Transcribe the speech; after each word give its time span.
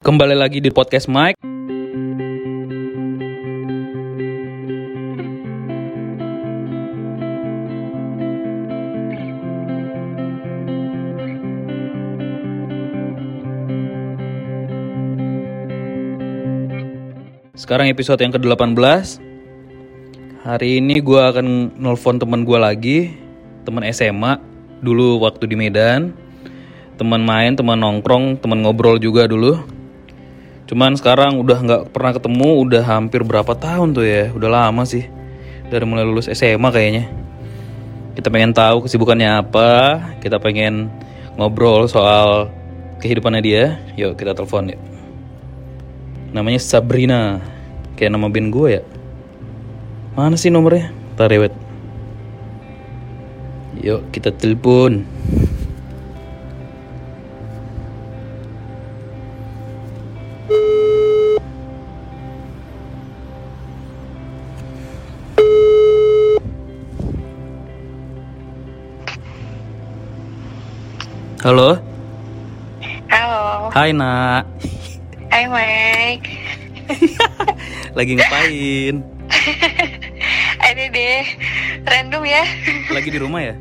Kembali 0.00 0.32
lagi 0.32 0.64
di 0.64 0.72
podcast 0.72 1.12
Mike. 1.12 1.36
Sekarang 17.52 17.92
episode 17.92 18.24
yang 18.24 18.32
ke-18 18.32 19.20
Hari 20.48 20.80
ini 20.80 20.96
gue 21.04 21.20
akan 21.20 21.76
nelfon 21.76 22.16
teman 22.16 22.48
gue 22.48 22.56
lagi 22.56 22.98
Teman 23.68 23.84
SMA 23.92 24.40
Dulu 24.80 25.20
waktu 25.20 25.44
di 25.44 25.60
Medan. 25.60 26.16
Teman 26.96 27.20
main, 27.20 27.52
teman 27.52 27.84
nongkrong, 27.84 28.40
teman 28.40 28.64
ngobrol 28.64 28.96
juga 28.96 29.28
dulu 29.28 29.79
Cuman 30.70 30.94
sekarang 30.94 31.42
udah 31.42 31.58
nggak 31.58 31.82
pernah 31.90 32.14
ketemu 32.14 32.62
Udah 32.62 32.82
hampir 32.86 33.26
berapa 33.26 33.58
tahun 33.58 33.90
tuh 33.90 34.06
ya 34.06 34.30
Udah 34.30 34.46
lama 34.46 34.86
sih. 34.86 35.02
Dari 35.66 35.82
mulai 35.82 36.06
lulus 36.06 36.30
SMA 36.30 36.70
kayaknya. 36.70 37.10
Kita 38.14 38.30
pengen 38.30 38.54
tahu 38.54 38.86
kesibukannya 38.86 39.42
apa 39.42 39.98
Kita 40.22 40.38
pengen 40.38 40.86
ngobrol 41.34 41.90
soal 41.90 42.54
kehidupannya 43.02 43.42
dia. 43.42 43.64
Yuk 43.98 44.14
kita 44.14 44.30
telepon 44.30 44.70
yuk. 44.70 44.80
Namanya 46.30 46.62
Sabrina. 46.62 47.42
Kayak 47.98 48.14
nama 48.14 48.30
band 48.30 48.48
gue 48.54 48.68
ya. 48.78 48.82
Mana 50.14 50.38
sih 50.38 50.54
nomornya? 50.54 50.94
Ntar 51.18 51.34
rewet. 51.34 51.54
Yuk 53.80 54.06
kita 54.14 54.30
telepon 54.30 55.02
hai 73.80 73.96
nak 73.96 74.44
hai 75.32 75.48
Mike. 75.48 76.28
Lagi 77.96 78.12
ngapain? 78.12 79.00
Ada 80.68 80.84
deh, 80.92 81.24
random 81.88 82.22
ya. 82.28 82.44
Lagi 83.00 83.08
di 83.08 83.16
rumah 83.16 83.40
ya? 83.40 83.56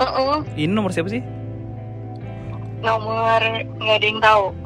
Uh 0.00 0.40
Ini 0.56 0.72
nomor 0.72 0.96
siapa 0.96 1.12
sih? 1.12 1.20
Nomor 2.80 3.44
nggak 3.76 3.96
ada 4.00 4.06
yang 4.08 4.20
tahu. 4.24 4.56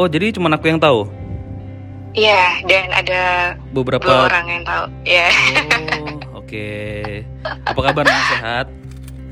Oh 0.00 0.08
jadi 0.08 0.32
cuma 0.32 0.48
aku 0.48 0.72
yang 0.72 0.80
tahu? 0.80 1.04
Iya, 2.16 2.64
dan 2.64 2.88
ada 2.96 3.22
Beberapa 3.76 4.24
orang 4.24 4.46
yang 4.48 4.64
tahu. 4.64 4.84
Ya, 5.04 5.28
Oh, 6.32 6.40
oke. 6.40 6.70
Apa 7.44 7.80
kabar? 7.92 8.08
Sehat? 8.08 8.72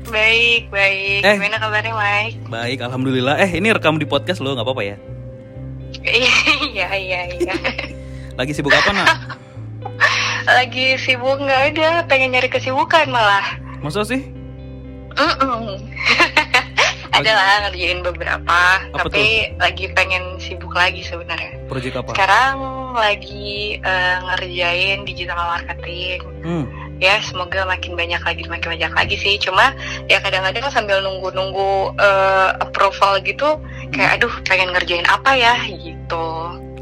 Baik, 0.09 0.61
baik. 0.71 1.21
Eh. 1.23 1.35
Gimana 1.35 1.57
kabarnya 1.59 1.93
Mike? 1.93 2.37
Baik, 2.47 2.79
alhamdulillah. 2.83 3.35
Eh, 3.43 3.59
ini 3.59 3.71
rekam 3.71 3.99
di 3.99 4.07
podcast 4.07 4.39
lo, 4.39 4.55
nggak 4.55 4.65
apa-apa 4.65 4.83
ya? 4.83 4.95
Iya, 6.03 6.87
iya, 6.95 7.21
iya. 7.35 7.53
Lagi 8.35 8.51
sibuk 8.55 8.73
apa 8.73 8.91
nak? 8.93 9.07
Lagi 10.57 10.95
sibuk 10.99 11.37
nggak 11.39 11.75
ada, 11.75 11.89
pengen 12.07 12.35
nyari 12.35 12.47
kesibukan 12.47 13.11
malah. 13.11 13.59
Masa 13.83 14.03
sih? 14.07 14.23
Mm-mm. 15.17 15.81
ada 17.17 17.31
lah 17.33 17.55
ngerjain 17.67 18.05
beberapa, 18.05 18.59
Apa 18.93 19.09
tapi 19.09 19.49
lagi 19.57 19.89
pengen 19.97 20.37
sibuk 20.37 20.71
lagi 20.77 21.01
sebenarnya. 21.01 21.57
Project 21.65 21.95
apa? 21.97 22.11
Sekarang 22.13 22.55
lagi 22.93 23.81
eh, 23.81 24.17
ngerjain 24.21 25.03
digital 25.03 25.41
marketing. 25.57 26.21
Hmm. 26.45 26.65
Ya 26.97 27.21
semoga 27.21 27.61
makin 27.63 27.93
banyak 27.93 28.17
lagi, 28.19 28.43
makin 28.45 28.73
banyak 28.73 28.91
lagi 28.91 29.15
sih. 29.15 29.37
Cuma 29.37 29.73
ya 30.05 30.17
kadang-kadang 30.17 30.65
sambil 30.69 30.97
nunggu-nunggu 30.99 31.93
eh, 31.95 32.49
approval 32.57 33.21
gitu, 33.21 33.61
kayak 33.91 34.17
aduh 34.17 34.33
pengen 34.43 34.73
ngerjain 34.73 35.05
apa 35.05 35.31
ya 35.33 35.53
gitu. 35.67 36.25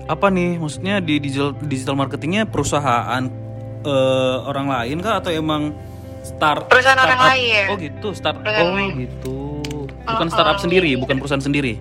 Apa 0.06 0.29
nih? 0.29 0.56
Maksudnya 0.56 1.00
di 1.00 1.19
digital 1.19 1.51
digital 1.59 1.95
marketingnya 1.95 2.45
perusahaan 2.45 3.28
eh, 3.84 4.38
orang 4.44 4.67
lain 4.67 4.97
kah 5.00 5.19
atau 5.19 5.29
emang 5.29 5.75
start 6.23 6.72
Perusahaan 6.72 6.97
orang 6.97 7.19
startup? 7.19 7.31
lain. 7.35 7.66
Oh 7.67 7.78
gitu, 7.78 8.07
start. 8.13 8.35
Perusahaan 8.40 8.66
Oh 8.66 8.73
lain. 8.73 8.94
gitu. 9.03 9.38
Bukan 10.06 10.28
Oh, 10.28 10.31
startup 10.31 10.57
oh, 10.57 10.61
sendiri, 10.61 10.94
iya. 10.94 10.97
bukan 10.97 11.17
perusahaan 11.17 11.41
sendiri. 11.41 11.75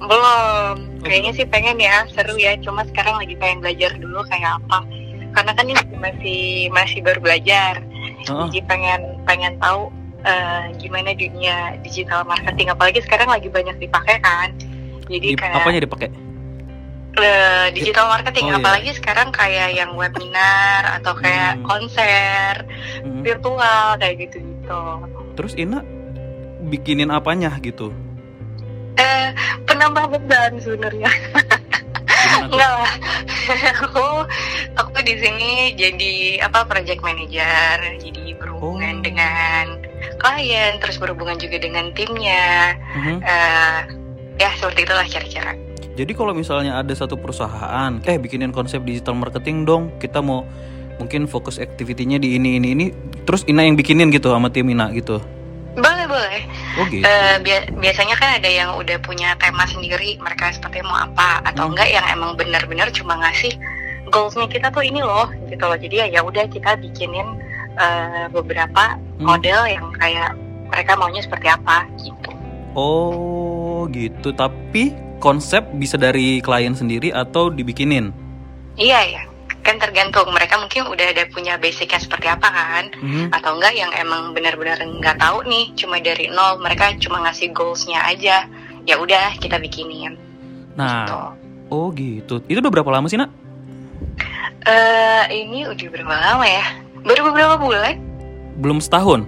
Belum. 0.00 0.76
Oh, 0.76 1.04
Kayaknya 1.06 1.32
sih 1.32 1.46
pengen 1.46 1.76
ya, 1.76 2.02
seru 2.10 2.34
ya. 2.34 2.58
Cuma 2.58 2.82
sekarang 2.84 3.14
lagi 3.16 3.34
pengen 3.34 3.60
belajar 3.60 3.94
dulu 3.94 4.20
kayak 4.26 4.58
apa. 4.58 4.82
Karena 5.30 5.52
kan 5.52 5.64
ini 5.64 5.78
masih 5.94 6.40
masih 6.70 6.98
baru 7.00 7.20
belajar. 7.20 7.80
Heeh. 7.80 8.46
Jadi 8.48 8.58
pengen 8.64 9.00
pengen 9.24 9.54
tahu 9.56 9.88
eh, 10.20 10.74
gimana 10.76 11.12
dunia 11.12 11.78
digital 11.80 12.22
marketing. 12.24 12.68
Apalagi 12.68 13.00
sekarang 13.00 13.28
lagi 13.28 13.48
banyak 13.48 13.76
dipakai 13.78 14.20
kan. 14.20 14.52
Jadi 15.06 15.34
Di, 15.34 15.38
kayak 15.38 15.58
apanya 15.58 15.80
dipakai? 15.82 16.08
eh, 17.12 17.66
digital 17.74 18.06
marketing. 18.06 18.46
Oh, 18.46 18.50
iya. 18.52 18.58
Apalagi 18.58 18.90
sekarang 18.94 19.28
kayak 19.30 19.74
yang 19.74 19.90
webinar 19.94 21.00
atau 21.00 21.12
kayak 21.14 21.58
Hmm. 21.58 21.66
konser 21.66 22.52
Hmm. 23.02 23.20
virtual 23.20 23.98
kayak 23.98 24.14
gitu-gitu. 24.20 24.82
Terus 25.34 25.52
Ina 25.54 25.82
bikinin 26.62 27.10
apanya 27.10 27.50
gitu? 27.58 27.90
Eh, 28.94 29.32
penambah 29.64 30.12
beban 30.12 30.60
sebenarnya. 30.60 31.08
Enggak 32.46 32.70
lah. 32.78 32.94
aku 33.82 34.06
aku 34.76 34.98
di 35.02 35.14
sini 35.18 35.74
jadi 35.74 36.12
apa 36.44 36.64
project 36.64 37.02
manager, 37.02 37.76
jadi 37.98 38.36
berhubungan 38.38 39.00
Oh. 39.00 39.04
dengan 39.04 39.64
klien, 40.20 40.76
terus 40.78 41.00
berhubungan 41.00 41.40
juga 41.40 41.56
dengan 41.56 41.90
timnya. 41.96 42.76
Mhm. 42.94 43.16
Eh, 43.24 43.78
ya 44.36 44.50
seperti 44.56 44.84
itulah 44.84 45.06
cara-cara. 45.08 45.52
Jadi 45.96 46.12
kalau 46.14 46.32
misalnya 46.32 46.76
ada 46.76 46.92
satu 46.92 47.16
perusahaan, 47.16 48.00
eh 48.04 48.16
bikinin 48.16 48.52
konsep 48.52 48.80
digital 48.84 49.16
marketing 49.16 49.64
dong, 49.64 49.92
kita 49.96 50.20
mau 50.20 50.44
mungkin 50.96 51.24
fokus 51.24 51.56
activity-nya 51.56 52.20
di 52.20 52.36
ini 52.36 52.60
ini 52.60 52.68
ini, 52.72 52.86
terus 53.24 53.44
Ina 53.48 53.64
yang 53.64 53.76
bikinin 53.76 54.12
gitu 54.12 54.28
sama 54.28 54.52
tim 54.52 54.68
Ina 54.68 54.92
gitu. 54.92 55.20
Boleh 55.76 56.04
boleh. 56.04 56.40
Oh 56.80 56.86
gitu. 56.88 57.04
Eh, 57.04 57.36
bia- 57.44 57.68
biasanya 57.76 58.16
kan 58.16 58.40
ada 58.40 58.48
yang 58.48 58.72
udah 58.74 58.96
punya 58.98 59.36
tema 59.36 59.68
sendiri, 59.68 60.16
mereka 60.16 60.48
seperti 60.48 60.80
mau 60.80 60.96
apa 60.96 61.44
atau 61.44 61.68
Hmm. 61.68 61.76
enggak 61.76 61.88
yang 61.92 62.06
emang 62.08 62.34
benar-benar 62.34 62.88
cuma 62.90 63.20
ngasih 63.20 63.52
goalsnya 64.08 64.48
kita 64.48 64.72
tuh 64.72 64.80
ini 64.80 64.98
loh 64.98 65.28
gitu 65.46 65.60
loh. 65.60 65.76
Jadi 65.76 65.94
ya 65.94 66.06
ya 66.08 66.20
udah 66.24 66.48
kita 66.48 66.80
bikinin 66.80 67.36
eh, 67.76 68.26
beberapa 68.28 68.96
Hmm. 68.96 69.24
model 69.24 69.62
yang 69.64 69.92
kayak 69.94 70.34
mereka 70.68 70.96
maunya 70.96 71.20
seperti 71.20 71.48
apa 71.48 71.84
gitu. 72.00 72.30
Oh 72.74 73.86
gitu. 73.88 74.32
Tapi 74.32 74.92
konsep 75.18 75.64
bisa 75.76 75.94
dari 75.94 76.40
klien 76.40 76.72
sendiri 76.72 77.12
atau 77.12 77.48
dibikinin. 77.48 78.10
Iya 78.74 79.00
ya, 79.06 79.22
kan 79.60 79.76
tergantung 79.76 80.28
mereka 80.28 80.56
mungkin 80.56 80.86
udah 80.86 81.06
ada 81.08 81.24
punya 81.26 81.56
basicnya 81.56 81.96
seperti 81.96 82.26
apa 82.26 82.48
kan, 82.48 82.84
Mhm. 82.96 83.30
atau 83.30 83.54
enggak 83.54 83.72
yang 83.72 83.92
emang 83.92 84.32
benar-benar 84.32 84.78
nggak 84.78 85.16
tahu 85.16 85.44
nih, 85.44 85.72
cuma 85.74 85.98
dari 85.98 86.26
nol 86.26 86.56
mereka 86.58 86.92
cuma 86.96 87.20
ngasih 87.20 87.50
goalsnya 87.50 88.00
aja, 88.02 88.48
ya 88.82 88.96
udah 88.96 89.36
kita 89.36 89.56
bikinin. 89.56 90.16
Nah, 90.74 91.04
Gitu. 91.04 91.18
oh 91.68 91.86
gitu. 91.92 92.34
Itu 92.46 92.58
udah 92.58 92.72
berapa 92.72 92.90
lama 92.90 93.06
sih 93.06 93.16
nak? 93.16 93.28
Eh 94.62 95.24
ini 95.40 95.64
udah 95.64 95.86
berapa 95.88 96.14
lama 96.14 96.44
ya? 96.44 96.64
Baru 97.00 97.32
beberapa 97.32 97.56
bulan? 97.56 97.96
Belum 98.56 98.76
setahun. 98.76 99.24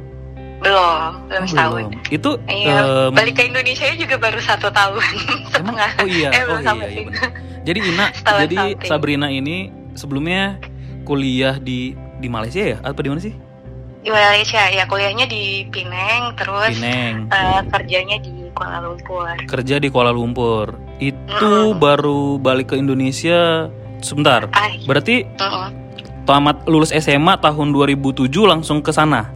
Belum, 0.60 1.26
belum 1.26 1.44
setahun. 1.44 1.82
Belum. 1.90 2.08
Itu 2.08 2.30
Iya, 2.44 3.08
em, 3.08 3.10
balik 3.12 3.34
ke 3.34 3.42
Indonesia 3.44 3.88
juga 3.96 4.14
baru 4.14 4.38
satu 4.38 4.68
tahun 4.70 5.02
setengah. 5.50 5.90
Oh 5.98 6.06
iya, 6.06 6.28
Eh, 6.30 6.44
oh 6.46 6.60
iya, 6.60 6.86
iya. 6.86 7.26
Jadi 7.62 7.78
Ina, 7.80 8.06
Setahun 8.12 8.40
jadi 8.42 8.56
something. 8.58 8.88
Sabrina 8.90 9.28
ini 9.28 9.56
sebelumnya 9.94 10.58
kuliah 11.02 11.58
di 11.58 11.92
di 12.18 12.28
Malaysia 12.28 12.62
ya? 12.74 12.78
Atau 12.80 13.02
di 13.02 13.10
mana 13.10 13.20
sih? 13.20 13.34
Di 14.02 14.10
Malaysia, 14.10 14.66
ya 14.66 14.82
kuliahnya 14.84 15.30
di 15.30 15.62
Pineng, 15.70 16.34
terus 16.34 16.74
Pineng. 16.74 17.30
eh, 17.30 17.60
kerjanya 17.70 18.18
di 18.18 18.50
Kuala 18.50 18.82
Lumpur. 18.82 19.30
Kerja 19.46 19.78
di 19.78 19.88
Kuala 19.88 20.10
Lumpur. 20.10 20.74
Itu 20.98 21.22
Mm-mm. 21.70 21.78
baru 21.78 22.34
balik 22.36 22.74
ke 22.74 22.76
Indonesia 22.76 23.70
sebentar. 24.02 24.50
Ah, 24.50 24.74
Berarti 24.82 25.22
mm-mm. 25.22 25.68
tamat 26.26 26.66
lulus 26.66 26.90
SMA 26.90 27.38
tahun 27.38 27.70
2007 27.70 28.26
langsung 28.42 28.82
ke 28.82 28.90
sana. 28.90 29.30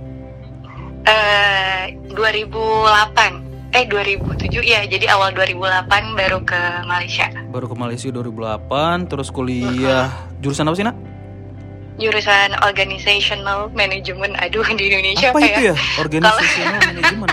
Eh, 1.06 1.94
2008 2.10 3.45
eh 3.70 3.84
2007 3.84 4.62
ya 4.62 4.80
jadi 4.84 5.06
awal 5.10 5.32
2008 5.32 5.88
baru 6.14 6.38
ke 6.42 6.60
Malaysia 6.84 7.26
Baru 7.50 7.66
ke 7.66 7.76
Malaysia 7.76 8.08
2008, 8.08 9.08
terus 9.08 9.28
kuliah 9.28 10.12
jurusan 10.38 10.66
apa 10.66 10.76
sih, 10.76 10.84
Nak? 10.84 10.96
jurusan 11.96 12.52
organizational 12.60 13.72
management 13.72 14.36
aduh 14.36 14.60
di 14.68 14.92
Indonesia 14.92 15.32
Apa 15.32 15.40
apa, 15.40 15.48
itu 15.48 15.60
ya 15.64 15.68
ya? 15.72 15.74
Organizational 15.96 16.80
management. 16.92 17.32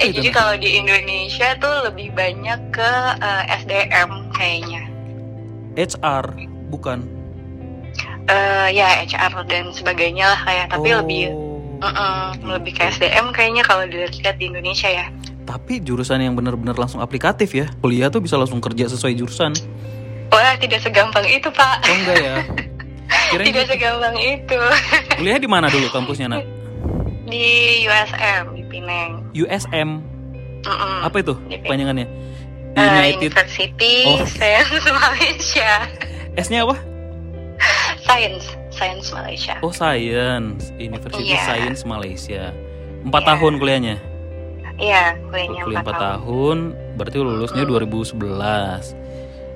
Eh 0.00 0.06
itu? 0.10 0.18
jadi 0.18 0.28
kalau 0.34 0.54
di 0.58 0.70
Indonesia 0.74 1.54
tuh 1.56 1.86
lebih 1.86 2.10
banyak 2.10 2.58
ke 2.74 2.90
eh, 3.22 3.44
SDM 3.62 4.10
kayaknya. 4.34 4.82
HR 5.78 6.24
bukan. 6.68 7.06
Eh 8.26 8.68
ya 8.74 8.98
HR 8.98 9.46
dan 9.46 9.70
sebagainya 9.70 10.34
lah 10.34 10.40
kayak 10.42 10.66
tapi 10.68 10.88
Oh. 10.90 10.98
lebih 10.98 11.30
mm-mm, 11.80 12.20
lebih 12.46 12.72
ke 12.72 12.82
SDM 12.88 13.32
kayaknya 13.32 13.64
kalau 13.64 13.84
dilihat 13.84 14.36
di 14.36 14.46
Indonesia 14.46 14.86
ya. 14.86 15.06
Tapi 15.42 15.82
jurusan 15.82 16.22
yang 16.22 16.36
benar-benar 16.36 16.78
langsung 16.78 17.00
aplikatif 17.00 17.50
ya. 17.52 17.66
Kuliah 17.80 18.06
tuh 18.06 18.22
bisa 18.22 18.38
langsung 18.38 18.62
kerja 18.62 18.86
sesuai 18.86 19.16
jurusan. 19.16 19.50
Wah 20.30 20.54
tidak 20.56 20.78
segampang 20.80 21.26
itu 21.26 21.50
pak. 21.50 21.82
Oh 21.82 21.96
enggak 21.96 22.16
ya? 22.20 22.36
Kirain 23.34 23.46
Tidak 23.50 23.64
gitu. 23.66 23.72
segampang 23.74 24.14
itu 24.16 24.58
Kuliah 25.18 25.38
di 25.38 25.48
mana 25.50 25.66
dulu 25.66 25.90
kampusnya, 25.90 26.30
Nak? 26.30 26.42
di 27.26 27.46
USM 27.86 28.44
di 28.54 28.62
Pineng. 28.66 29.10
USM. 29.32 30.02
Mm-mm. 30.60 30.96
Apa 31.02 31.22
itu 31.22 31.34
panjangannya? 31.64 32.06
Eh, 32.70 32.86
United 32.86 33.18
University 33.26 33.94
Oh. 34.06 34.22
Science 34.26 34.86
Malaysia. 34.86 35.72
S-nya 36.38 36.62
apa? 36.62 36.78
Science, 38.06 38.46
Science 38.80 39.12
Malaysia. 39.12 39.54
Oh, 39.60 39.68
Science. 39.70 40.72
University 40.74 41.22
Iya. 41.28 41.44
Science 41.44 41.84
Malaysia. 41.84 42.56
Empat 43.00 43.22
Iya. 43.22 43.28
tahun 43.30 43.52
kuliahnya. 43.58 43.96
Iya, 44.74 45.04
kuliahnya 45.22 45.60
Kuliah 45.60 45.78
4 45.78 45.84
4 45.84 45.92
tahun. 45.92 46.00
tahun, 46.24 46.58
berarti 46.96 47.16
lulusnya 47.20 47.64
2011. 47.64 48.96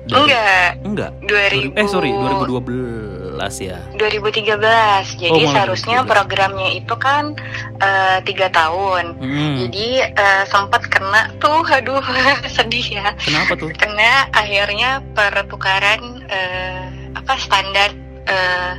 Dari- 0.05 0.21
Enggak, 0.21 0.71
Enggak. 0.85 1.11
2000 1.19 1.73
Eh, 1.73 1.87
sorry, 1.89 2.13
2012 2.13 3.57
ya. 3.59 3.81
2013. 3.97 5.17
Jadi 5.17 5.33
Oh, 5.33 5.49
seharusnya 5.49 5.97
2013. 5.99 6.13
programnya 6.13 6.69
itu 6.71 6.95
kan 6.95 7.33
eh, 7.81 8.17
tiga 8.21 8.47
tahun. 8.47 9.17
Hmm. 9.17 9.55
Jadi 9.59 9.87
eh, 10.05 10.43
sempat 10.45 10.85
kena 10.85 11.33
tuh, 11.35 11.65
aduh 11.65 12.05
sedih 12.55 12.85
ya. 12.93 13.17
Kenapa 13.17 13.57
tuh? 13.57 13.73
Kena 13.73 14.29
akhirnya 14.29 15.01
pertukaran 15.11 16.01
eh, 16.29 16.85
apa 17.11 17.33
standar 17.35 17.89
eh, 18.25 18.71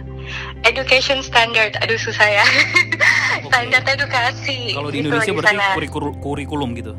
education 0.64 1.20
standard. 1.20 1.76
Aduh 1.84 1.98
susah 2.00 2.40
ya. 2.40 2.46
Oke. 3.44 3.52
standar 3.52 3.82
edukasi. 3.84 4.72
Kalau 4.72 4.88
di 4.88 5.02
gitu 5.02 5.12
Indonesia 5.12 5.32
berarti 5.36 5.56
sana. 5.58 5.74
kurikulum, 5.76 6.12
kurikulum 6.22 6.70
gitu. 6.78 6.94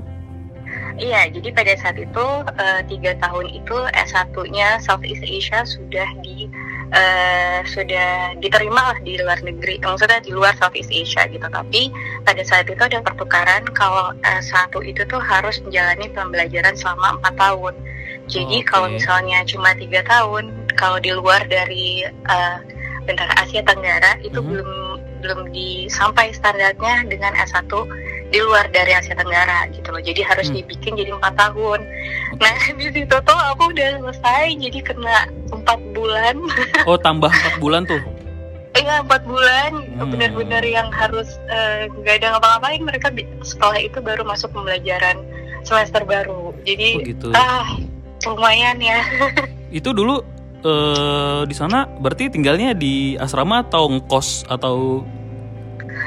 Iya, 0.97 1.29
jadi 1.29 1.53
pada 1.53 1.73
saat 1.77 1.97
itu 2.01 2.25
eh, 2.57 2.81
tiga 2.89 3.13
tahun 3.21 3.53
itu 3.53 3.77
S1-nya 3.93 4.81
Southeast 4.81 5.21
Asia 5.21 5.61
sudah 5.61 6.09
di 6.25 6.49
eh, 6.89 7.61
sudah 7.69 8.33
diterima 8.41 8.93
lah 8.93 8.97
di 9.05 9.13
luar 9.21 9.37
negeri, 9.45 9.77
maksudnya 9.77 10.25
di 10.25 10.33
luar 10.33 10.57
Southeast 10.57 10.89
Asia 10.89 11.29
gitu. 11.29 11.45
Tapi 11.45 11.93
pada 12.25 12.41
saat 12.41 12.65
itu 12.65 12.81
ada 12.81 12.97
pertukaran 13.05 13.69
kalau 13.77 14.09
S1 14.25 14.73
itu 14.89 15.05
tuh 15.05 15.21
harus 15.21 15.61
menjalani 15.61 16.09
pembelajaran 16.17 16.73
selama 16.73 17.21
empat 17.21 17.33
tahun. 17.37 17.73
Jadi 18.25 18.65
Oke. 18.65 18.67
kalau 18.67 18.89
misalnya 18.89 19.45
cuma 19.45 19.77
tiga 19.77 20.01
tahun, 20.01 20.49
kalau 20.81 20.97
di 20.97 21.13
luar 21.13 21.45
dari 21.45 22.09
eh, 22.09 22.57
bentar 23.07 23.31
Asia 23.39 23.63
Tenggara 23.63 24.19
itu 24.21 24.37
Mhm. 24.37 24.47
belum 24.51 24.69
belum 25.17 25.39
disampai 25.49 26.29
standarnya 26.29 27.07
dengan 27.09 27.33
S1 27.33 27.65
di 28.29 28.37
luar 28.37 28.67
dari 28.69 28.91
Asia 28.93 29.15
Tenggara 29.15 29.65
gitu 29.71 29.89
loh. 29.89 30.03
Jadi 30.03 30.21
harus 30.21 30.51
Hmm. 30.51 30.59
dibikin 30.61 30.93
jadi 30.93 31.15
empat 31.15 31.33
tahun. 31.39 31.79
Nah 32.37 32.53
di 32.77 32.87
situ 32.91 33.15
tuh 33.17 33.39
aku 33.55 33.71
udah 33.71 33.89
selesai 33.97 34.43
jadi 34.59 34.79
kena 34.83 35.17
empat 35.49 35.79
bulan. 35.95 36.35
Oh, 36.85 36.99
tambah 36.99 37.31
4 37.31 37.57
bulan 37.57 37.87
tuh. 37.87 38.03
Iya 38.77 39.01
empat 39.01 39.25
bulan 39.25 39.71
Hmm. 39.97 40.11
benar-benar 40.13 40.61
yang 40.61 40.93
harus 40.93 41.39
eh, 41.49 41.89
nggak 41.89 42.21
ada 42.21 42.37
ngapa-ngapain 42.37 42.81
mereka 42.83 43.07
setelah 43.41 43.79
itu 43.81 43.97
baru 43.97 44.21
masuk 44.21 44.53
pembelajaran 44.53 45.17
semester 45.65 46.05
baru. 46.05 46.53
Jadi 46.61 46.89
Oh, 46.93 47.01
gitu. 47.01 47.27
ah 47.33 47.65
lumayan 48.27 48.77
ya. 48.77 49.01
Itu 49.73 49.91
dulu 49.91 50.21
eh 50.59 51.41
di 51.45 51.55
sana 51.55 51.85
berarti 51.85 52.29
tinggalnya 52.29 52.73
di 52.73 53.13
asrama 53.15 53.61
atau 53.61 53.89
ngkos 53.89 54.47
atau 54.47 55.03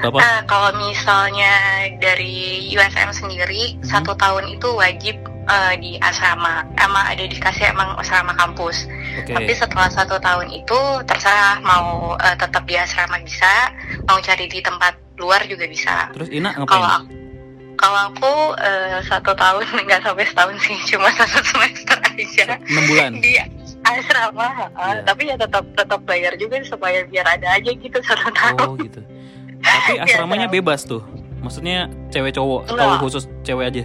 apa? 0.00 0.16
Nah, 0.16 0.38
kalau 0.48 0.70
misalnya 0.80 1.52
dari 2.00 2.72
USM 2.72 3.12
sendiri 3.12 3.76
Hmm. 3.76 3.84
satu 3.84 4.16
tahun 4.16 4.48
itu 4.48 4.68
wajib 4.72 5.16
eh, 5.44 5.74
di 5.76 5.98
asrama. 5.98 6.64
Emang 6.78 7.04
ada 7.04 7.20
dikasih 7.20 7.68
emang 7.68 7.98
asrama 7.98 8.32
kampus. 8.32 8.86
Oke. 9.20 9.34
Tapi 9.34 9.52
setelah 9.52 9.90
satu 9.90 10.16
tahun 10.16 10.48
itu 10.48 10.78
terserah 11.04 11.60
mau 11.60 12.16
eh, 12.16 12.36
tetap 12.38 12.64
di 12.64 12.74
asrama 12.74 13.20
bisa, 13.20 13.50
mau 14.08 14.16
cari 14.18 14.46
di 14.46 14.58
tempat 14.58 14.96
luar 15.20 15.44
juga 15.44 15.68
bisa. 15.68 16.08
Terus 16.16 16.32
Ina 16.32 16.54
Kalau 16.54 16.64
ngapain? 16.64 17.04
aku, 17.04 17.12
kalau 17.76 18.00
aku 18.08 18.32
eh, 18.56 18.98
satu 19.04 19.32
tahun 19.36 19.64
nggak 19.84 20.00
sampai 20.00 20.24
setahun 20.24 20.56
sih, 20.64 20.76
cuma 20.88 21.12
satu 21.12 21.40
semester 21.44 21.98
aja 22.00 22.44
6 22.56 22.88
bulan. 22.88 23.10
di 23.20 23.32
asrama. 23.96 24.48
Iya. 24.70 25.02
Tapi 25.02 25.22
ya 25.26 25.36
tetap 25.36 25.64
tetap 25.72 26.00
bayar 26.04 26.32
juga 26.34 26.56
supaya 26.62 27.02
biar 27.04 27.26
ada 27.26 27.48
aja 27.52 27.70
gitu 27.70 27.98
satu 28.06 28.28
tahun. 28.30 28.58
Oh, 28.62 28.74
gitu. 28.76 29.00
Tapi 29.60 29.92
Iya, 29.94 30.04
asramanya 30.06 30.46
tahu. 30.46 30.56
bebas 30.56 30.80
tuh. 30.82 31.02
Maksudnya 31.40 31.88
cewek 32.08 32.32
cowok 32.32 32.68
atau 32.68 33.00
khusus 33.00 33.24
cewek 33.42 33.66
aja? 33.66 33.82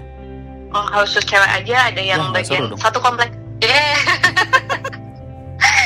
Oh, 0.70 0.84
khusus 0.94 1.24
cewek 1.24 1.48
aja 1.48 1.88
ada 1.88 2.02
yang 2.02 2.20
Wah, 2.22 2.36
bagian 2.36 2.68
satu 2.76 3.00
komplek. 3.00 3.32
Yeah. 3.60 3.96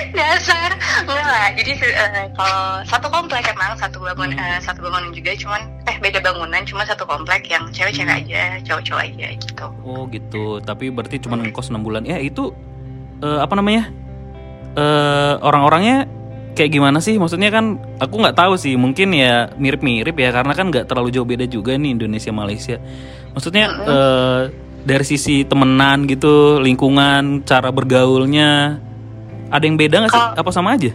Dasar 0.09 0.73
enggak 0.99 1.21
lah. 1.23 1.47
Jadi 1.53 1.71
eh, 1.79 2.27
kalau 2.33 2.63
satu 2.83 3.07
komplek 3.07 3.45
emang 3.47 3.77
satu 3.77 4.01
bangun 4.01 4.33
Hmm. 4.33 4.41
eh, 4.41 4.59
satu 4.59 4.81
bangunan 4.81 5.13
juga 5.13 5.31
cuman 5.33 5.61
eh 5.85 5.97
beda 5.97 6.19
bangunan 6.19 6.65
cuma 6.65 6.81
satu 6.83 7.05
komplek 7.05 7.45
yang 7.45 7.69
cewek-cewek 7.69 8.09
Hmm. 8.09 8.21
aja, 8.25 8.41
cowok-cowok 8.65 9.03
aja 9.05 9.27
gitu. 9.37 9.65
Oh, 9.85 10.03
gitu. 10.09 10.45
Tapi 10.59 10.89
berarti 10.89 11.21
cuma 11.21 11.37
ngkos 11.37 11.69
6 11.69 11.79
bulan. 11.79 12.03
Ya, 12.03 12.17
itu 12.17 12.49
eh, 13.21 13.39
apa 13.39 13.53
namanya? 13.53 13.93
Eh 14.77 15.33
orang-orangnya 15.41 16.05
kayak 16.53 16.71
gimana 16.75 16.99
sih? 16.99 17.15
Maksudnya 17.15 17.49
kan 17.49 17.79
aku 17.97 18.19
nggak 18.19 18.37
tahu 18.37 18.53
sih. 18.59 18.75
Mungkin 18.75 19.15
ya 19.15 19.49
mirip-mirip 19.55 20.15
ya 20.17 20.29
karena 20.29 20.53
kan 20.53 20.69
nggak 20.69 20.85
terlalu 20.89 21.09
jauh 21.13 21.27
beda 21.27 21.45
juga 21.47 21.77
nih 21.77 21.95
Indonesia 21.95 22.31
Malaysia. 22.33 22.77
Maksudnya 23.33 23.65
eh, 23.87 24.41
dari 24.83 25.05
sisi 25.05 25.43
temenan 25.45 26.07
gitu, 26.07 26.59
lingkungan, 26.59 27.43
cara 27.43 27.69
bergaulnya 27.69 28.79
ada 29.49 29.63
yang 29.65 29.77
beda 29.77 30.05
nggak 30.05 30.13
sih? 30.13 30.25
Apa 30.39 30.49
sama 30.53 30.77
aja? 30.77 30.91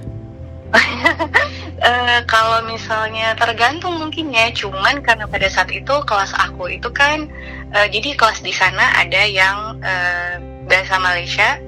Eh, 1.84 2.20
kalau 2.24 2.64
misalnya 2.64 3.36
tergantung 3.36 4.00
mungkin 4.00 4.32
ya, 4.32 4.48
cuman 4.56 5.04
karena 5.04 5.28
pada 5.28 5.52
saat 5.52 5.68
itu 5.68 5.92
kelas 6.08 6.32
aku 6.32 6.72
itu 6.72 6.88
kan, 6.88 7.28
eh, 7.76 7.88
jadi 7.92 8.16
kelas 8.16 8.40
di 8.40 8.56
sana 8.56 8.88
ada 8.96 9.20
yang 9.28 9.76
eh, 9.84 10.40
bahasa 10.64 10.96
Malaysia, 10.96 11.60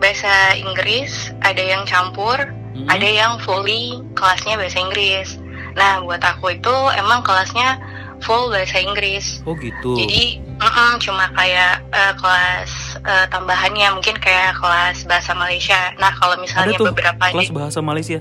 bahasa 0.00 0.28
Inggris, 0.54 1.12
ada 1.40 1.60
yang 1.60 1.84
campur, 1.84 2.36
Hmm. 2.70 2.86
ada 2.86 3.04
yang 3.04 3.36
fully 3.38 3.98
kelasnya 4.12 4.54
bahasa 4.54 4.78
Inggris. 4.78 5.36
Nah, 5.72 6.00
buat 6.00 6.18
aku 6.18 6.50
itu 6.52 6.70
emang 6.94 7.20
kelasnya 7.20 7.76
full 8.20 8.48
bahasa 8.48 8.78
Inggris. 8.78 9.42
Oh 9.42 9.54
gitu. 9.54 9.96
Jadi 9.96 10.38
mm-mm, 10.38 10.90
cuma 10.98 11.28
kayak 11.32 11.82
eh, 11.90 12.14
kelas 12.14 12.70
eh, 13.00 13.26
tambahannya 13.26 13.90
mungkin 13.92 14.16
kayak 14.16 14.56
kelas 14.56 15.02
bahasa 15.04 15.32
Malaysia. 15.32 15.92
Nah, 15.96 16.12
kalau 16.14 16.34
ada 16.34 16.40
misalnya 16.40 16.76
tuh 16.76 16.88
beberapa 16.88 17.22
di- 17.26 17.34
kelas 17.36 17.50
bahasa 17.50 17.80
Malaysia. 17.80 18.18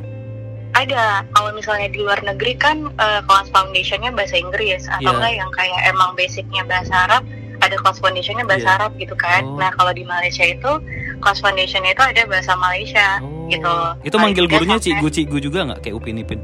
ada 0.71 1.25
kalau 1.33 1.50
misalnya 1.51 1.89
di 1.89 1.98
luar 1.98 2.21
negeri 2.21 2.53
kan 2.55 2.77
eh, 2.91 3.21
kelas 3.24 3.50
foundationnya 3.50 4.12
bahasa 4.12 4.36
Inggris 4.36 4.86
atau 4.88 5.01
Iya. 5.03 5.12
enggak 5.12 5.33
yang 5.36 5.51
kayak 5.51 5.79
emang 5.88 6.13
basicnya 6.13 6.62
bahasa 6.63 6.93
Arab 7.05 7.24
ada 7.59 7.74
kelas 7.75 7.98
foundationnya 7.98 8.45
bahasa 8.45 8.67
Iya. 8.67 8.75
Arab 8.77 8.91
gitu 8.95 9.15
kan 9.15 9.41
Oh. 9.43 9.57
nah 9.57 9.74
kalau 9.74 9.89
di 9.91 10.05
Malaysia 10.05 10.45
itu 10.45 10.71
kelas 11.19 11.39
foundationnya 11.39 11.91
itu 11.91 12.01
ada 12.01 12.21
bahasa 12.25 12.53
Malaysia 12.55 13.07
Oh. 13.19 13.45
gitu 13.47 13.73
Itu 14.03 14.15
manggil 14.15 14.45
gurunya 14.45 14.75
sampai- 14.75 14.95
cigu-cigu 14.95 15.38
juga 15.39 15.59
nggak 15.65 15.79
kayak 15.81 15.95
Upin 15.95 16.17
Ipin? 16.17 16.39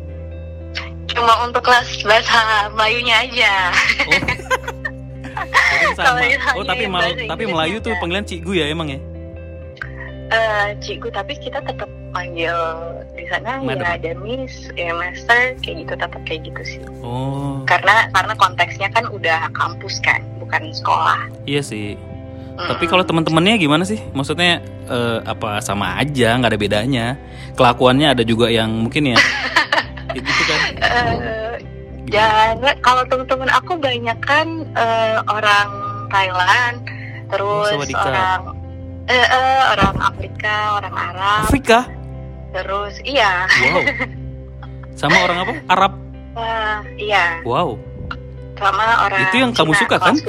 cuma 1.08 1.32
untuk 1.42 1.62
kelas 1.62 2.04
bahasa 2.04 2.38
Melayunya 2.72 3.16
aja 3.22 3.54
Oh. 4.04 4.22
Sama. 5.96 6.20
Oh, 6.54 6.64
tapi 6.64 6.86
mal- 6.86 7.16
tapi 7.18 7.44
Melayu 7.46 7.80
tuh 7.80 7.96
panggilan 7.98 8.24
cigu 8.24 8.52
ya 8.54 8.68
emang 8.68 8.88
ya? 8.90 9.00
Eh, 10.26 10.68
cikgu 10.82 11.08
tapi 11.10 11.38
kita 11.38 11.62
tetap 11.62 11.86
panggil 12.10 12.56
di 13.14 13.24
sana 13.26 13.60
Madam. 13.60 13.84
ya 13.84 13.90
ada 13.94 14.12
miss 14.18 14.72
ya 14.74 14.90
master 14.92 15.54
kayak 15.60 15.86
gitu 15.86 15.94
tetap 15.94 16.22
kayak 16.24 16.42
gitu 16.44 16.62
sih 16.66 16.82
Oh, 17.00 17.62
karena 17.64 18.10
karena 18.10 18.34
konteksnya 18.34 18.88
kan 18.90 19.06
udah 19.06 19.52
kampus 19.52 20.02
kan 20.02 20.20
bukan 20.38 20.72
sekolah 20.74 21.30
iya 21.46 21.62
sih. 21.62 21.94
Tapi 22.56 22.88
kalau 22.88 23.04
teman-temannya 23.04 23.60
gimana 23.60 23.84
sih? 23.84 24.00
Maksudnya 24.16 24.64
eh, 24.88 25.20
apa 25.28 25.60
sama 25.60 26.00
aja, 26.00 26.40
nggak 26.40 26.52
ada 26.56 26.60
bedanya. 26.60 27.06
Kelakuannya 27.60 28.16
ada 28.16 28.24
juga 28.24 28.48
yang 28.48 28.72
mungkin 28.72 29.12
ya. 29.12 29.18
gitu 30.16 30.44
kan. 30.48 30.60
Eh, 30.80 31.54
dan 32.08 32.64
kalau 32.80 33.04
teman-teman 33.12 33.52
aku 33.52 33.76
banyak 33.76 34.18
kan 34.24 34.64
eh, 34.78 35.18
orang 35.28 35.70
Thailand, 36.14 36.78
terus 37.28 37.76
orang 37.92 38.56
eh, 39.12 39.28
eh, 39.28 39.62
orang 39.76 39.96
Afrika, 40.00 40.56
orang 40.80 40.94
Arab, 40.96 41.44
Afrika. 41.50 41.80
terus 42.56 42.96
iya, 43.04 43.44
Wow. 43.52 43.84
Sama 44.96 45.18
orang 45.28 45.38
apa? 45.44 45.54
Arab. 45.68 45.94
Wah, 46.40 46.80
iya. 46.96 47.44
Wow. 47.44 47.76
sama 48.56 49.12
orang 49.12 49.20
Itu 49.28 49.36
yang 49.36 49.52
kamu 49.52 49.76
suka, 49.76 50.00
kan? 50.00 50.16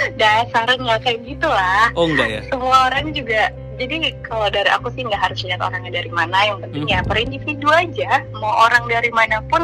Banyak. 0.00 0.16
Dasarnya 0.16 0.96
kayak 1.00 1.20
gitulah. 1.26 1.84
Oh 1.94 2.08
enggak 2.08 2.28
ya? 2.28 2.40
Semua 2.48 2.88
orang 2.88 3.12
juga. 3.12 3.52
Jadi 3.80 4.12
kalau 4.20 4.52
dari 4.52 4.68
aku 4.68 4.92
sih 4.92 5.08
nggak 5.08 5.20
harus 5.20 5.40
lihat 5.40 5.60
orangnya 5.60 5.92
dari 6.04 6.10
mana. 6.12 6.36
Yang 6.44 6.58
penting 6.68 6.84
Hmm. 6.84 6.92
ya 6.92 7.00
per 7.00 7.16
individu 7.16 7.68
aja. 7.72 8.10
Mau 8.36 8.52
orang 8.68 8.84
dari 8.86 9.08
mana 9.08 9.40
pun 9.48 9.62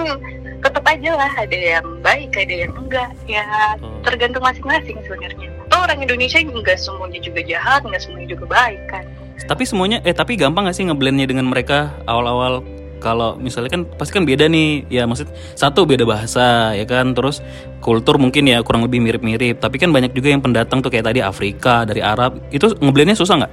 tetap 0.60 0.84
aja 0.88 1.10
lah. 1.14 1.30
Ada 1.36 1.56
yang 1.56 1.86
baik, 2.00 2.32
ada 2.32 2.54
yang 2.64 2.72
enggak. 2.72 3.12
Ya 3.28 3.44
Oh. 3.84 4.00
tergantung 4.00 4.40
masing-masing 4.40 4.96
sebenarnya. 5.04 5.52
Tuh 5.68 5.80
orang 5.82 5.98
Indonesia 6.00 6.40
nggak 6.40 6.78
semuanya 6.80 7.20
juga 7.20 7.40
jahat, 7.44 7.84
nggak 7.84 8.00
semuanya 8.00 8.28
juga 8.32 8.44
baik 8.48 8.80
kan. 8.88 9.04
Tapi 9.36 9.68
semuanya 9.68 10.00
eh 10.00 10.16
tapi 10.16 10.32
gampang 10.40 10.64
gak 10.64 10.80
sih 10.80 10.88
ngeblendnya 10.88 11.28
dengan 11.28 11.44
mereka 11.44 11.92
awal-awal 12.08 12.64
kalau 13.06 13.38
misalnya 13.38 13.70
kan 13.70 13.82
pasti 13.86 14.18
kan 14.18 14.26
beda 14.26 14.50
nih. 14.50 14.90
Ya 14.90 15.06
maksud 15.06 15.30
satu 15.54 15.86
beda 15.86 16.02
bahasa 16.02 16.74
ya 16.74 16.82
kan? 16.82 17.14
Terus 17.14 17.38
kultur 17.78 18.18
mungkin 18.18 18.50
ya 18.50 18.66
kurang 18.66 18.82
lebih 18.82 18.98
mirip-mirip. 18.98 19.62
Tapi 19.62 19.78
kan 19.78 19.94
banyak 19.94 20.10
juga 20.10 20.34
yang 20.34 20.42
pendatang 20.42 20.82
tuh 20.82 20.90
kayak 20.90 21.06
tadi 21.06 21.22
Afrika 21.22 21.86
dari 21.86 22.02
Arab. 22.02 22.42
Itu 22.50 22.74
ngeblendnya 22.82 23.14
susah 23.14 23.46
nggak? 23.46 23.52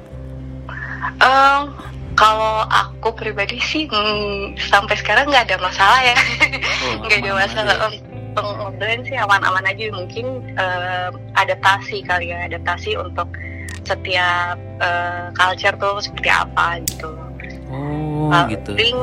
Em, 1.21 1.61
kalau 2.17 2.65
aku 2.65 3.13
pribadi 3.13 3.61
sih 3.61 3.85
mm, 3.85 4.57
sampai 4.57 4.97
sekarang 4.97 5.29
nggak 5.29 5.53
ada 5.53 5.57
masalah 5.61 6.01
ya, 6.01 6.17
Oh, 6.89 6.93
nggak 7.05 7.21
ada 7.21 7.29
aman 7.29 7.41
masalah. 7.45 7.75
Pengobrolan 8.33 9.05
sih 9.05 9.13
aman-aman 9.13 9.69
aja. 9.69 9.93
Mungkin 9.93 10.25
em, 10.57 11.13
adaptasi 11.37 12.01
kali 12.09 12.33
ya. 12.33 12.49
Adaptasi 12.49 12.97
untuk 12.97 13.29
setiap 13.83 14.57
eh, 14.79 15.27
culture 15.35 15.75
tuh 15.77 15.99
seperti 16.01 16.29
apa 16.31 16.79
gitu. 16.87 17.22
Uh, 18.29 18.45
gitu. 18.47 18.71
paling, 18.77 18.99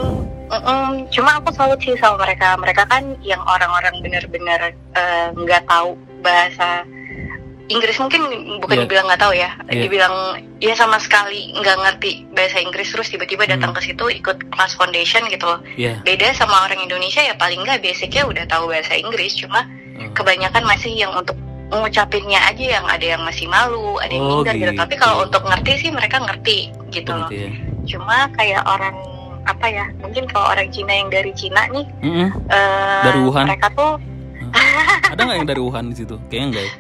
mm-mm, 0.48 0.84
cuma 1.10 1.30
aku 1.36 1.50
salut 1.50 1.80
sih 1.80 1.96
sama 1.96 2.22
mereka. 2.22 2.56
Mereka 2.56 2.86
kan 2.86 3.02
yang 3.20 3.42
orang-orang 3.42 3.98
benar-benar 4.00 4.60
eh, 4.94 5.26
nggak 5.34 5.66
tahu 5.66 5.96
bahasa 6.20 6.84
Inggris 7.70 8.02
mungkin 8.02 8.26
bukan 8.58 8.76
Iya. 8.76 8.82
dibilang 8.82 9.06
nggak 9.06 9.22
tahu 9.22 9.30
ya, 9.30 9.54
Iya. 9.70 9.82
dibilang 9.86 10.14
ya 10.58 10.74
sama 10.74 10.98
sekali 10.98 11.54
nggak 11.54 11.76
ngerti 11.78 12.26
bahasa 12.34 12.58
Inggris 12.58 12.90
terus 12.90 13.06
tiba-tiba 13.08 13.46
datang 13.46 13.70
Hmm. 13.70 13.78
ke 13.78 13.86
situ 13.86 14.04
ikut 14.10 14.50
kelas 14.50 14.74
foundation 14.74 15.22
gitu 15.30 15.46
loh. 15.46 15.62
Iya. 15.78 16.02
Beda 16.02 16.34
sama 16.34 16.66
orang 16.66 16.82
Indonesia 16.82 17.22
ya 17.22 17.38
paling 17.38 17.62
nggak 17.62 17.78
basicnya 17.78 18.26
udah 18.26 18.42
tahu 18.44 18.74
bahasa 18.74 18.98
Inggris, 18.98 19.38
cuma 19.38 19.70
Oh. 20.02 20.10
kebanyakan 20.12 20.66
masih 20.66 20.98
yang 20.98 21.14
untuk 21.14 21.38
ngucapinnya 21.70 22.42
aja 22.50 22.64
yang 22.74 22.86
ada 22.90 23.06
yang 23.06 23.22
masih 23.22 23.46
malu, 23.46 23.94
ada 24.02 24.10
yang 24.10 24.26
Oh, 24.26 24.42
minder 24.42 24.58
gitu. 24.58 24.74
gitu. 24.74 24.80
Tapi 24.82 24.94
kalau 24.98 25.22
untuk 25.22 25.42
ngerti 25.46 25.72
sih 25.78 25.90
mereka 25.94 26.18
ngerti 26.18 26.58
gitu 26.90 27.14
Oh, 27.14 27.22
loh 27.22 27.30
gitu 27.30 27.46
ya. 27.46 27.50
cuma 27.86 28.26
kayak 28.34 28.66
orang 28.66 28.98
apa 29.42 29.66
ya 29.66 29.84
mungkin 29.98 30.24
kalau 30.26 30.46
orang 30.48 30.68
Cina 30.68 30.92
yang 30.92 31.08
dari 31.08 31.32
Cina 31.32 31.64
nih 31.68 31.86
Mm-mm. 32.00 32.28
eh, 32.46 33.02
Dari 33.02 33.18
Wuhan? 33.20 33.46
mereka 33.46 33.68
tuh 33.72 33.92
Ada 35.06 35.20
nggak 35.20 35.36
yang 35.36 35.48
dari 35.48 35.60
Wuhan 35.60 35.84
di 35.88 35.96
situ? 35.96 36.18
Kayaknya 36.26 36.46
enggak 36.46 36.64
ya. 36.64 36.72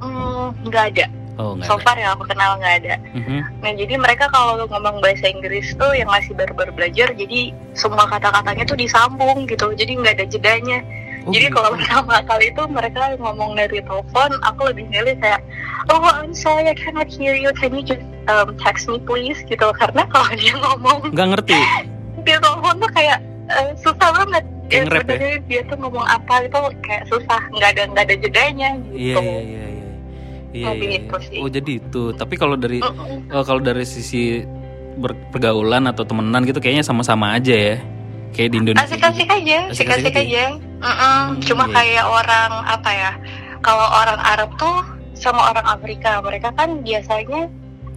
mm, 0.00 0.46
nggak 0.64 0.84
ada 0.90 1.06
Oh 1.34 1.50
enggak. 1.52 1.66
so 1.66 1.74
ada. 1.74 1.82
far 1.82 1.96
yang 1.96 2.14
aku 2.14 2.24
kenal 2.26 2.50
nggak 2.56 2.74
ada 2.80 2.94
Mhm. 3.12 3.38
nah 3.58 3.72
jadi 3.72 3.94
mereka 3.96 4.24
kalau 4.28 4.54
ngomong 4.60 4.98
bahasa 4.98 5.26
Inggris 5.26 5.74
tuh 5.74 5.90
yang 5.90 6.06
masih 6.06 6.30
baru-baru 6.32 6.70
belajar 6.72 7.10
jadi 7.10 7.40
semua 7.72 8.06
kata-katanya 8.06 8.64
tuh 8.64 8.76
disambung 8.76 9.44
gitu 9.44 9.70
jadi 9.72 9.92
nggak 9.94 10.14
ada 10.14 10.26
jedanya 10.26 10.78
Oh, 11.24 11.32
jadi 11.32 11.48
gitu. 11.48 11.56
kalau 11.56 11.70
pertama 11.72 12.14
kali 12.28 12.52
itu 12.52 12.62
mereka 12.68 13.16
ngomong 13.16 13.56
dari 13.56 13.80
telepon 13.80 14.30
aku 14.44 14.60
lebih 14.68 14.84
milih 14.92 15.16
kayak 15.24 15.40
oh 15.88 16.04
I'm 16.04 16.36
sorry 16.36 16.68
I 16.68 16.76
cannot 16.76 17.08
hear 17.08 17.32
you 17.32 17.48
can 17.56 17.72
you 17.72 17.80
just 17.80 18.04
um, 18.28 18.52
text 18.60 18.84
me 18.92 19.00
please 19.00 19.40
gitu 19.48 19.72
karena 19.72 20.04
kalau 20.12 20.28
dia 20.36 20.54
ngomong 20.68 21.12
nggak 21.16 21.28
ngerti. 21.32 21.56
di 22.24 22.32
telepon 22.36 22.76
tuh 22.76 22.90
kayak 22.92 23.18
eh, 23.48 23.72
susah 23.80 24.08
banget 24.12 24.44
dia 24.68 24.80
nge-rap 24.84 25.08
ya? 25.12 25.36
dia 25.44 25.60
tuh 25.68 25.76
ngomong 25.80 26.04
apa 26.08 26.48
itu 26.48 26.60
kayak 26.84 27.04
susah 27.08 27.40
nggak 27.52 27.68
ada 27.76 27.82
nggak 27.92 28.04
ada 28.08 28.16
jedanya 28.16 28.70
Iya 28.92 29.16
gitu 29.16 29.20
iya 29.20 29.40
iya 29.40 29.64
iya. 29.68 29.84
Iya, 30.54 30.70
Lebih 30.70 30.86
iya, 30.86 30.98
itu 31.02 31.16
iya. 31.18 31.26
sih. 31.26 31.38
Oh 31.42 31.50
jadi 31.50 31.72
itu. 31.82 32.02
Tapi 32.14 32.34
kalau 32.38 32.54
dari 32.54 32.78
Mm-mm. 32.78 33.34
Oh, 33.34 33.42
kalau 33.42 33.58
dari 33.58 33.82
sisi 33.82 34.46
pergaulan 35.34 35.90
atau 35.90 36.06
temenan 36.06 36.46
gitu 36.46 36.62
kayaknya 36.62 36.86
sama-sama 36.86 37.34
aja 37.34 37.50
ya. 37.50 37.76
Kayak 38.30 38.50
di 38.54 38.56
Indonesia. 38.62 38.86
asik-asik 38.86 39.28
aja 39.30 39.58
Asik-asik 39.70 40.14
asik-asik 40.14 40.14
aja. 40.14 40.42
Mm-mm. 40.84 41.40
cuma 41.40 41.64
iya. 41.64 41.74
kayak 41.74 42.04
orang 42.06 42.52
apa 42.62 42.90
ya 42.92 43.12
kalau 43.60 43.86
orang 43.90 44.20
Arab 44.20 44.52
tuh 44.54 44.84
sama 45.14 45.48
orang 45.48 45.64
Afrika 45.66 46.20
mereka 46.20 46.52
kan 46.52 46.80
biasanya 46.80 47.48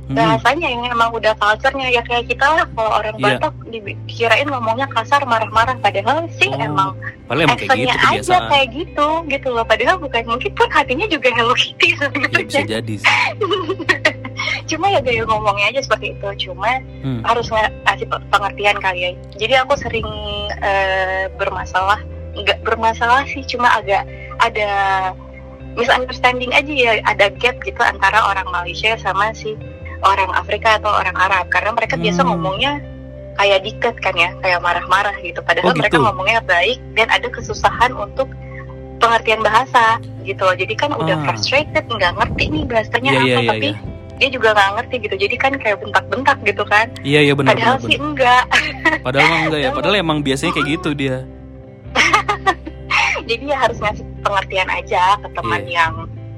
Hmm. 0.08 0.16
bahasanya 0.16 0.72
yang 0.72 0.88
emang 0.88 1.12
udah 1.12 1.36
culture-nya 1.36 1.92
ya 1.92 2.00
kayak 2.00 2.32
kita 2.32 2.48
lah 2.48 2.64
kalau 2.72 2.96
orang 2.96 3.12
Iya. 3.20 3.44
Batak 3.44 3.54
dikirain 3.68 4.48
ngomongnya 4.48 4.88
kasar 4.88 5.20
marah-marah 5.22 5.76
padahal 5.78 6.32
sih 6.34 6.48
Oh, 6.48 6.56
emang 6.58 6.96
Padahal 7.28 7.44
emang 7.44 7.60
kayak 7.60 7.68
actionnya 7.68 7.92
gitu 8.16 8.32
aja 8.32 8.38
kayak 8.48 8.68
gitu 8.72 9.08
gitu 9.28 9.48
loh 9.52 9.68
padahal 9.68 10.00
bukan 10.00 10.24
mungkin 10.26 10.52
pun 10.56 10.72
hatinya 10.72 11.12
juga 11.12 11.28
Hello 11.30 11.52
Kitty 11.52 11.92
Ya 11.92 11.96
sebenarnya 12.00 12.40
bisa 12.42 12.62
jadi 12.64 12.94
sih. 12.96 13.16
cuma 14.70 14.88
ya 14.88 15.00
gaya 15.00 15.24
ngomongnya 15.24 15.66
aja 15.70 15.82
seperti 15.82 16.14
itu 16.14 16.28
cuma 16.48 16.80
Hmm. 17.04 17.20
harus 17.24 17.52
ngasih 17.52 18.08
pe- 18.08 18.26
pengertian 18.30 18.78
kali 18.78 19.00
ya 19.02 19.12
jadi 19.36 19.54
aku 19.60 19.76
sering 19.76 20.08
eh, 20.58 21.28
bermasalah 21.36 22.00
nggak 22.38 22.62
bermasalah 22.62 23.26
sih 23.26 23.42
cuma 23.44 23.70
agak 23.72 24.06
ada 24.38 24.70
misunderstanding 25.74 26.50
aja 26.52 26.70
ya 26.70 26.92
ada 27.04 27.30
gap 27.32 27.58
gitu 27.62 27.78
antara 27.80 28.22
orang 28.24 28.48
Malaysia 28.48 28.98
sama 28.98 29.30
si 29.32 29.54
orang 30.02 30.30
Afrika 30.32 30.78
atau 30.78 30.90
orang 30.90 31.14
Arab 31.16 31.50
karena 31.50 31.72
mereka 31.72 31.96
biasa 31.96 32.22
Hmm. 32.22 32.30
ngomongnya 32.32 32.82
kayak 33.36 33.62
diket 33.62 33.96
kan 33.98 34.14
ya 34.14 34.34
kayak 34.40 34.60
marah-marah 34.60 35.14
gitu 35.20 35.38
padahal 35.40 35.70
Oh, 35.70 35.74
gitu. 35.74 35.82
mereka 35.82 35.98
ngomongnya 36.00 36.42
baik 36.44 36.78
dan 36.94 37.08
ada 37.08 37.28
kesusahan 37.28 37.94
untuk 37.94 38.26
pengertian 38.98 39.42
bahasa 39.42 40.02
gitu 40.24 40.42
loh 40.42 40.54
jadi 40.54 40.74
kan 40.74 40.90
udah 40.92 41.16
Ah. 41.16 41.24
frustrated 41.24 41.86
nggak 41.86 42.14
ngerti 42.16 42.44
nih 42.48 42.64
bahasanya 42.66 43.12
Iya 43.12 43.20
apa 43.20 43.28
iya 43.28 43.38
iya. 43.38 43.50
tapi 43.50 43.70
iya. 43.70 43.78
dia 44.18 44.30
juga 44.34 44.50
nggak 44.52 44.70
ngerti 44.74 44.96
gitu 45.00 45.16
jadi 45.20 45.36
kan 45.38 45.52
kayak 45.56 45.78
bentak-bentak 45.78 46.38
gitu 46.42 46.64
kan 46.66 46.88
Iya 47.02 47.20
iya 47.22 47.34
benar 47.34 47.54
padahal 47.54 47.78
benar. 47.78 47.86
sih 47.86 47.94
benar. 47.94 48.08
enggak 48.10 48.44
Padahal 49.06 49.26
emang 49.28 49.42
enggak 49.46 49.62
ya. 49.62 49.70
Padahal 49.78 49.96
emang 49.96 50.18
biasanya 50.20 50.52
kayak 50.52 50.68
gitu 50.74 50.90
dia. 50.92 51.18
jadi 53.30 53.44
ya 53.44 53.58
harus 53.60 53.78
ngasih 53.78 54.06
pengertian 54.22 54.70
aja 54.70 55.18
ke 55.20 55.28
teman 55.34 55.62
Iya. 55.64 55.74
yang 55.84 55.94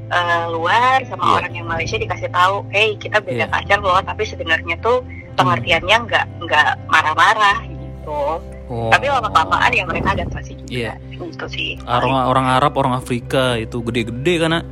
eh, 0.10 0.46
luar 0.50 0.98
sama 1.06 1.24
Iya. 1.24 1.34
orang 1.38 1.52
yang 1.54 1.68
Malaysia 1.68 1.98
dikasih 1.98 2.30
tahu 2.30 2.66
hey 2.70 2.98
kita 2.98 3.22
beda 3.22 3.46
Iya. 3.46 3.52
culture 3.52 3.82
loh 3.82 4.00
tapi 4.02 4.24
sebenarnya 4.26 4.76
tuh 4.80 5.06
pengertiannya 5.36 5.98
nggak 6.04 6.26
nggak 6.42 6.70
marah-marah 6.88 7.58
gitu 7.64 8.42
Oh. 8.70 8.94
tapi 8.94 9.10
lama 9.10 9.26
kelamaan 9.28 9.72
ya 9.74 9.82
mereka 9.82 10.14
adaptasi 10.14 10.54
juga 10.56 10.70
Iya. 10.70 10.94
gitu 11.14 11.46
sih 11.50 11.70
orang 11.82 12.14
orang 12.26 12.46
Arab, 12.48 12.74
orang 12.76 12.94
Afrika 12.94 13.58
itu 13.58 13.82
gede-gede 13.82 14.36
kan, 14.38 14.50
Nak? 14.54 14.66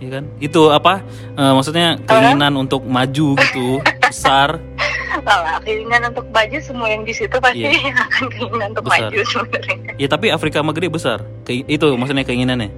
Iya 0.00 0.08
kan? 0.16 0.24
Itu 0.40 0.72
apa? 0.72 1.04
eh, 1.36 1.52
maksudnya 1.52 2.00
keinginan 2.00 2.56
untuk 2.56 2.84
maju 2.84 3.36
gitu, 3.36 3.80
besar. 4.08 4.56
Kalau 5.20 5.60
keinginan 5.60 6.02
untuk 6.06 6.26
baju 6.28 6.58
semua 6.58 6.88
yang 6.88 7.02
di 7.02 7.10
situ 7.10 7.36
pasti 7.36 7.66
Iya. 7.66 7.92
akan 8.06 8.24
keinginan 8.28 8.68
untuk 8.70 8.84
Besar. 8.86 9.08
maju 9.08 9.18
sebenarnya 9.24 9.92
Ya 9.96 10.06
tapi 10.06 10.26
Afrika 10.28 10.62
gede 10.62 10.88
besar. 10.88 11.18
Kayak 11.42 11.66
itu 11.68 11.86
maksudnya 11.94 12.22
keinginannya. 12.22 12.70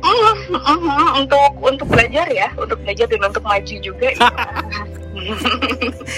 Mhm, 0.00 1.08
untuk 1.18 1.52
untuk 1.60 1.86
belajar 1.86 2.24
ya 2.26 2.48
untuk 2.56 2.80
belajar 2.80 3.04
dan 3.04 3.20
untuk 3.22 3.44
maju 3.44 3.74
juga 3.78 4.08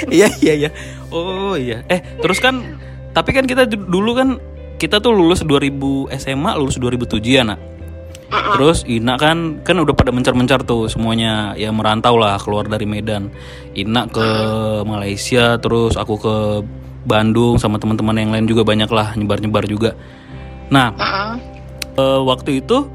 iya 0.09 0.29
iya. 0.39 0.55
iya. 0.57 0.71
Oh 1.09 1.55
iya. 1.55 1.83
Eh, 1.87 2.01
terus 2.19 2.39
kan 2.39 2.79
tapi 3.11 3.33
kan 3.33 3.45
kita 3.45 3.67
du- 3.67 3.83
dulu 3.83 4.15
kan 4.15 4.29
kita 4.79 4.99
tuh 4.99 5.11
lulus 5.11 5.43
2000 5.43 6.11
SMA, 6.13 6.51
lulus 6.55 6.75
2007 6.75 7.23
ya, 7.23 7.43
Nak. 7.43 7.59
Mm-mm. 8.33 8.57
Terus 8.57 8.89
Ina 8.89 9.21
kan 9.21 9.61
kan 9.61 9.77
udah 9.77 9.93
pada 9.93 10.09
mencar-mencar 10.09 10.65
tuh 10.65 10.89
semuanya 10.89 11.53
ya 11.53 11.69
merantau 11.69 12.17
lah 12.17 12.41
keluar 12.41 12.65
dari 12.65 12.89
Medan. 12.89 13.29
Ina 13.77 14.09
ke 14.09 14.27
Malaysia, 14.89 15.61
terus 15.61 16.01
aku 16.01 16.17
ke 16.17 16.35
Bandung 17.05 17.61
sama 17.61 17.77
teman-teman 17.77 18.17
yang 18.17 18.33
lain 18.33 18.49
juga 18.49 18.65
banyak 18.65 18.89
lah 18.89 19.13
nyebar-nyebar 19.19 19.69
juga. 19.69 19.93
Nah, 20.73 20.97
Mm-mm. 20.97 21.31
eh, 22.01 22.21
waktu 22.25 22.65
itu 22.65 22.89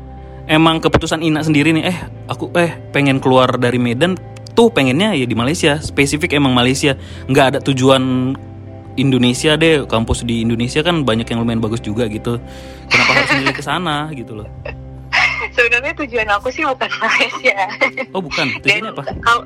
emang 0.50 0.82
keputusan 0.82 1.22
Ina 1.22 1.46
sendiri 1.46 1.70
nih, 1.70 1.86
eh 1.86 1.98
aku 2.26 2.50
eh 2.58 2.74
pengen 2.90 3.22
keluar 3.22 3.62
dari 3.62 3.78
Medan 3.78 4.18
tuh 4.58 4.74
pengennya 4.74 5.14
ya 5.14 5.30
di 5.30 5.38
Malaysia, 5.38 5.78
spesifik 5.78 6.34
emang 6.34 6.58
Malaysia, 6.58 6.98
nggak 7.30 7.46
ada 7.46 7.60
tujuan 7.62 8.34
Indonesia 8.98 9.54
deh, 9.54 9.86
kampus 9.86 10.26
di 10.26 10.42
Indonesia 10.42 10.82
kan 10.82 11.06
banyak 11.06 11.30
yang 11.30 11.46
lumayan 11.46 11.62
bagus 11.62 11.86
juga 11.86 12.10
gitu. 12.10 12.42
Kenapa 12.90 13.12
harus 13.14 13.32
milih 13.38 13.54
ke 13.54 13.62
sana 13.62 14.10
gitu 14.18 14.42
loh? 14.42 14.50
Sebenarnya 15.58 15.94
tujuan 15.98 16.30
aku 16.30 16.48
sih 16.50 16.62
bukan 16.64 16.92
Malaysia 16.96 17.58
Oh 18.14 18.22
bukan, 18.22 18.46
dan 18.62 18.62
tujuannya 18.62 18.92
apa? 18.94 19.04
kalau 19.20 19.42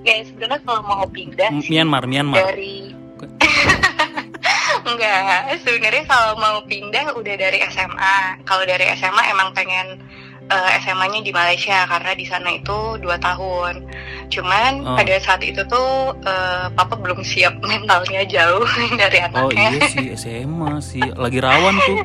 ya 0.00 0.22
sebenarnya 0.22 0.60
kalau 0.62 0.80
mau 0.80 1.04
pindah 1.04 1.50
M- 1.50 1.60
Myanmar, 1.60 2.06
Myanmar. 2.06 2.38
dari 2.46 2.94
enggak 4.86 5.26
sebenarnya 5.60 6.04
kalau 6.06 6.32
mau 6.36 6.62
pindah 6.62 7.10
udah 7.12 7.34
dari 7.34 7.58
SMA 7.66 8.16
kalau 8.44 8.62
dari 8.62 8.86
SMA 8.94 9.22
emang 9.26 9.50
pengen 9.50 9.98
eh, 10.46 10.70
SMA-nya 10.78 11.20
di 11.20 11.32
Malaysia 11.32 11.82
karena 11.84 12.12
di 12.12 12.22
sana 12.22 12.54
itu 12.54 12.78
dua 12.96 13.18
tahun 13.18 13.82
cuman 14.28 14.72
Oh. 14.84 14.94
pada 14.94 15.18
saat 15.18 15.42
itu 15.42 15.58
tuh 15.66 15.90
eh, 16.20 16.66
papa 16.70 16.94
belum 16.94 17.18
siap 17.20 17.58
mentalnya 17.66 18.22
jauh 18.24 18.62
dari 18.92 19.18
Oh 19.26 19.50
anaknya 19.50 19.70
iya 19.74 19.86
sih 19.88 20.06
SMA 20.14 20.78
sih 20.80 21.02
lagi 21.02 21.38
rawan 21.38 21.74
tuh. 21.80 21.98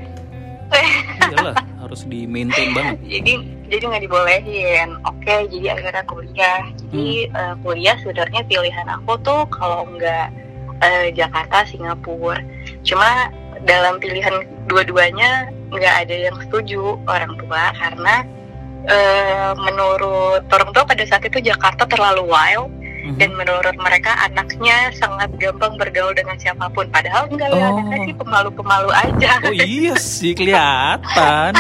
Iyalah 1.22 1.56
harus 1.92 2.08
di 2.08 2.24
maintain 2.24 2.72
banget. 2.78 2.98
Jadi 3.04 3.34
jadi 3.68 3.84
nggak 3.84 4.04
dibolehin. 4.08 4.90
Oke 5.04 5.36
jadi 5.52 5.68
akhirnya 5.76 6.04
kuliah. 6.08 6.62
Jadi 6.88 7.10
eh, 7.28 7.54
kuliah 7.60 7.96
sebenarnya 8.00 8.42
pilihan 8.48 8.88
aku 8.88 9.20
tuh 9.20 9.44
kalau 9.52 9.84
nggak 10.00 10.32
eh, 10.80 11.12
Jakarta 11.12 11.68
Singapura. 11.68 12.40
Cuma 12.88 13.28
dalam 13.68 14.00
pilihan 14.00 14.48
dua-duanya 14.72 15.52
nggak 15.70 15.96
ada 16.08 16.16
yang 16.32 16.38
setuju 16.48 16.96
orang 17.06 17.36
tua 17.36 17.76
karena 17.76 18.16
eh, 18.88 19.52
menurut 19.60 20.48
orang 20.48 20.72
tua 20.72 20.84
pada 20.88 21.04
saat 21.04 21.28
itu 21.28 21.44
Jakarta 21.44 21.84
terlalu 21.86 22.26
wild 22.32 22.72
Mhm. 23.02 23.18
dan 23.18 23.30
menurut 23.34 23.76
mereka 23.76 24.14
anaknya 24.22 24.94
sangat 24.94 25.34
gampang 25.36 25.74
bergaul 25.76 26.14
dengan 26.14 26.38
siapa 26.38 26.70
pun 26.70 26.86
padahal 26.88 27.26
enggak 27.28 27.50
ya 27.50 27.58
Oh. 27.58 27.70
anaknya 27.74 27.98
sih 28.06 28.16
pemalu-pemalu 28.16 28.90
aja 28.94 29.32
oh 29.42 29.54
iya 29.54 29.94
sih 29.98 30.32
kelihatan 30.32 31.52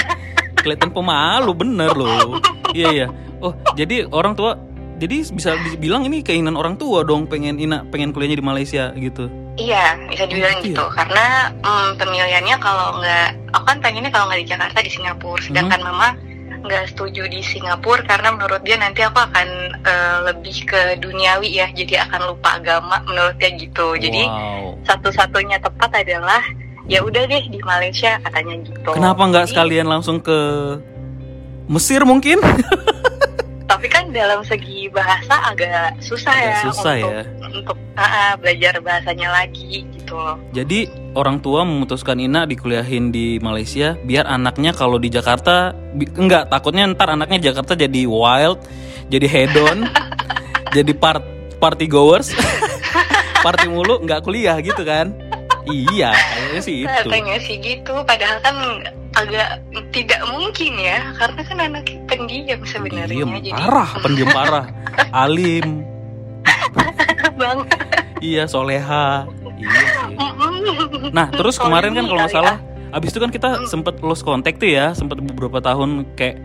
kelihatan 0.55 0.89
pemalu 0.89 1.51
bener 1.51 1.91
loh 1.91 2.37
iya 2.71 2.89
iya 2.93 3.07
oh 3.39 3.51
jadi 3.73 4.05
orang 4.07 4.33
tua 4.33 4.53
jadi 4.95 5.25
bisa 5.27 5.57
dibilang 5.65 6.05
ini 6.05 6.21
keinginan 6.21 6.53
orang 6.53 6.77
tua 6.77 7.01
dong 7.01 7.25
pengen 7.25 7.57
ina 7.57 7.81
pengen 7.89 8.13
kuliahnya 8.13 8.37
di 8.37 8.45
Malaysia 8.45 8.93
gitu 8.93 9.25
Iya, 9.51 9.99
bisa 10.07 10.23
dibilang 10.25 10.63
Gitu 10.63 10.71
gitu. 10.73 10.85
Karena 10.95 11.51
mm, 11.59 11.99
pemilihannya 11.99 12.55
kalau 12.63 12.97
nggak, 12.97 13.51
aku 13.51 13.65
kan 13.67 13.77
pengennya 13.83 14.07
kalau 14.07 14.31
nggak 14.31 14.41
di 14.41 14.47
Jakarta 14.47 14.77
di 14.79 14.87
Singapura. 14.87 15.43
Sedangkan 15.43 15.79
Hmm. 15.83 15.87
mama 15.91 16.07
nggak 16.61 16.93
setuju 16.93 17.25
di 17.27 17.41
Singapura 17.41 18.05
karena 18.05 18.33
menurut 18.37 18.61
dia 18.61 18.77
nanti 18.77 19.01
aku 19.01 19.17
akan 19.17 19.47
eh, 19.81 20.17
lebih 20.31 20.57
ke 20.65 20.81
duniawi 21.01 21.59
ya, 21.61 21.67
jadi 21.73 22.05
akan 22.09 22.33
lupa 22.33 22.61
agama 22.61 23.01
menurut 23.09 23.35
dia 23.41 23.49
gitu. 23.57 23.97
Jadi 23.97 24.23
wow 24.25 24.61
satu-satunya 24.85 25.61
tepat 25.61 25.91
adalah 26.01 26.41
ya 26.89 27.05
udah 27.05 27.23
deh 27.29 27.43
di 27.47 27.59
Malaysia 27.61 28.17
katanya 28.25 28.55
gitu. 28.65 28.89
kenapa 28.97 29.21
nggak 29.29 29.47
sekalian 29.53 29.87
langsung 29.87 30.17
ke 30.19 30.39
Mesir 31.69 32.03
mungkin 32.03 32.41
Tapi 33.71 33.87
kan 33.87 34.11
dalam 34.11 34.43
segi 34.43 34.91
bahasa 34.91 35.31
agak 35.47 35.95
susah 36.03 36.35
Agak 36.35 36.43
ya 36.43 36.55
susah 36.67 36.93
untuk 36.99 37.15
ya. 37.15 37.23
untuk 37.39 37.77
ah, 37.95 38.35
belajar 38.35 38.73
bahasanya 38.83 39.31
lagi 39.31 39.87
gitu 39.95 40.19
loh. 40.19 40.35
Jadi 40.51 40.91
orang 41.15 41.39
tua 41.39 41.63
memutuskan 41.63 42.19
Ina 42.19 42.43
dikuliahin 42.43 43.15
di 43.15 43.39
Malaysia 43.39 43.95
biar 44.03 44.27
anaknya 44.27 44.75
kalau 44.75 44.99
di 44.99 45.07
Jakarta 45.07 45.71
enggak 45.95 46.51
takutnya 46.51 46.91
ntar 46.91 47.15
anaknya 47.15 47.55
Jakarta 47.55 47.79
jadi 47.79 48.03
wild, 48.03 48.59
jadi 49.07 49.27
hedon, 49.31 49.87
jadi 50.75 50.91
part 50.91 51.23
party 51.63 51.87
goers, 51.87 52.35
party 53.45 53.71
mulu 53.71 54.03
nggak 54.03 54.19
kuliah 54.19 54.59
gitu 54.59 54.83
kan? 54.83 55.15
Iya, 55.63 56.11
kayaknya 56.11 56.59
sih 56.59 56.75
itu. 56.83 56.89
Katanya 57.07 57.37
sih 57.39 57.55
gitu, 57.61 57.93
padahal 58.03 58.41
kan 58.43 58.55
agak 59.11 59.59
tidak 59.91 60.21
mungkin 60.31 60.73
ya, 60.79 61.11
karena 61.19 61.41
kan 61.43 61.57
anak 61.59 61.85
pendiam 62.07 62.61
sebenarnya. 62.63 63.11
Diem, 63.11 63.31
Jadi 63.43 63.51
parah, 63.51 63.89
pendiam 63.99 64.29
parah, 64.31 64.65
alim, 65.11 65.83
bang. 67.39 67.59
iya 68.23 68.47
soleha, 68.47 69.27
iya 69.59 69.69
sih. 69.69 70.15
Mm-mm. 70.15 71.11
Nah, 71.11 71.27
terus 71.31 71.59
kemarin 71.59 71.91
kan 71.91 72.05
kalau 72.07 72.19
nggak 72.23 72.33
salah, 72.33 72.55
abis 72.95 73.11
itu 73.11 73.19
kan 73.19 73.31
kita 73.31 73.49
sempet 73.67 73.99
lost 73.99 74.23
contact 74.23 74.63
tuh 74.63 74.71
ya, 74.71 74.95
sempet 74.95 75.19
beberapa 75.19 75.59
tahun 75.59 76.07
kayak 76.15 76.39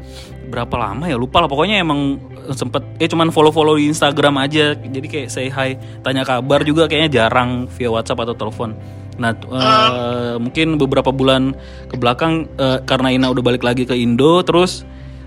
berapa 0.50 0.74
lama 0.78 1.04
ya 1.06 1.18
lupa 1.18 1.42
lah. 1.42 1.48
Pokoknya 1.50 1.82
emang 1.82 2.18
sempet, 2.54 2.82
eh 3.02 3.10
cuman 3.10 3.34
follow-follow 3.34 3.78
di 3.78 3.90
Instagram 3.90 4.42
aja. 4.42 4.74
Jadi 4.74 5.06
kayak 5.06 5.28
say 5.30 5.50
hi, 5.50 5.78
tanya 6.02 6.22
kabar 6.22 6.62
juga 6.62 6.86
kayaknya 6.86 7.22
jarang 7.22 7.66
via 7.74 7.90
WhatsApp 7.90 8.26
atau 8.26 8.34
telepon. 8.34 8.74
Nah, 9.16 9.32
t- 9.32 9.48
eh, 9.48 10.34
mungkin 10.36 10.76
beberapa 10.76 11.08
bulan 11.08 11.56
ke 11.86 11.96
belakang 11.96 12.46
eh, 12.54 12.78
karena 12.84 13.08
Ina 13.10 13.28
udah 13.28 13.42
balik 13.42 13.62
lagi 13.62 13.82
ke 13.82 13.92
Indo, 13.92 14.40
terus 14.40 14.84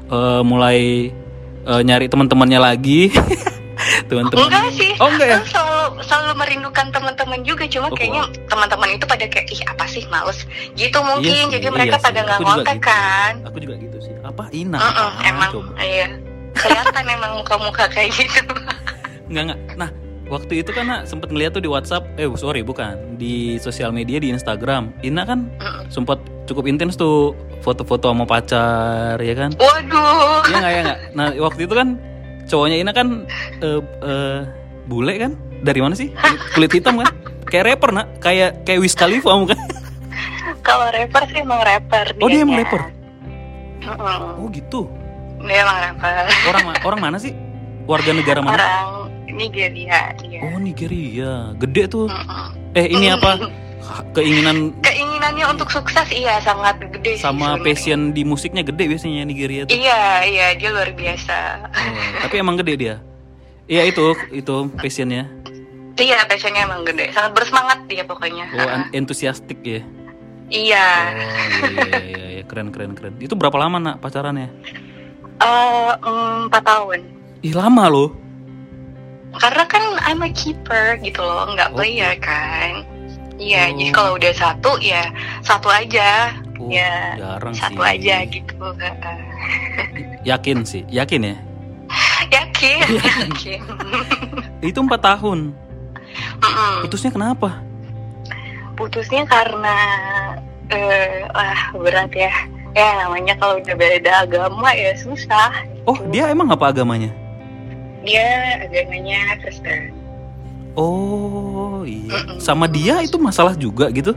eh, 0.08 0.42
mulai 0.42 1.10
eh, 1.64 1.82
nyari 1.82 2.06
teman-temannya 2.06 2.60
lagi. 2.60 3.10
teman-teman. 4.10 4.52
Enggak 4.52 4.70
sih, 4.76 4.92
Oh 5.00 5.08
enggak 5.08 5.28
ya? 5.28 5.38
Aku 5.38 5.48
selalu 5.48 5.80
selalu 6.04 6.34
merindukan 6.36 6.88
teman-teman 6.92 7.40
juga, 7.42 7.64
cuma 7.66 7.88
Oh, 7.88 7.96
kayaknya 7.96 8.28
teman-teman 8.46 8.90
itu 8.92 9.06
pada 9.06 9.24
kayak 9.24 9.48
ih 9.48 9.62
apa 9.64 9.86
sih 9.88 10.04
males 10.08 10.44
gitu 10.76 11.00
mungkin, 11.00 11.32
Iya 11.32 11.48
sih, 11.48 11.54
jadi 11.56 11.68
mereka 11.72 11.96
iya 11.96 12.04
pada 12.04 12.20
nggak 12.20 12.40
ngontak 12.44 12.76
gitu. 12.76 12.86
kan. 12.86 13.32
Aku 13.48 13.58
juga 13.58 13.76
gitu 13.80 13.98
sih. 14.00 14.14
Apa 14.20 14.44
Ina? 14.52 14.76
Mm-mm, 14.76 14.92
Apaan 14.92 15.24
emang, 15.26 15.52
coba? 15.56 15.72
iya. 15.80 16.08
Kelihatan 16.52 17.04
emang 17.08 17.32
muka-muka 17.40 17.84
kayak 17.88 18.12
gitu. 18.12 18.42
Enggak 19.32 19.44
enggak. 19.48 19.60
Nah, 19.78 19.90
waktu 20.30 20.62
itu 20.62 20.72
kan 20.72 20.86
nak 20.86 21.02
sempet 21.10 21.34
ngeliat 21.34 21.58
tuh 21.58 21.64
di 21.66 21.70
WhatsApp, 21.70 22.06
eh 22.16 22.30
sorry 22.38 22.62
bukan, 22.62 23.18
di 23.18 23.58
sosial 23.58 23.90
media 23.90 24.22
di 24.22 24.30
Instagram. 24.30 24.94
Ina 25.02 25.26
kan 25.26 25.50
sempat 25.90 26.22
cukup 26.46 26.70
intens 26.70 26.96
tuh 26.96 27.34
foto-foto 27.66 28.14
sama 28.14 28.24
pacar, 28.30 29.18
ya 29.20 29.34
kan? 29.36 29.52
Waduh. 29.58 30.46
Iya 30.48 30.56
nggak 30.62 30.72
ya 30.72 30.82
nggak. 30.86 31.00
Nah 31.18 31.28
waktu 31.42 31.62
itu 31.66 31.74
kan 31.74 31.98
cowoknya 32.46 32.78
Ina 32.80 32.92
kan 32.94 33.08
eh 33.60 33.82
eh, 33.82 34.40
bule 34.86 35.14
kan? 35.18 35.34
Dari 35.60 35.80
mana 35.84 35.92
sih? 35.98 36.14
Kulit, 36.56 36.72
hitam 36.72 37.04
kan? 37.04 37.12
Kayak 37.50 37.76
rapper 37.76 37.92
nak, 37.92 38.08
kayak 38.24 38.64
kayak 38.64 38.80
Wiz 38.80 38.96
Khalifa 38.96 39.34
bukan? 39.34 39.60
Kalau 40.64 40.88
rapper 40.94 41.26
sih 41.28 41.42
emang 41.42 41.60
rapper. 41.66 42.14
Oh, 42.22 42.30
dia 42.30 42.46
emang 42.46 42.62
dianya. 42.62 42.70
rapper? 42.70 42.82
Mm-mm. 43.80 44.40
Oh 44.40 44.48
gitu. 44.54 44.82
Dia 45.44 45.66
emang 45.66 45.78
rapper. 45.82 46.24
Orang 46.48 46.64
orang 46.86 47.00
mana 47.02 47.18
sih? 47.18 47.34
Warga 47.90 48.14
negara 48.14 48.40
mana? 48.40 48.54
Orang 48.54 49.09
Nigeria 49.40 50.12
dia. 50.20 50.40
Oh 50.44 50.60
Nigeria, 50.60 51.56
gede 51.56 51.84
tuh. 51.88 52.12
Mm-mm. 52.12 52.76
Eh 52.76 52.92
ini 52.92 53.08
apa? 53.08 53.40
Keinginan 54.14 54.76
Keinginannya 54.86 55.50
untuk 55.50 55.72
sukses 55.74 56.06
iya 56.14 56.38
sangat 56.44 56.78
gede 56.78 57.18
sih 57.18 57.26
sama 57.26 57.58
sebenarnya. 57.58 57.66
passion 57.66 58.00
di 58.14 58.22
musiknya 58.28 58.62
gede 58.62 58.86
biasanya 58.86 59.24
Nigeria 59.26 59.64
tuh. 59.66 59.74
Iya, 59.74 60.28
iya 60.28 60.46
dia 60.60 60.70
luar 60.70 60.92
biasa. 60.94 61.38
Oh, 61.72 62.28
tapi 62.28 62.36
emang 62.38 62.60
gede 62.60 62.74
dia. 62.76 62.96
Iya 63.66 63.90
itu 63.90 64.14
itu 64.36 64.56
passionnya. 64.78 65.26
Iya, 65.98 66.28
passionnya 66.30 66.70
emang 66.70 66.86
gede. 66.86 67.10
Sangat 67.16 67.32
bersemangat 67.34 67.80
dia 67.90 68.04
pokoknya. 68.06 68.46
Oh 68.54 68.70
entusiastik 68.94 69.58
ya. 69.66 69.82
Iya. 70.54 70.88
Oh 71.10 71.66
iya, 71.66 71.82
iya 71.88 72.02
iya 72.04 72.26
iya 72.38 72.44
keren 72.46 72.70
keren 72.70 72.94
keren. 72.94 73.18
Itu 73.18 73.34
berapa 73.34 73.58
lama 73.58 73.78
nak 73.82 73.96
pacarannya? 74.04 74.54
Eh, 75.40 75.92
mm, 75.98 76.52
empat 76.52 76.64
tahun. 76.68 77.00
Ih 77.42 77.56
lama 77.56 77.90
loh. 77.90 78.29
Karena 79.32 79.64
kan 79.64 79.84
I'm 80.02 80.22
a 80.22 80.30
keeper 80.30 80.98
gitu 81.00 81.22
loh, 81.22 81.46
nggak 81.50 81.70
Oke. 81.70 81.78
player 81.78 82.14
kan. 82.18 82.82
Iya, 83.36 83.70
Oh. 83.70 83.76
jadi 83.78 83.92
kalau 83.94 84.12
udah 84.16 84.34
satu 84.34 84.72
ya 84.80 85.04
satu 85.40 85.70
aja, 85.70 86.34
Oh, 86.60 86.68
Ya, 86.68 87.16
jarang 87.16 87.56
satu 87.56 87.80
sih. 87.80 87.88
aja 88.04 88.16
gitu. 88.28 88.60
Yakin 90.30 90.58
sih, 90.68 90.84
yakin 90.92 91.24
ya. 91.26 91.36
Yakin, 92.28 92.84
yakin. 93.00 93.62
Itu 94.60 94.84
empat 94.84 95.00
tahun. 95.00 95.56
Mm-mm. 96.44 96.74
Putusnya 96.84 97.10
kenapa? 97.10 97.64
Putusnya 98.76 99.24
karena 99.24 99.76
eh 100.68 101.24
wah 101.32 101.72
berat 101.80 102.12
ya. 102.12 102.34
Ya 102.76 103.02
namanya 103.02 103.40
kalau 103.40 103.58
udah 103.58 103.76
beda 103.76 104.28
agama 104.28 104.76
ya 104.76 104.94
susah. 104.94 105.64
Oh 105.88 105.96
dia 106.12 106.28
emang 106.28 106.52
apa 106.52 106.70
agamanya? 106.70 107.10
Dia 108.04 108.28
agamanya 108.64 109.36
Kristen. 109.44 109.92
Oh 110.78 111.84
iya. 111.84 112.16
Mm-mm. 112.24 112.40
Sama 112.40 112.70
dia 112.70 113.04
itu 113.04 113.20
masalah 113.20 113.58
juga 113.58 113.92
gitu? 113.92 114.16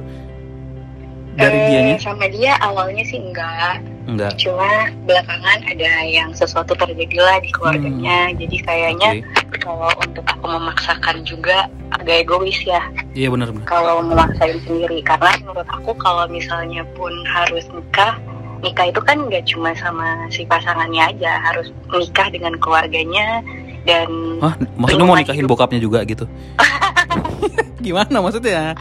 Dari 1.33 1.57
Eh, 1.57 1.67
dianya? 1.73 1.97
Sama 1.97 2.29
dia 2.29 2.61
awalnya 2.61 3.03
sih 3.09 3.17
enggak. 3.17 3.81
Enggak. 4.05 4.37
Cuma 4.37 4.91
belakangan 5.09 5.65
ada 5.65 5.91
yang 6.05 6.31
sesuatu 6.37 6.77
terjadilah 6.77 7.41
di 7.41 7.51
keluarganya. 7.57 8.31
Hmm. 8.31 8.37
Jadi 8.37 8.57
kayaknya 8.63 9.11
Oke. 9.25 9.59
kalau 9.65 9.91
untuk 10.05 10.25
aku 10.29 10.45
memaksakan 10.45 11.25
juga 11.25 11.71
agak 11.97 12.29
egois 12.29 12.61
ya. 12.69 12.85
Iya 13.17 13.33
benar 13.33 13.49
benar. 13.51 13.65
Kalau 13.65 14.05
memaksain 14.05 14.61
sendiri. 14.69 15.01
Karena 15.01 15.33
menurut 15.41 15.69
aku 15.73 15.97
kalau 15.97 16.29
misalnya 16.29 16.85
pun 16.99 17.15
harus 17.25 17.65
nikah, 17.73 18.21
nikah 18.61 18.93
itu 18.93 19.01
kan 19.01 19.25
nggak 19.27 19.49
cuma 19.49 19.73
sama 19.81 20.29
si 20.29 20.45
pasangannya 20.45 21.17
aja. 21.17 21.33
Harus 21.49 21.73
nikah 21.89 22.29
dengan 22.29 22.61
keluarganya 22.61 23.41
dan 23.83 24.09
Hah, 24.39 24.55
maksudnya 24.79 25.07
mau 25.07 25.19
nikahin 25.19 25.45
hidup. 25.47 25.53
bokapnya 25.59 25.81
juga 25.83 26.03
gitu? 26.07 26.25
Gimana 27.85 28.23
maksudnya? 28.23 28.79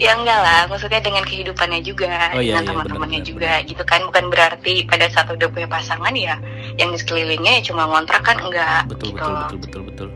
ya 0.00 0.16
enggak 0.16 0.38
lah. 0.42 0.60
Maksudnya 0.66 0.98
dengan 0.98 1.22
kehidupannya 1.22 1.80
juga, 1.86 2.32
Oh, 2.34 2.42
iya, 2.42 2.58
dengan 2.58 2.62
iya, 2.64 2.70
teman-temannya 2.72 3.20
juga 3.22 3.52
gitu 3.62 3.82
kan. 3.86 4.02
Bukan 4.10 4.26
berarti 4.32 4.88
pada 4.88 5.06
saat 5.12 5.30
udah 5.30 5.48
punya 5.52 5.68
pasangan 5.70 6.14
ya 6.16 6.34
yang 6.80 6.90
di 6.90 6.98
sekelilingnya 6.98 7.60
ya 7.60 7.62
cuma 7.70 7.86
ngontrak 7.86 8.24
kan 8.24 8.40
enggak 8.40 8.88
Betul 8.90 9.14
gitu. 9.14 9.22
betul 9.22 9.34
betul 9.36 9.58
betul 9.60 9.82
betul. 9.86 10.08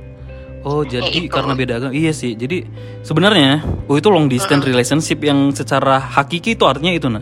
Oh 0.64 0.80
jadi 0.80 1.28
itu. 1.28 1.28
karena 1.28 1.52
beda 1.52 1.72
agama, 1.76 1.92
iya 1.92 2.10
sih. 2.16 2.32
Jadi 2.32 2.64
sebenarnya, 3.04 3.60
oh 3.84 4.00
itu 4.00 4.08
long 4.08 4.32
distance 4.32 4.64
relationship 4.64 5.20
yang 5.20 5.52
secara 5.52 6.00
hakiki 6.00 6.56
itu 6.56 6.64
artinya 6.64 6.92
itu 6.96 7.06
nah. 7.12 7.20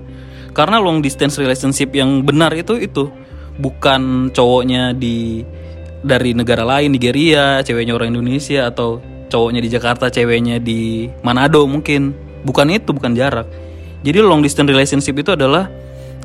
Karena 0.54 0.78
long 0.78 1.02
distance 1.02 1.42
relationship 1.42 1.90
yang 1.90 2.22
benar 2.22 2.54
itu 2.54 2.78
itu 2.78 3.10
bukan 3.58 4.30
cowoknya 4.30 4.94
di 4.94 5.42
dari 6.02 6.34
negara 6.34 6.66
lain 6.66 6.92
Nigeria, 6.92 7.62
ceweknya 7.62 7.94
orang 7.94 8.12
Indonesia 8.14 8.68
atau 8.68 8.98
cowoknya 9.30 9.62
di 9.62 9.70
Jakarta, 9.70 10.10
ceweknya 10.10 10.58
di 10.58 11.08
Manado 11.22 11.64
mungkin. 11.64 12.12
Bukan 12.42 12.74
itu, 12.74 12.90
bukan 12.90 13.14
jarak. 13.14 13.46
Jadi 14.02 14.18
long 14.18 14.42
distance 14.42 14.66
relationship 14.66 15.14
itu 15.14 15.30
adalah 15.38 15.70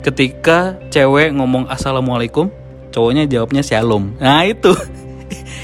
ketika 0.01 0.81
cewek 0.89 1.29
ngomong 1.37 1.69
assalamualaikum 1.69 2.49
cowoknya 2.89 3.29
jawabnya 3.29 3.61
shalom. 3.61 4.17
Nah 4.17 4.41
itu. 4.49 4.73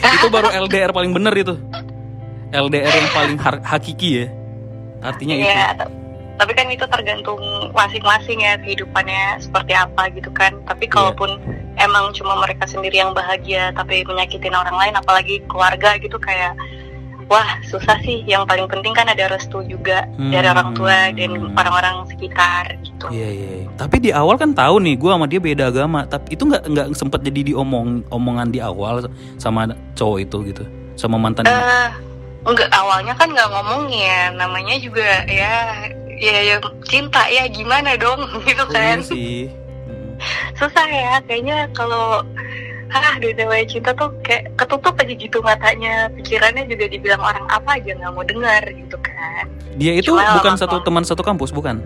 Itu 0.04 0.28
baru 0.28 0.52
LDR 0.68 0.92
paling 0.92 1.16
bener 1.16 1.32
itu. 1.32 1.56
LDR 2.52 2.92
yang 2.92 3.10
paling 3.16 3.36
hakiki 3.40 4.10
ya. 4.20 4.28
Artinya 5.00 5.36
itu. 5.40 5.48
Iya, 5.48 5.68
t- 5.80 5.92
tapi 6.34 6.52
kan 6.58 6.66
itu 6.70 6.86
tergantung 6.90 7.40
masing-masing 7.78 8.42
ya 8.42 8.58
kehidupannya 8.58 9.38
seperti 9.40 9.74
apa 9.78 10.10
gitu 10.12 10.34
kan. 10.34 10.58
Tapi 10.66 10.90
Iya. 10.90 10.94
kalaupun 10.94 11.30
emang 11.78 12.10
cuma 12.18 12.38
mereka 12.42 12.66
sendiri 12.66 13.00
yang 13.00 13.14
bahagia 13.14 13.70
tapi 13.78 14.02
menyakitin 14.04 14.54
orang 14.54 14.74
lain, 14.74 14.94
apalagi 14.98 15.46
keluarga 15.46 15.94
gitu 16.02 16.18
kayak 16.18 16.58
wah 17.30 17.58
susah 17.70 18.02
sih. 18.02 18.26
Yang 18.26 18.50
paling 18.50 18.68
penting 18.68 18.94
kan 18.98 19.08
ada 19.08 19.30
restu 19.30 19.62
juga 19.70 20.10
dari 20.18 20.44
Hmm. 20.44 20.54
orang 20.58 20.70
tua 20.74 20.98
dan 21.14 21.32
orang-orang 21.54 21.96
sekitar 22.10 22.76
gitu. 22.82 23.06
Iya 23.14 23.30
iya. 23.30 23.50
iya. 23.64 23.68
Tapi 23.78 23.96
di 24.02 24.10
awal 24.10 24.36
kan 24.36 24.52
tahu 24.58 24.82
nih, 24.82 24.98
gue 24.98 25.12
sama 25.14 25.26
dia 25.30 25.40
beda 25.40 25.70
agama. 25.70 26.04
Tapi 26.10 26.34
itu 26.34 26.44
nggak 26.50 26.64
nggak 26.66 26.88
sempet 26.98 27.22
jadi 27.24 27.54
diomong 27.54 28.04
omongan 28.10 28.50
di 28.50 28.60
awal 28.60 29.06
sama 29.38 29.70
cowok 29.94 30.18
itu 30.20 30.38
gitu, 30.52 30.64
sama 30.98 31.16
mantan. 31.22 31.46
Eh, 31.48 31.90
enggak 32.44 32.70
awalnya 32.76 33.14
kan 33.16 33.32
nggak 33.32 33.50
ngomongin, 33.50 34.36
namanya 34.36 34.76
juga 34.82 35.24
ya 35.30 35.88
ya, 36.18 36.38
ya 36.44 36.56
cinta 36.86 37.26
ya 37.28 37.48
gimana 37.48 37.96
dong 37.96 38.22
gitu 38.48 38.64
iya 38.70 38.94
kan. 38.94 39.00
sih. 39.02 39.48
Hmm. 39.48 40.14
susah 40.60 40.88
ya 40.88 41.14
kayaknya 41.26 41.68
kalau 41.74 42.22
ah 42.94 43.14
udah 43.18 43.34
namanya 43.34 43.66
cinta 43.66 43.90
tuh 43.98 44.14
kayak 44.22 44.54
ketutup 44.54 44.94
aja 45.02 45.14
gitu 45.18 45.42
matanya 45.42 46.14
pikirannya 46.14 46.70
juga 46.70 46.86
dibilang 46.86 47.22
orang 47.22 47.46
apa 47.50 47.82
aja 47.82 47.90
nggak 47.98 48.14
mau 48.14 48.22
dengar 48.22 48.62
gitu 48.70 48.98
kan 49.02 49.50
Dia 49.74 49.98
itu 49.98 50.14
Cuma 50.14 50.38
bukan 50.38 50.54
satu 50.54 50.78
teman 50.86 51.02
satu 51.02 51.26
kampus, 51.26 51.50
bukan? 51.50 51.82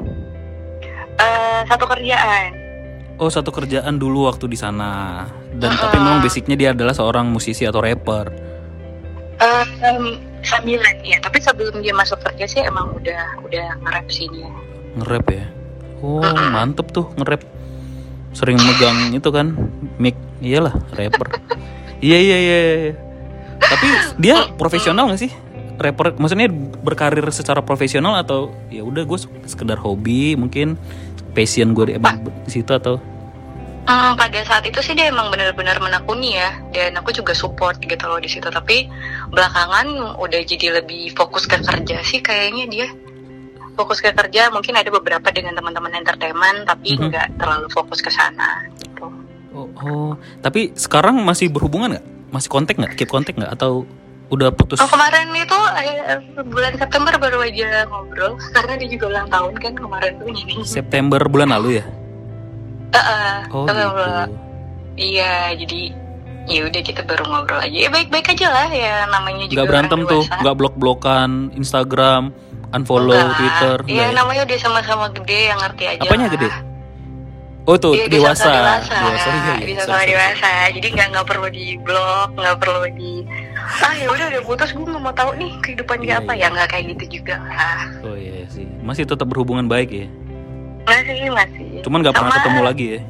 Eh 1.16 1.60
satu 1.66 1.88
kerjaan 1.88 2.52
Oh 3.18 3.32
satu 3.32 3.50
kerjaan 3.50 3.98
dulu 3.98 4.30
waktu 4.30 4.46
di 4.46 4.54
sana. 4.54 5.26
Dan 5.50 5.74
tapi 5.74 5.98
Uh-uh. 5.98 6.06
memang 6.06 6.22
basicnya 6.22 6.54
dia 6.54 6.70
adalah 6.70 6.94
seorang 6.94 7.26
musisi 7.26 7.66
atau 7.66 7.82
rapper. 7.82 8.30
Eh, 9.38 9.66
em, 9.82 10.22
sambilan 10.48 10.96
ya 11.04 11.20
tapi 11.20 11.44
sebelum 11.44 11.84
dia 11.84 11.92
masuk 11.92 12.18
kerja 12.24 12.46
sih 12.48 12.62
emang 12.64 12.96
udah 12.96 13.44
udah 13.44 13.68
nge-rap 13.84 14.08
sih 14.08 14.32
dia 14.32 14.50
Nge-rap 14.98 15.26
ya. 15.30 15.46
Oh 16.02 16.22
Uh-uh. 16.22 16.50
mantep 16.50 16.90
tuh 16.90 17.06
nge-rap. 17.18 17.46
Sering 18.34 18.58
megang 18.58 19.14
itu 19.14 19.30
kan 19.30 19.54
mic. 20.02 20.18
Iyalah 20.42 20.74
rapper. 20.94 21.42
iya 22.06 22.18
iya 22.18 22.38
iya. 22.38 22.58
iya. 22.62 22.94
Tapi 23.58 23.88
dia 24.22 24.36
profesional 24.58 25.10
gak 25.10 25.22
sih? 25.22 25.32
Rapper, 25.78 26.18
maksudnya 26.18 26.50
berkarir 26.82 27.26
secara 27.30 27.62
profesional 27.62 28.18
atau 28.18 28.50
ya 28.74 28.82
udah 28.82 29.06
gue 29.06 29.20
sekedar 29.46 29.78
hobi 29.78 30.34
mungkin 30.34 30.74
passion 31.38 31.78
gue 31.78 31.94
di, 31.94 32.02
di 32.02 32.52
situ 32.54 32.74
atau 32.74 32.98
Hmm, 33.88 34.20
pada 34.20 34.44
saat 34.44 34.68
itu 34.68 34.84
sih 34.84 34.92
dia 34.92 35.08
emang 35.08 35.32
benar-benar 35.32 35.80
menekuni 35.80 36.36
ya. 36.36 36.52
Dan 36.76 37.00
aku 37.00 37.16
juga 37.16 37.32
support 37.32 37.80
gitu 37.80 38.04
loh 38.04 38.20
di 38.20 38.28
situ. 38.28 38.44
Tapi 38.44 38.84
belakangan 39.32 40.20
udah 40.20 40.42
jadi 40.44 40.84
lebih 40.84 41.16
fokus 41.16 41.48
ke 41.48 41.56
kerja 41.64 42.04
sih 42.04 42.20
kayaknya 42.20 42.68
dia. 42.68 42.88
Fokus 43.80 44.04
ke 44.04 44.12
kerja 44.12 44.52
mungkin 44.52 44.76
ada 44.76 44.92
beberapa 44.92 45.32
dengan 45.32 45.56
teman-teman 45.56 45.96
entertainment 45.96 46.68
tapi 46.68 47.00
Mhm. 47.00 47.14
nggak 47.14 47.28
terlalu 47.40 47.68
fokus 47.72 48.04
ke 48.04 48.12
sana 48.12 48.66
gitu. 48.82 49.08
oh, 49.58 49.70
oh. 49.82 50.12
tapi 50.46 50.70
sekarang 50.78 51.18
masih 51.24 51.48
berhubungan 51.50 51.96
nggak? 51.96 52.06
Masih 52.30 52.50
kontak 52.52 52.76
nggak? 52.78 52.94
Keep 52.94 53.10
kontak 53.10 53.34
nggak? 53.40 53.54
Atau 53.56 53.88
udah 54.28 54.52
putus? 54.52 54.78
Oh 54.84 54.90
kemarin 54.90 55.32
itu 55.32 55.58
eh, 55.80 56.20
bulan 56.44 56.76
September 56.76 57.14
baru 57.16 57.40
aja 57.42 57.88
ngobrol. 57.88 58.36
Karena 58.58 58.76
dia 58.76 58.90
juga 58.92 59.06
ulang 59.16 59.30
tahun 59.32 59.54
kan 59.58 59.74
kemarin 59.80 60.12
tuh 60.20 60.28
ini. 60.30 60.62
September 60.62 61.22
bulan 61.26 61.50
lalu 61.56 61.80
ya 61.80 61.86
Heeh, 62.90 63.34
oh 63.50 63.66
September. 63.66 64.26
gitu 64.26 64.36
Iya, 64.98 65.34
jadi 65.54 65.82
ya 66.48 66.60
udah 66.64 66.82
kita 66.82 67.02
baru 67.04 67.24
ngobrol 67.24 67.60
aja. 67.60 67.78
Ya 67.78 67.88
baik-baik 67.88 68.32
aja 68.32 68.48
lah 68.48 68.68
ya 68.68 69.06
namanya 69.06 69.46
juga. 69.46 69.56
nggak 69.56 69.68
berantem 69.68 70.00
tuh 70.04 70.24
dewasa. 70.24 70.40
nggak 70.42 70.56
blok 70.56 70.76
blokan 70.76 71.30
Instagram 71.54 72.32
unfollow 72.70 73.14
Enggak. 73.14 73.36
Twitter 73.38 73.78
Iya 73.86 74.06
ya? 74.06 74.16
namanya 74.16 74.42
udah 74.44 74.58
sama-sama 74.58 75.06
gede 75.12 75.40
yang 75.48 75.60
ngerti 75.60 75.84
aja. 75.88 76.02
apanya 76.04 76.24
lah. 76.24 76.34
gede 76.34 76.50
oh 77.64 77.76
tuh 77.76 77.94
dia 77.94 78.08
dewasa 78.08 78.48
dewasa. 78.48 78.96
dewasa 78.96 79.28
iya, 79.28 79.36
iya. 79.36 79.54
Dia 79.60 79.76
Sorry, 79.76 79.76
sama 79.76 79.84
sorry, 79.84 79.92
sorry. 79.92 80.08
dewasa. 80.10 80.50
Jadi 80.72 80.88
nggak 80.90 81.08
nggak 81.12 81.26
perlu 81.28 81.48
di 81.50 81.66
blok, 81.78 82.30
nggak 82.34 82.58
perlu 82.58 82.82
di 82.92 83.12
ah 83.78 83.94
ya 83.94 84.08
udah 84.08 84.26
udah 84.30 84.42
putus 84.42 84.70
gue 84.72 84.80
nggak 84.82 85.04
mau 85.04 85.12
tahu 85.12 85.32
nih 85.36 85.52
kehidupan 85.60 85.98
dia 86.00 86.08
Iya, 86.10 86.18
apa 86.18 86.32
iya. 86.34 86.42
ya 86.42 86.54
nggak 86.56 86.68
kayak 86.72 86.86
gitu 86.96 87.04
juga 87.20 87.36
lah. 87.38 87.84
oh 88.02 88.16
iya 88.16 88.48
sih 88.48 88.64
masih 88.80 89.04
tetap 89.04 89.28
berhubungan 89.28 89.68
baik 89.68 89.92
ya 89.92 90.08
Masih 90.88 91.30
masih. 91.30 91.68
cuman 91.84 92.00
nggak 92.00 92.16
pernah 92.16 92.34
ketemu 92.34 92.62
lagi 92.64 92.86
ya 92.90 93.02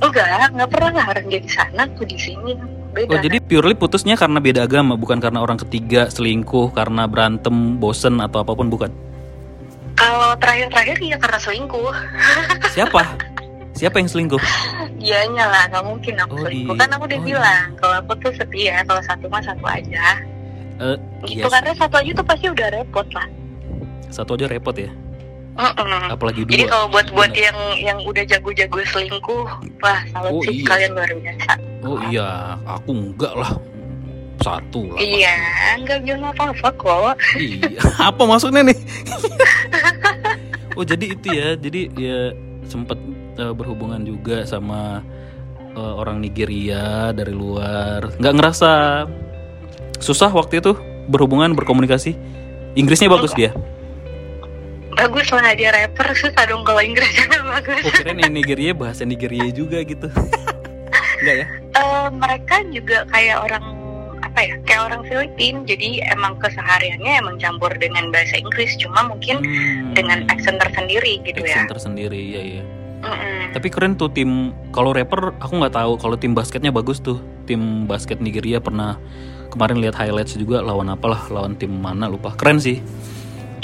Enggak, 0.00 0.26
nggak 0.50 0.70
pernah 0.70 0.90
lah 0.94 1.06
orang 1.08 1.26
dia 1.28 1.40
di 1.40 1.50
sana, 1.50 1.84
aku 1.84 2.04
di 2.04 2.16
sini. 2.16 2.56
Beda. 2.90 3.12
Oh 3.12 3.20
jadi 3.20 3.36
purely 3.38 3.72
putusnya 3.72 4.16
karena 4.16 4.36
beda 4.36 4.64
agama 4.64 4.96
bukan 4.96 5.16
karena 5.16 5.38
orang 5.38 5.54
ketiga 5.56 6.08
selingkuh 6.08 6.72
karena 6.72 7.04
berantem 7.04 7.52
bosen 7.76 8.18
atau 8.18 8.40
apa 8.40 8.50
pun 8.50 8.66
bukan 8.66 8.90
Kalau 9.92 10.32
terakhir-terakhir 10.34 10.96
ya 10.98 11.14
karena 11.14 11.38
selingkuh. 11.38 11.92
siapa 12.74 13.04
siapa 13.72 13.96
yang 13.96 14.08
selingkuh 14.08 14.40
Dianya 14.96 15.46
lah, 15.46 15.62
nggak 15.68 15.84
mungkin 15.84 16.14
aku 16.18 16.34
Oh, 16.34 16.42
selingkuh. 16.42 16.74
di- 16.74 16.80
Kan 16.80 16.88
aku 16.90 17.04
udah 17.04 17.14
oh, 17.14 17.22
bilang, 17.22 17.64
kalau 17.76 17.94
aku 18.00 18.12
tuh 18.18 18.32
setia, 18.34 18.74
kalau 18.82 19.02
satu 19.02 19.24
mah 19.26 19.40
satu 19.40 19.64
aja. 19.64 20.06
Eh, 20.80 20.96
Gitu, 21.22 21.36
iya 21.36 21.44
karena 21.46 21.72
satu 21.74 21.94
aja 21.94 22.10
tuh 22.10 22.24
pasti 22.24 22.46
udah 22.48 22.68
repot 22.70 23.04
lah. 23.10 23.28
satu 24.08 24.34
aja 24.34 24.48
repot 24.48 24.72
ya 24.74 24.88
Mm-mm. 25.60 26.04
apalagi 26.08 26.40
dua. 26.42 26.52
Jadi 26.56 26.64
kalau 26.66 26.86
buat 26.88 27.06
buat 27.12 27.30
Bener. 27.30 27.44
yang 27.46 27.58
yang 27.76 27.98
udah 28.02 28.24
jago-jago 28.24 28.80
selingkuh, 28.88 29.44
wah 29.78 30.00
salut 30.08 30.32
Oh, 30.32 30.42
sih 30.42 30.56
iya. 30.56 30.66
kalian 30.66 30.90
luar 30.96 31.10
biasa. 31.12 31.52
oh 31.84 31.98
iya. 32.08 32.28
Aku 32.64 32.90
enggak 32.90 33.34
lah. 33.36 33.52
Satu 34.40 34.88
lah 34.88 34.96
Iya, 34.96 35.36
nggak 35.84 35.98
bilang 36.00 36.32
apa-apa 36.32 36.68
kok. 36.72 37.12
iya. 37.36 37.76
Apa 38.08 38.22
maksudnya 38.24 38.64
nih? 38.64 38.78
Oh 40.78 40.86
jadi 40.86 41.12
itu 41.12 41.28
ya. 41.28 41.48
Jadi 41.58 41.80
ya 41.92 42.32
sempat 42.64 42.96
eh, 43.36 43.52
berhubungan 43.52 44.00
juga 44.00 44.46
sama 44.46 45.02
eh, 45.76 45.94
orang 45.98 46.22
Nigeria 46.24 47.12
dari 47.12 47.34
luar. 47.34 48.16
Nggak 48.16 48.34
ngerasa 48.38 48.70
susah 50.00 50.30
waktu 50.32 50.62
itu 50.64 50.72
berhubungan 51.04 51.52
berkomunikasi? 51.52 52.16
Inggrisnya 52.78 53.10
bagus 53.10 53.34
dia 53.34 53.50
Bagus 55.00 55.32
lah 55.32 55.56
dia 55.56 55.72
rapper, 55.72 56.12
susah 56.12 56.44
dong 56.44 56.60
kalau 56.60 56.78
Inggrisnya 56.78 57.40
bagus. 57.56 57.80
oh 57.80 57.92
keren 57.94 58.20
yang 58.20 58.32
Nigeria 58.32 58.72
bahasa 58.72 59.02
Nigeria 59.02 59.48
juga 59.48 59.80
gitu. 59.80 60.12
Enggak 61.20 61.36
ya? 61.36 61.46
Eh, 61.72 62.06
mereka 62.12 62.54
juga 62.68 63.08
kayak 63.08 63.36
orang 63.40 63.64
apa 64.20 64.40
ya 64.42 64.54
kayak 64.62 64.82
orang 64.86 65.02
Filipin. 65.04 65.64
Jadi 65.64 66.04
emang 66.06 66.36
kesehariannya 66.36 67.12
emang 67.16 67.36
campur 67.36 67.72
dengan 67.74 68.12
bahasa 68.12 68.36
Inggris. 68.36 68.76
Cuma 68.76 69.04
mungkin 69.06 69.40
Hmm. 69.40 69.96
dengan 69.96 70.28
accent 70.28 70.60
tersendiri 70.60 71.24
gitu 71.24 71.40
accent 71.40 71.66
ya 71.66 71.72
tersendiri 71.72 72.20
ya 72.20 72.42
ya 72.60 72.64
Mm-mm. 73.00 73.56
Tapi 73.56 73.72
keren 73.72 73.96
tuh 73.96 74.12
tim 74.12 74.52
kalau 74.70 74.92
rapper 74.92 75.32
aku 75.40 75.56
nggak 75.56 75.72
tahu 75.72 75.96
kalau 75.96 76.20
tim 76.20 76.36
basketnya 76.36 76.68
bagus 76.68 77.00
tuh. 77.00 77.16
Tim 77.48 77.88
basket 77.88 78.20
Nigeria 78.20 78.60
pernah 78.60 79.00
kemarin 79.48 79.80
lihat 79.80 79.96
highlights 79.96 80.36
juga 80.36 80.60
lawan 80.60 80.92
apalah 80.92 81.24
lawan 81.32 81.56
tim 81.56 81.72
mana 81.72 82.06
lupa. 82.06 82.36
Keren 82.36 82.60
sih. 82.60 82.84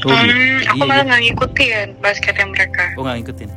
Oh, 0.07 0.15
Hmm, 0.15 0.23
gitu. 0.23 0.71
aku 0.71 0.77
Iya. 0.79 0.87
malah 0.87 1.05
nggak 1.05 1.23
ngikutin 1.25 1.87
basketnya 1.99 2.47
mereka 2.47 2.85
Oh 2.95 3.03
nggak 3.03 3.17
ngikutin. 3.21 3.51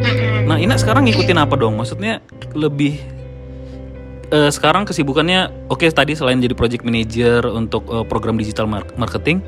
Mm-mm. 0.00 0.46
Nah 0.46 0.56
Ina 0.58 0.74
sekarang 0.76 1.06
ngikutin 1.06 1.38
apa 1.38 1.54
dong? 1.54 1.76
Maksudnya 1.76 2.22
lebih 2.52 2.98
eh, 4.30 4.50
sekarang 4.50 4.86
kesibukannya 4.86 5.68
oke 5.68 5.84
tadi 5.90 6.14
selain 6.14 6.38
jadi 6.38 6.54
project 6.54 6.82
manager 6.82 7.46
untuk 7.50 7.86
eh, 7.90 8.04
program 8.06 8.38
digital 8.38 8.66
mar- 8.66 8.88
marketing, 8.96 9.42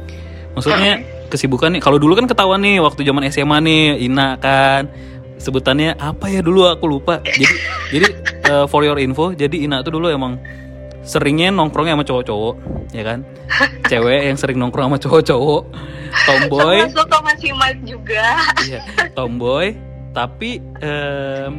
maksudnya 0.55 1.01
kesibukannya 1.31 1.81
kalau 1.81 1.97
dulu 1.97 2.19
kan 2.19 2.29
ketahuan 2.29 2.61
nih 2.61 2.83
waktu 2.85 3.07
zaman 3.07 3.25
SMA 3.33 3.59
nih 3.65 3.83
Ina 4.05 4.37
kan 4.37 4.87
sebutannya 5.41 5.99
apa 5.99 6.31
ya 6.31 6.39
dulu 6.45 6.69
aku 6.71 6.87
lupa. 6.87 7.19
Jadi 7.25 7.47
jadi 7.91 8.07
eh, 8.47 8.67
for 8.69 8.85
your 8.87 8.99
info, 8.99 9.33
jadi 9.33 9.55
Ina 9.55 9.83
tuh 9.83 9.99
dulu 9.99 10.13
emang 10.13 10.39
seringnya 11.03 11.51
nongkrongnya 11.51 11.99
sama 11.99 12.07
cowok-cowok, 12.07 12.55
ya 12.95 13.03
kan? 13.03 13.27
Cewek 13.91 14.31
yang 14.31 14.39
sering 14.39 14.55
nongkrong 14.63 14.87
sama 14.87 14.99
cowok-cowok, 15.03 15.63
tomboy. 16.31 16.79
termasuk 16.87 17.11
Simas 17.43 17.75
juga 17.83 18.39
Iya, 18.63 18.81
tomboy 19.19 19.75
tapi 20.15 20.63
em, 20.79 21.59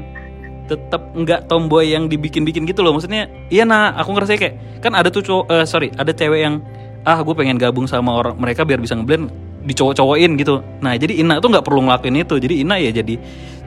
tetap 0.67 1.11
nggak 1.13 1.51
tomboy 1.51 1.91
yang 1.91 2.07
dibikin-bikin 2.07 2.63
gitu 2.67 2.81
loh. 2.81 2.95
Maksudnya 2.95 3.27
iya 3.51 3.63
nah 3.67 3.93
aku 3.95 4.15
ngerasa 4.15 4.39
kayak 4.39 4.55
kan 4.83 4.95
ada 4.95 5.11
tuh 5.11 5.23
cowok 5.23 5.45
eh, 5.51 5.65
sorry 5.67 5.89
ada 5.95 6.11
cewek 6.11 6.39
yang 6.43 6.63
ah 7.03 7.19
gue 7.19 7.35
pengen 7.35 7.59
gabung 7.59 7.83
sama 7.83 8.15
orang 8.15 8.39
mereka 8.39 8.63
biar 8.63 8.79
bisa 8.79 8.95
ngeblend 8.95 9.27
dicowok-cowokin 9.63 10.39
gitu. 10.39 10.63
Nah 10.83 10.95
jadi 10.95 11.19
Ina 11.23 11.39
tuh 11.39 11.51
nggak 11.51 11.65
perlu 11.65 11.87
ngelakuin 11.87 12.19
itu. 12.19 12.35
Jadi 12.39 12.63
Ina 12.63 12.75
ya 12.79 12.91
jadi 12.91 13.15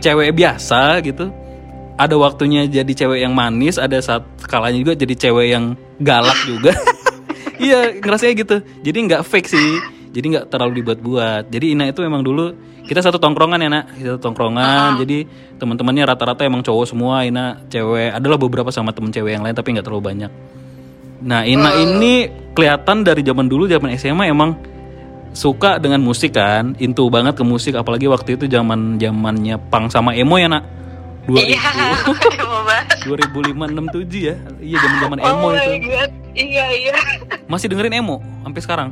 cewek 0.00 0.36
biasa 0.36 1.00
gitu. 1.04 1.32
Ada 1.96 2.12
waktunya 2.20 2.68
jadi 2.68 2.92
cewek 2.92 3.24
yang 3.24 3.32
manis 3.32 3.80
ada 3.80 3.96
saat 4.04 4.24
kalanya 4.44 4.76
juga 4.84 4.92
jadi 4.92 5.14
cewek 5.16 5.46
yang 5.52 5.64
galak 6.00 6.36
juga. 6.44 6.72
Iya 7.56 8.04
ngerasanya 8.04 8.34
gitu. 8.36 8.56
Jadi 8.84 8.98
nggak 9.08 9.24
fake 9.24 9.48
sih 9.48 9.80
jadi 10.16 10.26
nggak 10.32 10.46
terlalu 10.48 10.80
dibuat-buat. 10.80 11.52
Jadi 11.52 11.76
Ina 11.76 11.92
itu 11.92 12.00
emang 12.00 12.24
dulu 12.24 12.56
kita 12.88 13.04
satu 13.04 13.20
tongkrongan 13.20 13.60
ya 13.60 13.68
nak. 13.68 13.84
Kita 13.92 14.16
satu 14.16 14.32
tongkrongan. 14.32 14.96
Jadi 15.04 15.28
teman-temannya 15.60 16.08
rata-rata 16.08 16.40
emang 16.48 16.64
cowok 16.64 16.88
semua 16.88 17.28
Ina 17.28 17.60
cewek. 17.68 18.16
Adalah 18.16 18.40
beberapa 18.40 18.72
sama 18.72 18.96
temen 18.96 19.12
cewek 19.12 19.36
yang 19.36 19.44
lain 19.44 19.52
tapi 19.52 19.76
nggak 19.76 19.84
terlalu 19.84 20.08
banyak. 20.08 20.32
Nah 21.20 21.44
Ina 21.44 21.76
ini 21.76 22.32
kelihatan 22.56 23.04
dari 23.04 23.20
zaman 23.20 23.44
dulu 23.44 23.68
zaman 23.68 23.92
SMA 24.00 24.32
emang 24.32 24.56
suka 25.36 25.76
dengan 25.76 26.00
musik 26.00 26.32
kan. 26.32 26.72
Into 26.80 27.12
banget 27.12 27.36
ke 27.36 27.44
musik 27.44 27.76
apalagi 27.76 28.08
waktu 28.08 28.40
itu 28.40 28.48
zaman 28.48 28.96
zamannya 28.96 29.60
pang 29.68 29.92
sama 29.92 30.16
emo 30.16 30.40
ya 30.40 30.48
nak. 30.48 30.64
2000 31.28 31.44
Iya, 31.44 31.60
emo 32.40 32.58
banget. 32.64 32.96
2005 33.04 33.52
6 33.52 34.00
7 34.00 34.28
ya. 34.32 34.34
Iya 34.64 34.76
zaman 34.80 34.96
zaman 35.04 35.18
Oh 35.20 35.28
emo 35.28 35.48
my 35.52 35.76
itu. 35.76 35.88
Iya 36.36 36.64
iya. 36.72 36.96
masih 37.48 37.70
dengerin 37.70 38.02
emo 38.02 38.18
sampai 38.44 38.60
sekarang 38.60 38.88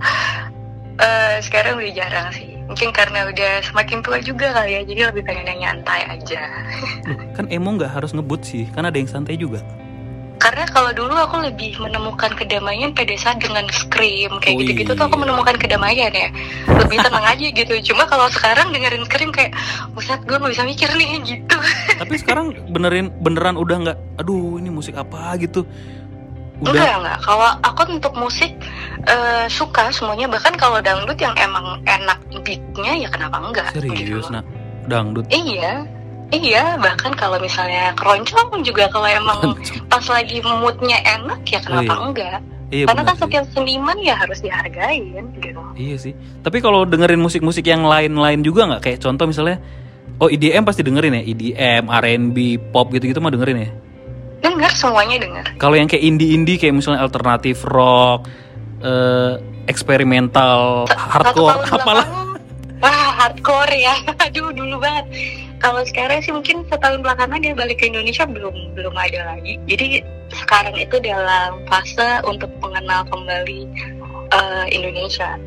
Eh, 0.95 1.37
sekarang 1.43 1.83
udah 1.83 1.91
jarang 1.91 2.29
sih. 2.31 2.55
Mungkin 2.71 2.95
karena 2.95 3.27
udah 3.27 3.61
semakin 3.67 3.99
tua 4.01 4.23
juga 4.23 4.55
kali 4.55 4.79
ya, 4.79 4.83
jadi 4.87 5.01
lebih 5.11 5.27
pengen 5.27 5.47
yang 5.51 5.61
nyantai 5.61 6.07
aja. 6.07 6.43
Loh, 7.11 7.19
kan 7.35 7.51
emo 7.51 7.75
nggak 7.75 7.93
harus 7.99 8.15
ngebut 8.15 8.41
sih 8.47 8.65
kan 8.73 8.87
ada 8.87 8.97
yang 8.97 9.11
santai 9.11 9.37
juga 9.37 9.61
Karena 10.41 10.69
kalau 10.69 10.93
dulu 10.93 11.17
aku 11.17 11.41
lebih 11.41 11.73
menemukan 11.81 12.29
kedamaian 12.37 12.93
pada 12.93 13.17
saat 13.17 13.41
dengan 13.41 13.65
scream 13.73 14.29
kayak 14.45 14.55
Oh 14.55 14.61
gitu-gitu 14.61 14.93
tuh 14.93 15.05
aku 15.09 15.17
iya. 15.17 15.23
menemukan 15.25 15.57
kedamaian 15.57 16.13
ya. 16.13 16.29
Lebih 16.69 17.01
tenang 17.01 17.25
aja 17.25 17.47
gitu. 17.49 17.75
Cuma 17.93 18.05
kalau 18.05 18.29
sekarang 18.29 18.69
dengerin 18.69 19.09
scream 19.09 19.33
kayak, 19.33 19.57
buset 19.97 20.21
gue 20.29 20.37
nggak 20.37 20.53
bisa 20.53 20.69
mikir 20.69 20.89
nih 21.01 21.11
gitu. 21.33 21.57
tapi 21.97 22.15
sekarang 22.21 22.53
benerin 22.69 23.09
beneran 23.23 23.57
udah 23.57 23.77
nggak 23.89 23.99
aduh 24.21 24.61
ini 24.61 24.69
musik 24.69 24.99
apa 24.99 25.33
gitu 25.41 25.65
udah 26.63 27.03
enggak. 27.03 27.19
Kalau 27.25 27.51
aku 27.67 27.81
untuk 27.91 28.15
musik 28.15 28.53
eh, 29.09 29.47
suka 29.51 29.91
semuanya. 29.91 30.31
Bahkan 30.31 30.55
kalau 30.55 30.79
dangdut 30.79 31.19
yang 31.19 31.35
emang 31.35 31.83
enak 31.89 32.19
beatnya 32.45 32.93
ya 32.95 33.09
kenapa 33.11 33.43
enggak? 33.43 33.75
serius 33.75 34.29
gitu. 34.29 34.35
nak 34.35 34.45
dangdut 34.87 35.27
Iya, 35.33 35.83
iya. 36.31 36.77
Bahkan 36.79 37.19
kalau 37.19 37.41
misalnya 37.43 37.91
keroncong 37.99 38.63
juga 38.63 38.87
kalau 38.93 39.09
emang 39.11 39.59
pas 39.91 40.05
lagi 40.07 40.39
moodnya 40.45 41.03
enak 41.03 41.43
ya 41.49 41.59
kenapa 41.59 41.95
iya. 41.95 42.05
enggak? 42.07 42.41
iya 42.75 42.85
Karena 42.91 43.03
kan 43.07 43.17
setiap 43.17 43.45
seniman 43.55 43.97
ya 44.03 44.15
harus 44.19 44.43
dihargain 44.43 45.25
gitu. 45.39 45.61
iya 45.79 45.97
sih 45.97 46.13
tapi 46.43 46.59
kalau 46.59 46.83
dengerin 46.83 47.23
musik-musik 47.23 47.63
yang 47.63 47.87
lain-lain 47.87 48.43
juga 48.43 48.67
nggak 48.67 48.83
kayak 48.83 48.99
contoh 48.99 49.31
misalnya 49.31 49.63
oh 50.19 50.27
EDM 50.27 50.67
pasti 50.67 50.83
dengerin 50.83 51.21
ya 51.21 51.23
EDM 51.23 51.85
R&B 51.87 52.39
pop 52.75 52.91
gitu-gitu 52.91 53.23
mah 53.23 53.31
dengerin 53.31 53.59
ya 53.63 53.71
Dengar 54.45 54.69
semuanya 54.71 55.17
dengar. 55.19 55.47
kalau 55.57 55.73
yang 55.73 55.89
kayak 55.89 56.05
indie-indie 56.05 56.61
kayak 56.61 56.77
misalnya 56.77 57.01
alternatif 57.01 57.65
rock 57.65 58.29
eh, 58.79 59.41
eksperimental 59.67 60.85
hardcore 60.87 61.65
apalah 61.67 62.05
Wah 62.77 63.09
hardcore 63.17 63.73
ya. 63.73 63.97
Aduh 64.29 64.53
dulu 64.53 64.77
banget. 64.77 65.09
Kalau 65.57 65.81
sekarang 65.83 66.21
sih 66.21 66.29
mungkin 66.29 66.69
setahun 66.69 67.01
belakangan 67.01 67.41
dia 67.41 67.57
balik 67.57 67.81
ke 67.81 67.89
Indonesia 67.89 68.29
belum 68.29 68.53
belum 68.77 68.93
ada 68.93 69.33
lagi. 69.33 69.57
Jadi 69.65 70.05
sekarang 70.29 70.77
itu 70.77 71.01
dalam 71.01 71.65
fase 71.65 72.21
untuk 72.23 72.53
mengenal 72.61 73.09
kembali 73.09 73.65
eh, 74.31 74.65
Indonesia. 74.69 75.41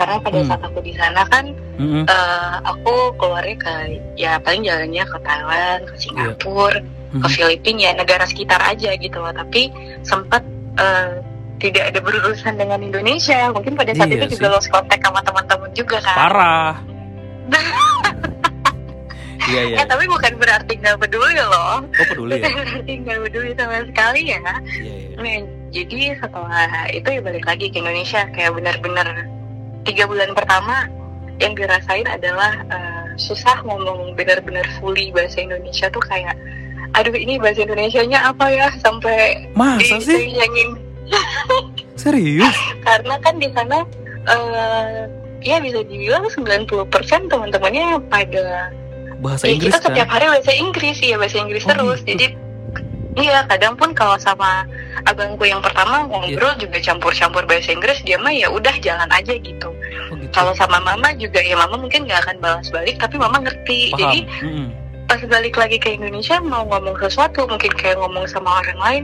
Karena 0.00 0.16
pada 0.18 0.40
Hmm. 0.40 0.48
saat 0.48 0.62
aku 0.64 0.80
di 0.80 0.96
sana 0.96 1.28
kan 1.28 1.52
Mm-mm. 1.76 2.08
eh, 2.08 2.54
aku 2.64 3.12
keluarnya 3.20 3.56
ke 3.60 3.72
ya 4.16 4.40
paling 4.40 4.64
jalannya 4.64 5.04
ke 5.04 5.18
Thailand, 5.20 5.80
ke 5.84 5.94
Singapura, 6.00 6.80
ke 7.12 7.20
Mhm. 7.20 7.30
Filipina 7.30 7.80
ya 7.82 7.92
negara 7.94 8.24
sekitar 8.24 8.60
aja 8.62 8.90
gitu 8.94 9.16
loh. 9.16 9.30
Tapi 9.30 9.68
sempat 10.02 10.40
eh, 10.74 11.20
tidak 11.58 11.92
ada 11.92 12.00
berurusan 12.00 12.56
dengan 12.56 12.80
Indonesia. 12.80 13.50
Mungkin 13.50 13.74
pada 13.74 13.92
saat 13.92 14.08
Iya 14.08 14.24
itu 14.24 14.34
juga 14.34 14.48
lost 14.50 14.68
contact 14.68 15.02
sama 15.02 15.20
teman-teman 15.20 15.70
juga 15.72 16.00
kan. 16.00 16.16
parah 16.16 16.72
iya 19.44 19.62
iya 19.66 19.76
Eh 19.76 19.86
tapi 19.86 20.06
bukan 20.06 20.32
berarti 20.36 20.72
nggak 20.76 20.96
peduli 20.98 21.34
loh. 21.36 21.82
oh 21.82 22.06
peduli 22.06 22.38
ya 22.38 22.46
Bukan 22.46 22.64
berarti 22.64 22.92
nggak 22.96 23.18
peduli 23.20 23.50
sama 23.52 23.76
sekali 23.84 24.20
ya. 24.24 24.38
iya 24.38 24.54
iya 24.78 25.16
Nah, 25.18 25.38
jadi 25.70 25.98
setelah 26.16 26.66
itu 26.88 27.08
ya 27.08 27.20
balik 27.20 27.44
lagi 27.44 27.66
ke 27.68 27.76
Indonesia 27.76 28.22
kayak 28.30 28.52
benar-benar 28.52 29.08
tiga 29.82 30.04
bulan 30.06 30.30
pertama 30.32 30.86
yang 31.36 31.52
dirasain 31.52 32.06
adalah 32.06 32.52
eh, 32.64 33.06
susah 33.16 33.60
ngomong 33.62 34.14
benar-benar 34.14 34.64
fully 34.78 35.10
bahasa 35.10 35.40
Indonesia 35.40 35.90
tuh 35.90 36.02
kayak 36.02 36.38
aduh 36.92 37.14
ini 37.14 37.36
bahasa 37.36 37.62
Indonesianya 37.62 38.18
apa 38.24 38.46
ya? 38.48 38.68
Sampai 38.78 39.48
masa 39.52 39.96
sih? 39.98 40.28
dibilangin 40.28 40.68
serius? 42.02 42.56
Karena 42.82 43.14
kan 43.18 43.36
di 43.36 43.48
sana 43.50 43.84
eh 44.22 45.08
ya 45.42 45.58
bisa 45.58 45.82
dibilang 45.82 46.22
90% 46.24 46.86
teman-temannya 47.26 47.98
pada 48.06 48.70
bahasa 49.18 49.46
ya 49.46 49.54
Inggris 49.54 49.74
kita 49.74 49.78
setiap 49.82 50.06
kan 50.06 50.14
hari 50.14 50.26
bahasa 50.30 50.52
Inggris. 50.52 50.96
Ya 51.00 51.16
bahasa 51.16 51.36
Inggris 51.36 51.64
Oh, 51.64 51.70
terus. 51.70 52.00
gitu. 52.02 52.10
jadi 52.12 52.26
iya 53.12 53.44
kadang 53.44 53.76
pun 53.76 53.92
kalau 53.92 54.16
sama 54.16 54.64
abangku 55.04 55.44
yang 55.44 55.60
pertama 55.60 56.08
ngobrol 56.08 56.56
juga 56.56 56.80
campur-campur 56.80 57.44
bahasa 57.44 57.68
Inggris 57.68 58.00
dia 58.02 58.16
mah 58.16 58.32
ya 58.32 58.48
udah 58.48 58.72
jalan 58.78 59.10
aja 59.10 59.34
gitu. 59.34 59.68
Oh, 60.08 60.16
gitu. 60.16 60.30
kalau 60.32 60.54
sama 60.54 60.78
mama 60.78 61.12
juga 61.14 61.38
ya 61.38 61.54
mama 61.54 61.76
mungkin 61.76 62.06
nggak 62.06 62.20
akan 62.24 62.36
balas 62.38 62.68
balik 62.68 62.96
tapi 62.96 63.18
mama 63.18 63.36
ngerti. 63.38 63.90
Paham. 63.90 64.00
Jadi 64.00 64.18
Mm-mm. 64.42 64.66
Pas 65.12 65.20
balik 65.28 65.60
lagi 65.60 65.76
ke 65.76 65.92
Indonesia 65.92 66.40
mau 66.40 66.64
ngomong 66.64 66.96
sesuatu 66.96 67.44
mungkin 67.44 67.68
kayak 67.76 68.00
ngomong 68.00 68.24
sama 68.32 68.64
orang 68.64 68.80
lain 68.80 69.02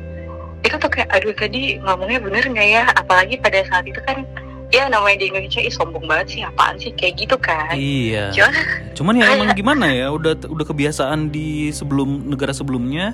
itu 0.64 0.80
tuh 0.80 0.88
kayak 0.88 1.12
aduh 1.12 1.36
tadi 1.36 1.76
ngomongnya 1.84 2.16
bener 2.16 2.48
nggak 2.48 2.64
ya? 2.64 2.84
Apalagi 2.96 3.36
pada 3.36 3.60
saat 3.68 3.84
itu 3.84 4.00
kan 4.08 4.24
ya 4.72 4.88
namanya 4.88 5.20
di 5.20 5.28
Indonesia 5.28 5.60
ih 5.60 5.68
sombong 5.68 6.08
banget 6.08 6.26
sih 6.32 6.40
apaan 6.40 6.80
sih? 6.80 6.96
Kayak 6.96 7.28
gitu 7.28 7.36
kan. 7.36 7.76
Iya. 7.76 8.32
Cuman 8.32 8.54
cuman 8.96 9.14
ya 9.20 9.26
emang 9.36 9.52
gimana 9.60 9.92
ya 9.92 10.08
udah 10.08 10.48
udah 10.48 10.64
kebiasaan 10.64 11.28
di 11.28 11.68
sebelum 11.76 12.24
negara 12.24 12.56
sebelumnya 12.56 13.12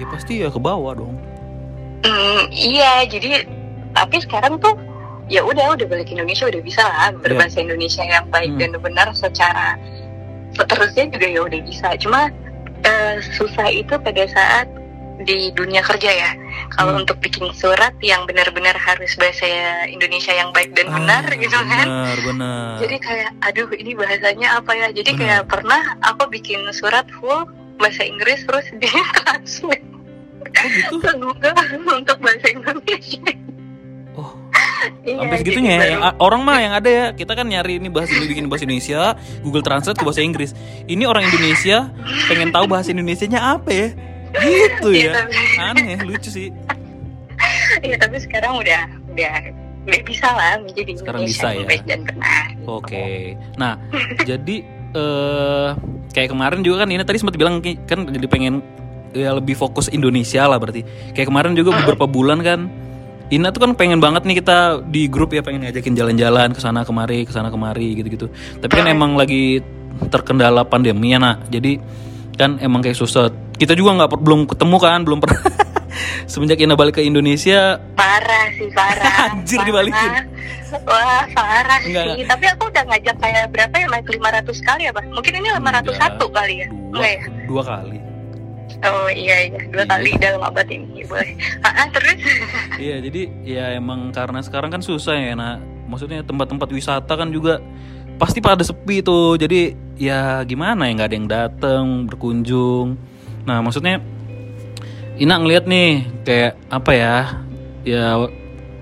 ya 0.00 0.08
pasti 0.08 0.40
ya 0.40 0.48
ke 0.48 0.56
bawah 0.56 0.96
dong. 0.96 1.20
Mm, 2.00 2.48
iya 2.48 3.04
jadi 3.04 3.44
tapi 3.92 4.24
sekarang 4.24 4.56
tuh 4.56 4.72
ya 5.28 5.44
udah 5.44 5.76
udah 5.76 5.84
balik 5.84 6.08
Indonesia 6.08 6.48
udah 6.48 6.64
bisa 6.64 6.80
lah 6.80 7.12
berbahasa 7.12 7.60
Indonesia 7.60 8.00
yang 8.08 8.24
baik 8.32 8.56
Hmm. 8.56 8.60
dan 8.62 8.72
benar 8.80 9.08
secara 9.12 9.76
seterusnya 10.56 11.04
juga 11.12 11.26
ya 11.28 11.40
udah 11.44 11.60
bisa. 11.62 11.88
Cuma 12.00 12.32
eh, 12.82 13.14
susah 13.36 13.68
itu 13.68 13.94
pada 13.98 14.24
saat 14.26 14.66
di 15.18 15.48
dunia 15.52 15.80
kerja 15.80 16.12
ya. 16.12 16.30
Kalau 16.76 16.92
Hmm. 16.92 17.00
untuk 17.02 17.16
bikin 17.18 17.48
surat 17.56 17.96
yang 18.04 18.28
benar-benar 18.28 18.76
harus 18.76 19.16
bahasa 19.16 19.48
Indonesia 19.88 20.28
yang 20.30 20.52
baik 20.52 20.76
dan 20.76 20.92
benar 20.92 21.24
Ah, 21.24 21.34
gitu 21.34 21.56
kan. 21.56 21.86
benar 21.88 22.16
benar. 22.20 22.72
Jadi 22.84 22.96
kayak 23.00 23.30
aduh 23.40 23.68
ini 23.72 23.96
bahasanya 23.96 24.60
apa 24.60 24.76
ya? 24.76 24.88
Jadi 24.92 25.10
Benar. 25.16 25.20
kayak 25.24 25.42
pernah 25.48 25.82
aku 26.04 26.28
bikin 26.28 26.60
surat 26.70 27.08
full 27.16 27.48
bahasa 27.80 28.04
Inggris 28.04 28.44
terus 28.44 28.68
di 28.76 28.88
translate 28.88 29.84
oh 30.64 30.68
gitu? 30.68 30.96
Untuk 32.00 32.16
bahasa 32.20 32.46
Indonesia 32.52 33.24
oh 34.16 34.32
Iya, 35.02 35.18
sampai 35.18 35.38
segitunya 35.40 35.72
ya 35.72 35.86
yang, 35.98 36.02
orang 36.22 36.40
mah 36.46 36.58
yang 36.62 36.74
ada 36.76 36.86
ya 36.90 37.04
kita 37.10 37.32
kan 37.34 37.46
nyari 37.48 37.80
ini 37.80 37.90
bahasa 37.90 38.12
bikin 38.22 38.46
bahasa 38.46 38.68
Indonesia 38.68 39.14
Google 39.42 39.64
Translate 39.64 39.98
ke 39.98 40.04
bahasa 40.04 40.22
Inggris 40.22 40.52
ini 40.86 41.02
orang 41.08 41.26
Indonesia 41.26 41.90
pengen 42.30 42.54
tahu 42.54 42.70
bahasa 42.70 42.94
Indonesianya 42.94 43.40
apa 43.56 43.70
ya 43.72 43.88
gitu 44.36 44.88
Iya, 44.94 45.26
ya 45.26 45.66
aneh 45.74 45.98
lucu 46.06 46.30
sih 46.30 46.50
Iya 47.82 47.96
tapi 48.00 48.16
sekarang 48.20 48.58
udah 48.60 48.82
udah 49.12 49.34
udah 49.86 50.00
bisa 50.02 50.28
lah 50.34 50.58
menjadi 50.60 50.92
Sekarang 50.98 51.22
Indonesia 51.22 51.46
bisa 51.46 51.48
ya. 51.54 51.66
baik 51.68 51.82
dan 51.86 52.00
benar. 52.02 52.44
Oke. 52.66 53.36
Nah, 53.54 53.78
jadi 54.26 54.56
eh 54.96 55.68
kayak 56.10 56.30
kemarin 56.32 56.60
juga 56.64 56.84
kan 56.84 56.88
ini 56.90 57.02
tadi 57.04 57.18
sempat 57.20 57.36
bilang 57.38 57.60
kan 57.62 58.08
jadi 58.10 58.26
pengen 58.26 58.64
ya 59.14 59.36
lebih 59.36 59.54
fokus 59.54 59.86
Indonesia 59.92 60.48
lah 60.48 60.58
berarti. 60.58 60.82
Kayak 61.14 61.28
kemarin 61.30 61.52
juga 61.54 61.76
beberapa 61.76 62.08
bulan 62.10 62.42
kan 62.42 62.60
Ina 63.26 63.50
tuh 63.50 63.66
kan 63.66 63.74
pengen 63.74 63.98
banget 63.98 64.22
nih 64.22 64.38
kita 64.38 64.86
di 64.86 65.10
grup 65.10 65.34
ya 65.34 65.42
pengen 65.42 65.66
ngajakin 65.66 65.98
jalan-jalan 65.98 66.54
ke 66.54 66.60
sana 66.62 66.86
kemari, 66.86 67.26
ke 67.26 67.34
sana 67.34 67.50
kemari 67.50 67.98
gitu-gitu. 67.98 68.30
Tapi 68.62 68.70
kan 68.70 68.86
emang 68.86 69.18
lagi 69.18 69.58
terkendala 70.14 70.62
pandemi 70.62 71.10
ya 71.10 71.18
nak. 71.18 71.50
Jadi 71.50 71.82
kan 72.38 72.62
emang 72.62 72.86
kayak 72.86 72.94
susah. 72.94 73.26
Kita 73.58 73.74
juga 73.74 73.98
nggak 73.98 74.22
belum 74.22 74.46
ketemu 74.46 74.76
kan, 74.78 75.00
belum 75.02 75.18
pernah. 75.18 75.42
Semenjak 76.30 76.62
Ina 76.62 76.78
balik 76.78 76.98
ke 76.98 77.02
Indonesia, 77.02 77.82
Parah 77.98 78.46
sih 78.54 78.68
parah. 78.70 79.14
Anjir, 79.32 79.58
Parah. 79.58 79.66
dibalikin. 79.66 80.10
Wah 80.86 81.22
parah 81.30 81.78
Enggak, 81.82 82.04
sih. 82.18 82.26
Tapi 82.26 82.44
aku 82.50 82.62
udah 82.70 82.84
ngajak 82.90 83.16
kayak 83.18 83.44
berapa 83.50 83.74
ya 83.74 83.86
like 83.90 84.06
500 84.06 84.66
kali 84.66 84.82
apa? 84.86 85.00
Mungkin 85.10 85.32
ini 85.34 85.48
501 85.50 86.30
kali 86.30 86.54
ya. 86.62 86.68
dua, 86.70 86.94
Enggak 86.94 87.10
ya? 87.10 87.22
dua 87.46 87.62
kali. 87.62 87.98
Oh 88.84 89.08
iya 89.08 89.48
iya 89.48 89.60
dua 89.72 89.84
Iya. 89.84 89.92
kali 89.96 90.10
dalam 90.20 90.42
abad 90.44 90.68
ini 90.68 91.00
boleh. 91.08 91.32
Ah, 91.64 91.84
ah, 91.84 91.86
terus? 91.88 92.16
Iya, 92.76 93.00
jadi 93.00 93.22
ya 93.40 93.64
emang 93.72 94.12
karena 94.12 94.44
sekarang 94.44 94.68
kan 94.68 94.84
susah 94.84 95.16
ya, 95.16 95.32
nah 95.32 95.56
maksudnya 95.88 96.20
tempat-tempat 96.20 96.68
wisata 96.68 97.08
kan 97.16 97.32
juga 97.32 97.56
pasti 98.16 98.40
pada 98.40 98.64
sepi 98.64 99.00
tuh 99.04 99.36
jadi 99.36 99.76
ya 99.96 100.40
gimana 100.44 100.88
ya 100.88 100.92
nggak 100.96 101.08
ada 101.08 101.16
yang 101.16 101.28
datang 101.28 101.84
berkunjung 102.08 102.96
nah 103.44 103.60
maksudnya 103.60 104.00
Ina 105.16 105.40
ngeliat 105.40 105.64
nih 105.64 106.04
kayak 106.24 106.52
apa 106.68 106.90
ya 106.92 107.16
ya 107.84 108.04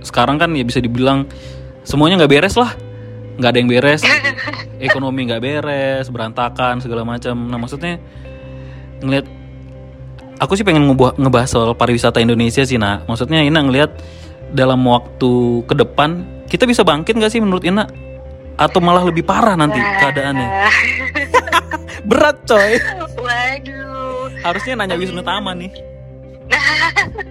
sekarang 0.02 0.38
kan 0.38 0.50
ya 0.54 0.62
bisa 0.66 0.78
dibilang 0.78 1.26
semuanya 1.83 2.22
nggak 2.22 2.30
beres 2.30 2.54
lah 2.54 2.74
nggak 3.38 3.50
ada 3.50 3.59
yang 3.59 3.70
beres 3.70 4.02
ekonomi 4.87 5.26
nggak 5.26 5.42
beres 5.42 6.07
berantakan 6.11 6.78
segala 6.78 7.02
macam 7.02 7.35
nah 7.50 7.59
maksudnya 7.59 7.98
ngeliat 9.02 9.26
aku 10.37 10.55
sih 10.55 10.62
pengen 10.62 10.87
ngebah- 10.87 11.14
ngebahas 11.14 11.49
soal 11.49 11.73
pariwisata 11.73 12.18
Indonesia 12.18 12.62
sih 12.62 12.77
nak. 12.77 13.05
Maksudnya 13.05 13.40
Ina 13.40 13.61
ngeliat 13.61 13.90
dalam 14.51 14.81
waktu 14.83 15.33
ke 15.64 15.75
depan 15.75 16.23
kita 16.47 16.64
bisa 16.64 16.83
bangkit 16.83 17.14
nggak 17.14 17.31
sih 17.31 17.40
menurut 17.40 17.62
Ina? 17.62 17.87
Atau 18.55 18.79
malah 18.79 19.03
lebih 19.03 19.23
parah 19.23 19.55
nanti 19.55 19.79
keadaannya? 19.79 20.49
Berat 22.09 22.37
coy. 22.44 22.79
Waduh. 23.16 24.31
harusnya 24.40 24.77
nanya 24.77 24.94
Wisnu 24.94 25.20
Tama 25.20 25.57
nih. 25.57 25.73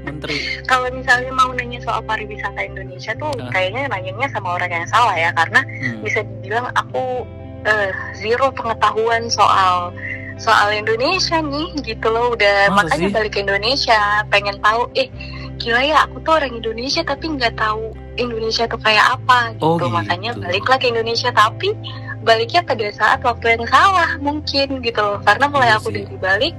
Menteri. 0.03 0.65
Kalau 0.65 0.89
misalnya 0.89 1.29
mau 1.31 1.53
nanya 1.53 1.77
soal 1.79 2.01
pariwisata 2.01 2.57
Indonesia 2.59 3.13
tuh 3.13 3.29
Ah. 3.37 3.53
kayaknya 3.53 3.85
nanyanya 3.87 4.27
sama 4.27 4.57
orang 4.57 4.73
yang 4.73 4.87
salah 4.89 5.13
ya 5.13 5.29
karena 5.31 5.61
Hmm. 5.61 6.01
bisa 6.01 6.25
dibilang 6.25 6.67
aku 6.73 7.21
eh, 7.63 7.89
zero 8.13 8.51
pengetahuan 8.51 9.29
soal 9.29 9.93
soal 10.35 10.69
Indonesia 10.71 11.37
nih 11.37 11.67
gitu 11.79 12.07
loh 12.07 12.33
udah 12.33 12.67
Masa 12.67 12.77
makanya 12.89 13.07
sih? 13.07 13.13
balik 13.13 13.31
ke 13.31 13.39
Indonesia 13.39 13.99
pengen 14.27 14.57
tahu 14.59 14.89
eh 14.93 15.07
gila 15.55 15.79
ya 15.79 15.97
aku 16.03 16.17
tuh 16.19 16.33
orang 16.35 16.53
Indonesia 16.53 17.01
tapi 17.01 17.25
nggak 17.29 17.55
tahu 17.55 17.93
Indonesia 18.15 18.65
tuh 18.65 18.77
kayak 18.77 19.05
apa 19.13 19.53
gitu 19.53 19.63
Oh, 19.63 19.75
gitu. 19.75 19.87
makanya 19.89 20.31
baliklah 20.35 20.77
ke 20.77 20.87
Indonesia 20.87 21.29
tapi 21.29 21.71
baliknya 22.19 22.61
pada 22.61 22.87
saat 22.89 23.19
waktu 23.21 23.45
yang 23.53 23.65
salah 23.67 24.09
mungkin 24.17 24.67
gitu 24.79 24.99
loh 24.99 25.19
karena 25.21 25.45
mulai 25.47 25.69
Iya 25.69 25.77
aku 25.77 25.87
sih. 25.89 25.95
dari 26.01 26.17
balik 26.17 26.53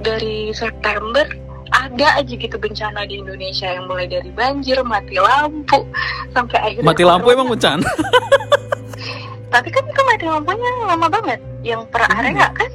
dari 0.00 0.36
September 0.50 1.24
ada 1.72 2.06
aja 2.14 2.34
gitu 2.34 2.54
bencana 2.54 3.02
di 3.02 3.18
Indonesia 3.18 3.66
yang 3.68 3.84
mulai 3.84 4.06
dari 4.06 4.30
banjir 4.30 4.78
mati 4.82 5.16
lampu 5.16 5.82
sampai 6.30 6.58
akhirnya 6.60 6.86
mati 6.86 7.02
lampu 7.02 7.26
emang 7.30 7.48
bencana 7.48 7.86
Tapi 9.46 9.70
kan 9.70 9.86
itu 9.86 10.02
mati 10.04 10.24
lampunya 10.26 10.66
lama 10.84 11.06
banget. 11.06 11.38
Yang 11.62 11.86
per 11.88 12.02
Hmm. 12.04 12.18
area 12.20 12.48
kan? 12.50 12.70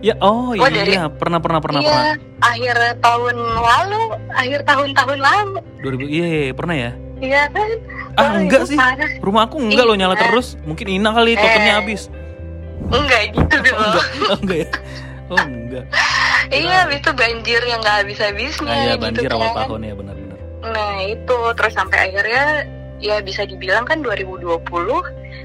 Ya 0.00 0.14
oh 0.18 0.52
Oh, 0.52 0.68
dari- 0.68 0.92
iya 0.92 1.08
pernah 1.08 1.38
pernah 1.38 1.58
pernah 1.58 1.80
iya, 1.80 1.88
pernah 1.88 2.14
akhir 2.42 2.76
tahun 3.00 3.34
lalu, 3.38 4.02
akhir 4.30 4.60
tahun-tahun 4.64 5.18
lalu. 5.18 5.56
2000 5.80 6.04
iya 6.06 6.26
iya, 6.26 6.52
pernah 6.52 6.76
ya 6.76 6.90
Iya 7.16 7.42
kan? 7.48 7.70
ah 8.14 8.22
Wah, 8.22 8.32
enggak 8.38 8.62
sih 8.66 8.76
parah. 8.76 9.08
rumah 9.20 9.42
aku 9.44 9.56
enggak 9.58 9.84
loh 9.84 9.96
nyala 9.96 10.14
Iya. 10.14 10.22
terus 10.22 10.46
mungkin 10.62 10.86
Ina 10.86 11.10
kali 11.10 11.32
tokennya 11.34 11.72
Eh. 11.72 11.78
habis 11.78 12.02
Enggak 12.86 13.20
gitu 13.30 13.56
oh, 13.56 13.60
dong. 13.62 13.76
enggak 13.80 14.04
oh, 14.22 14.36
enggak 14.38 14.58
ya 14.58 14.68
oh 15.26 15.38
enggak 15.42 15.84
iya, 16.52 16.76
habis 16.84 16.98
itu 16.98 17.10
banjir 17.10 17.60
yang 17.62 17.80
nggak 17.80 17.96
habis-habisnya. 18.04 18.68
nah, 18.68 18.76
iya 18.76 18.92
gitu 18.92 19.02
banjir 19.02 19.30
awal 19.32 19.48
kan. 19.48 19.56
tahun 19.64 19.80
ya 19.82 19.94
benar-benar 19.94 20.38
Nah 20.66 20.94
itu, 21.00 21.38
terus 21.54 21.72
sampai 21.72 21.98
akhirnya 22.04 22.44
ya 22.98 23.16
bisa 23.20 23.42
dibilang 23.42 23.82
kan 23.82 24.02
2020 24.02 24.60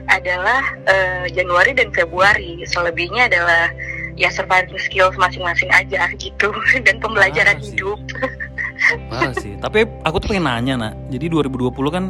adalah 0.07 0.61
eh, 0.83 1.29
Januari 1.29 1.71
dan 1.71 1.89
Februari. 1.89 2.57
Selebihnya 2.63 3.27
adalah 3.27 3.69
ya 4.15 4.29
surviving 4.29 4.77
skills 4.77 5.15
masing-masing 5.15 5.69
aja 5.71 6.07
gitu. 6.17 6.51
Dan 6.85 6.99
pembelajaran 6.99 7.57
hidup. 7.59 7.99
parah 9.09 9.33
sih? 9.37 9.55
Tapi 9.61 9.85
aku 10.01 10.17
tuh 10.17 10.33
pengen 10.33 10.49
nanya 10.49 10.73
nak. 10.77 10.93
Jadi 11.09 11.29
2020 11.29 11.69
kan 11.93 12.03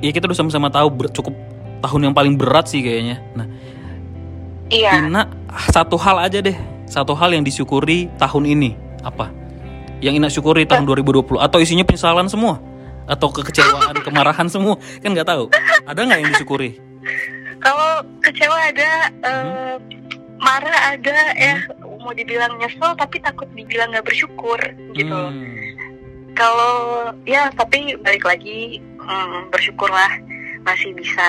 ya 0.00 0.10
kita 0.10 0.30
udah 0.30 0.38
sama-sama 0.38 0.68
tahu 0.70 0.88
ber- 0.92 1.12
cukup 1.12 1.34
tahun 1.82 2.10
yang 2.10 2.14
paling 2.14 2.34
berat 2.38 2.70
sih 2.70 2.80
kayaknya. 2.80 3.20
Nah 3.34 3.46
Iya. 4.72 5.06
Ina 5.06 5.28
satu 5.70 5.94
hal 6.00 6.18
aja 6.24 6.40
deh. 6.40 6.56
Satu 6.88 7.12
hal 7.12 7.36
yang 7.36 7.44
disyukuri 7.44 8.08
tahun 8.16 8.48
ini. 8.48 8.70
Apa? 9.04 9.28
Yang 10.00 10.14
Ina 10.20 10.28
syukuri 10.32 10.64
tahun 10.64 10.88
2020 10.88 11.36
atau 11.36 11.58
isinya 11.60 11.84
penyesalan 11.84 12.26
semua? 12.32 12.58
Atau 13.04 13.28
kekecewaan 13.28 14.00
kemarahan 14.06 14.48
semua? 14.48 14.80
Kan 15.04 15.12
nggak 15.12 15.28
tahu. 15.28 15.52
Ada 15.84 16.00
nggak 16.00 16.18
yang 16.18 16.30
disyukuri? 16.32 16.80
Kalau 17.60 18.04
kecewa 18.20 18.56
ada, 18.56 18.90
eh, 19.24 19.74
marah 20.44 20.92
ada, 20.92 21.16
ya 21.34 21.56
mau 21.98 22.12
dibilang 22.12 22.60
nyesel 22.60 22.92
tapi 22.94 23.16
takut 23.18 23.48
dibilang 23.50 23.88
nggak 23.90 24.04
bersyukur 24.04 24.60
gitu. 24.92 25.08
Hmm, 25.16 25.56
Kalau 26.34 26.74
ya 27.24 27.48
tapi 27.50 27.96
balik 27.96 28.26
lagi 28.26 28.82
hmm, 28.98 29.48
bersyukurlah 29.48 30.12
masih 30.64 30.92
bisa 30.92 31.24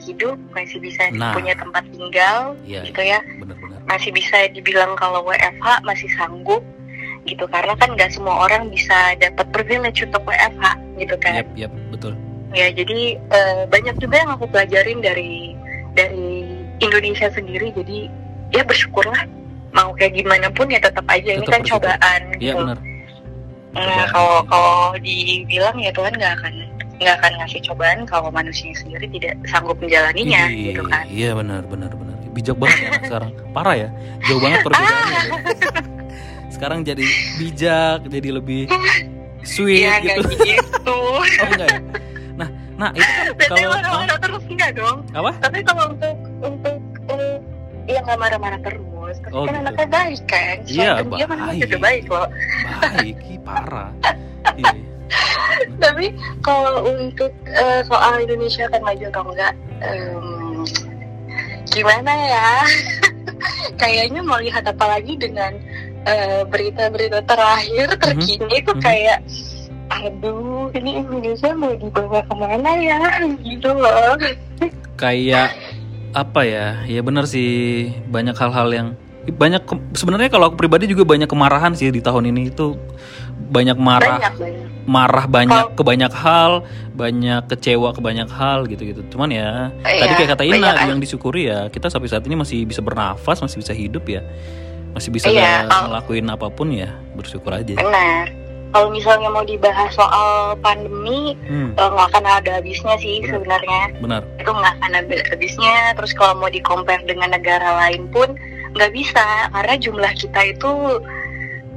hidup, 0.00 0.34
masih 0.50 0.78
bisa 0.78 1.10
Nah. 1.12 1.34
punya 1.34 1.54
tempat 1.54 1.82
tinggal, 1.90 2.54
Iya, 2.62 2.86
gitu 2.86 3.02
ya. 3.02 3.18
benar-benar 3.38 3.78
Masih 3.86 4.10
bisa 4.10 4.46
dibilang 4.50 4.94
kalau 4.94 5.22
WFH 5.22 5.82
masih 5.82 6.10
sanggup 6.14 6.62
gitu 7.22 7.42
karena 7.46 7.74
kan 7.74 7.90
nggak 7.90 8.10
semua 8.10 8.46
orang 8.46 8.70
bisa 8.70 8.94
dapat 9.18 9.46
privilege 9.50 10.02
untuk 10.02 10.22
WFH 10.22 10.64
gitu 10.96 11.14
kan. 11.18 11.42
yap 11.42 11.50
yap 11.58 11.72
betul 11.90 12.14
Ya 12.54 12.70
jadi 12.70 13.18
eh, 13.18 13.62
banyak 13.66 13.98
juga 13.98 14.22
yang 14.22 14.30
aku 14.32 14.46
pelajarin 14.48 15.02
dari 15.02 15.52
dari 15.92 16.46
Indonesia 16.78 17.26
sendiri. 17.28 17.74
Jadi 17.74 18.06
ya 18.50 18.62
bersyukurlah. 18.62 19.22
Mau 19.70 19.92
kayak 19.92 20.16
gimana 20.16 20.48
pun 20.48 20.66
ya 20.66 20.78
tetap 20.78 21.04
aja 21.06 21.28
ini 21.28 21.40
Tetap 21.40 21.52
kan 21.52 21.60
bersyukur. 21.60 21.82
cobaan. 21.84 22.20
iya 22.36 22.52
gitu. 22.52 22.60
benar 22.60 22.78
Nah 23.76 24.04
kalau 24.08 24.40
kalau 24.42 24.76
dibilang 24.96 25.76
ya 25.76 25.92
Tuhan 25.92 26.12
nggak 26.12 26.32
akan 26.40 26.52
nggak 26.96 27.14
akan 27.20 27.32
ngasih 27.36 27.60
cobaan 27.62 27.98
kalau 28.04 28.32
manusia 28.32 28.72
sendiri 28.72 29.04
tidak 29.10 29.36
sanggup 29.44 29.76
menjalaninya 29.76 30.48
Iya, 30.48 30.64
gitu 30.72 30.82
kan. 30.88 31.04
Iya 31.06 31.30
benar 31.34 31.62
benar 31.66 31.92
benar. 31.92 32.16
Bijak 32.32 32.56
banget 32.56 32.78
ya 32.80 32.90
sekarang. 33.04 33.30
Parah 33.52 33.76
ya. 33.76 33.88
Jauh 34.24 34.40
banget 34.40 34.60
perbedaannya. 34.60 35.12
ya. 35.12 35.22
Sekarang 36.48 36.80
jadi 36.82 37.04
bijak, 37.36 37.98
jadi 38.08 38.28
lebih 38.32 38.64
sweet 39.44 39.84
Iya 39.84 39.94
gitu. 40.00 40.20
gitu. 40.40 40.64
Oh 40.88 41.20
enggak 41.20 41.68
ya. 41.68 41.80
Nah, 42.32 42.48
nah 42.78 42.88
itu 42.92 43.04
kan 43.36 43.44
kalau 43.44 43.68
marah-marah 43.72 44.18
terus 44.18 44.42
enggak 44.48 44.70
dong. 44.72 44.98
apa? 45.12 45.30
Tapi 45.36 45.58
kalau 45.60 45.84
untuk 45.92 46.16
untuk 46.40 46.76
um, 47.86 47.92
ya 47.94 47.98
nggak 48.02 48.18
marah-marah 48.18 48.60
terus. 48.66 49.16
Tapi 49.22 49.32
Oh, 49.32 49.46
kan 49.46 49.54
gitu. 49.54 49.62
anaknya 49.62 49.88
baik 49.88 50.22
kan. 50.26 50.56
Iya, 50.66 50.90
Soalnya 50.98 51.16
dia 51.16 51.26
kan 51.26 51.38
baik. 51.38 51.60
juga 51.62 51.78
baik 51.78 52.04
loh. 52.10 52.28
Baik, 52.82 53.16
parah. 53.46 53.90
Iya. 54.56 54.72
Tapi 55.82 56.06
kalau 56.42 56.86
untuk 56.86 57.30
eh, 57.46 57.80
soal 57.86 58.22
Indonesia 58.22 58.66
akan 58.70 58.82
maju 58.82 59.04
atau 59.10 59.22
enggak, 59.26 59.52
em, 59.82 60.26
gimana 61.70 62.12
ya? 62.14 62.50
Kayaknya 63.80 64.20
mau 64.22 64.38
lihat 64.38 64.66
apa 64.70 64.98
lagi 64.98 65.18
dengan 65.18 65.58
eh, 66.06 66.42
berita-berita 66.46 67.26
terakhir 67.26 67.98
terkini 67.98 68.62
itu 68.62 68.72
mhm. 68.74 68.82
kayak, 68.82 69.18
aduh 69.90 70.70
ini 70.74 71.02
Indonesia 71.02 71.50
mau 71.54 71.74
dibawa 71.74 72.22
ke 72.26 72.34
mana 72.38 72.70
ya? 72.78 73.00
Gitu 73.42 73.70
loh. 73.74 74.14
Kayak 74.96 75.52
apa 76.16 76.40
ya? 76.42 76.80
Ya 76.88 77.04
benar 77.04 77.28
sih 77.28 77.92
banyak 78.08 78.32
hal-hal 78.32 78.68
yang 78.72 78.88
banyak 79.26 79.58
sebenarnya 79.92 80.30
kalau 80.30 80.48
aku 80.48 80.56
pribadi 80.56 80.86
juga 80.86 81.02
banyak 81.02 81.26
kemarahan 81.26 81.74
sih 81.74 81.90
di 81.90 81.98
tahun 81.98 82.30
ini 82.30 82.48
itu 82.48 82.78
banyak 83.50 83.74
marah 83.74 84.22
Banyak 84.22 84.34
banyak. 84.38 84.66
marah 84.86 85.26
banyak 85.26 85.64
ke 85.74 85.82
banyak 85.82 86.12
hal, 86.14 86.52
banyak 86.94 87.42
kecewa 87.46 87.90
ke 87.90 88.00
banyak 88.00 88.30
hal 88.30 88.64
gitu-gitu. 88.64 89.02
Cuman 89.10 89.28
ya, 89.28 89.74
tadi 89.82 89.98
Iya, 89.98 90.14
kayak 90.16 90.30
kata 90.38 90.42
Ina 90.46 90.58
banyak. 90.72 90.88
yang 90.88 91.00
disyukuri 91.02 91.50
ya, 91.50 91.66
kita 91.68 91.90
sampai 91.90 92.06
saat 92.06 92.22
ini 92.22 92.38
masih 92.38 92.62
bisa 92.64 92.78
bernafas, 92.80 93.42
masih 93.42 93.58
bisa 93.60 93.74
hidup 93.74 94.06
ya. 94.06 94.22
Masih 94.94 95.10
bisa 95.10 95.26
Iya, 95.28 95.66
ngelakuin 95.66 96.26
apa 96.30 96.46
pun 96.48 96.70
ya, 96.70 96.94
bersyukur 97.12 97.50
aja. 97.50 97.74
Benar. 97.76 98.45
Kalau 98.66 98.90
misalnya 98.90 99.28
mau 99.28 99.40
dibahas 99.40 99.88
soal 99.90 100.52
pandemi, 100.58 101.32
Hmm, 101.46 101.72
eh, 101.72 101.88
nggak 101.88 102.06
akan 102.10 102.24
ada 102.24 102.50
habisnya 102.58 102.94
sih 102.96 103.20
Benar. 103.20 103.30
sebenarnya. 103.32 103.82
benar. 103.98 104.22
itu 104.36 104.50
nggak 104.50 104.72
akan 104.76 104.92
ada 104.94 105.14
habisnya 105.26 105.76
terus 105.94 106.12
kalau 106.12 106.34
mau 106.36 106.48
di 106.48 106.60
compare 106.60 107.00
dengan 107.02 107.30
negara 107.30 107.78
lain 107.80 108.04
pun 108.08 108.36
nggak 108.74 108.92
bisa 108.92 109.24
karena 109.48 109.74
jumlah 109.76 110.12
kita 110.12 110.40
itu 110.46 110.70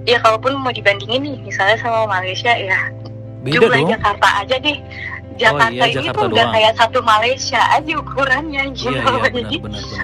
ya 0.03 0.17
kalaupun 0.19 0.57
mau 0.57 0.69
dibandingin 0.69 1.23
nih 1.23 1.37
misalnya 1.41 1.77
sama 1.77 2.09
Malaysia 2.09 2.51
ya 2.51 2.79
Beda 3.39 3.55
jumlah 3.55 3.79
dong. 3.79 3.89
Jakarta 3.93 4.27
aja 4.43 4.55
deh 4.57 4.77
Jakarta 5.39 5.71
iya, 5.71 5.85
ini 5.87 5.95
Jakarta 6.11 6.19
tuh 6.19 6.27
udah 6.35 6.45
kayak 6.51 6.73
satu 6.75 6.99
Malaysia 7.01 7.61
aja 7.71 7.93
ukurannya 7.95 8.63
gitu 8.75 8.91
Iya, 8.91 8.99
iya, 8.99 9.09
benar, 9.23 9.31
jadi 9.39 9.55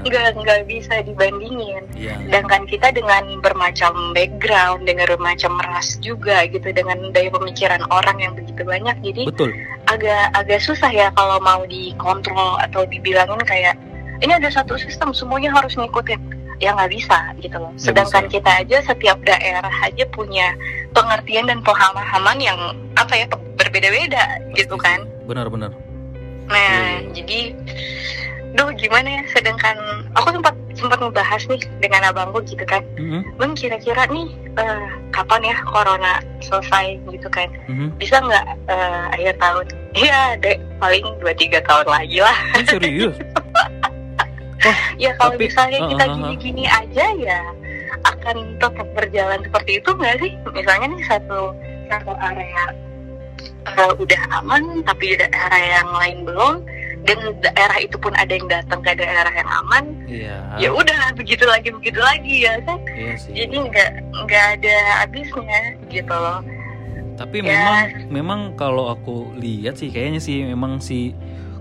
nggak 0.08 0.28
nggak 0.40 0.62
bisa 0.66 0.96
dibandingin. 1.04 1.84
Iya. 1.96 2.16
sedangkan 2.28 2.64
kita 2.68 2.88
dengan 2.92 3.24
bermacam 3.40 3.94
background 4.16 4.88
dengan 4.88 5.06
bermacam 5.16 5.54
ras 5.64 6.00
juga 6.00 6.48
gitu 6.48 6.72
dengan 6.72 7.12
daya 7.12 7.32
pemikiran 7.32 7.84
orang 7.92 8.18
yang 8.20 8.34
begitu 8.36 8.64
banyak 8.64 8.96
jadi 9.04 9.24
Betul. 9.32 9.52
agak 9.92 10.32
agak 10.36 10.60
susah 10.64 10.92
ya 10.92 11.12
kalau 11.16 11.40
mau 11.44 11.64
dikontrol 11.68 12.60
atau 12.64 12.84
dibilangin 12.88 13.40
kayak 13.44 13.76
ini 14.24 14.32
ada 14.32 14.48
satu 14.48 14.80
sistem 14.80 15.12
semuanya 15.12 15.52
harus 15.52 15.76
ngikutin. 15.76 16.20
Ya 16.64 16.72
nggak 16.72 16.88
bisa 16.88 17.36
gitu 17.44 17.60
loh. 17.60 17.76
Sedangkan 17.76 18.32
bisa. 18.32 18.40
kita 18.40 18.52
aja 18.64 18.78
setiap 18.88 19.20
daerah 19.28 19.76
aja 19.84 20.08
punya 20.08 20.56
pengertian 20.96 21.52
dan 21.52 21.60
pemahaman 21.60 22.40
yang 22.40 22.60
apa 22.96 23.12
ya 23.12 23.28
berbeda-beda 23.60 24.40
gitu 24.56 24.80
kan 24.80 25.04
sih. 25.26 25.30
Benar, 25.34 25.48
benar. 25.50 25.72
Nah, 26.46 27.02
Iya. 27.02 27.10
jadi 27.10 27.40
duh 28.56 28.72
gimana 28.78 29.20
ya 29.20 29.24
sedangkan 29.36 29.76
aku 30.16 30.32
sempat 30.32 30.56
sempat 30.80 30.96
ngebahas 31.04 31.42
nih 31.50 31.60
dengan 31.82 32.08
abangku 32.14 32.40
gitu 32.46 32.64
kan. 32.64 32.86
Mhm, 32.96 33.36
Bang 33.36 33.52
kira-kira 33.58 34.06
nih 34.08 34.30
eh, 34.56 34.86
kapan 35.12 35.42
ya 35.44 35.58
corona 35.68 36.22
selesai 36.40 37.02
gitu 37.10 37.28
kan? 37.34 37.50
mhm. 37.68 37.98
Bisa 37.98 38.22
nggak 38.22 38.46
eh, 38.70 39.04
akhir 39.18 39.36
tahun? 39.42 39.66
Iya, 39.96 40.36
dek 40.44 40.60
paling 40.84 41.08
2-3 41.24 41.64
tahun 41.64 41.88
lagi 41.88 42.20
lah. 42.20 42.36
Ini 42.60 42.68
serius? 42.68 43.16
Ya 44.98 45.14
kalau 45.22 45.38
Tapi, 45.38 45.46
misalnya 45.46 45.80
uh, 45.86 45.90
kita 45.94 46.04
uh, 46.04 46.10
uh. 46.10 46.16
gini-gini 46.18 46.66
aja 46.66 47.06
ya 47.22 47.40
akan 48.02 48.58
tetap 48.58 48.88
berjalan 48.98 49.40
seperti 49.46 49.78
itu 49.78 49.90
nggak 49.94 50.16
sih? 50.22 50.32
Misalnya 50.58 50.88
nih 50.90 51.06
satu 51.06 51.54
satu 51.86 52.12
area 52.18 52.74
uh, 53.68 53.92
udah 53.96 54.22
aman 54.42 54.82
tapi 54.84 55.16
daerah 55.16 55.62
yang 55.62 55.90
lain 55.92 56.18
belum 56.26 56.54
dan 57.06 57.18
daerah 57.38 57.78
itu 57.78 57.96
pun 58.02 58.10
ada 58.18 58.34
yang 58.34 58.50
datang 58.50 58.82
ke 58.82 58.98
daerah 58.98 59.30
yang 59.30 59.50
aman 59.62 59.84
Iya. 60.06 60.38
ya 60.58 60.70
udah 60.74 61.14
begitu 61.14 61.46
lagi 61.46 61.70
begitu 61.70 62.02
lagi 62.02 62.46
ya 62.46 62.58
kan 62.66 62.80
Iya 62.88 63.14
sih. 63.18 63.32
jadi 63.34 63.56
nggak 63.62 63.90
nggak 64.26 64.46
ada 64.58 64.76
habisnya 65.02 65.62
gitu 65.88 66.14
loh 66.14 66.42
Tapi 67.16 67.40
Ya. 67.40 67.48
memang 67.48 67.78
memang 68.12 68.40
kalau 68.60 68.92
aku 68.92 69.32
lihat 69.40 69.80
sih 69.80 69.88
kayaknya 69.88 70.20
sih 70.20 70.44
memang 70.44 70.84
si 70.84 71.14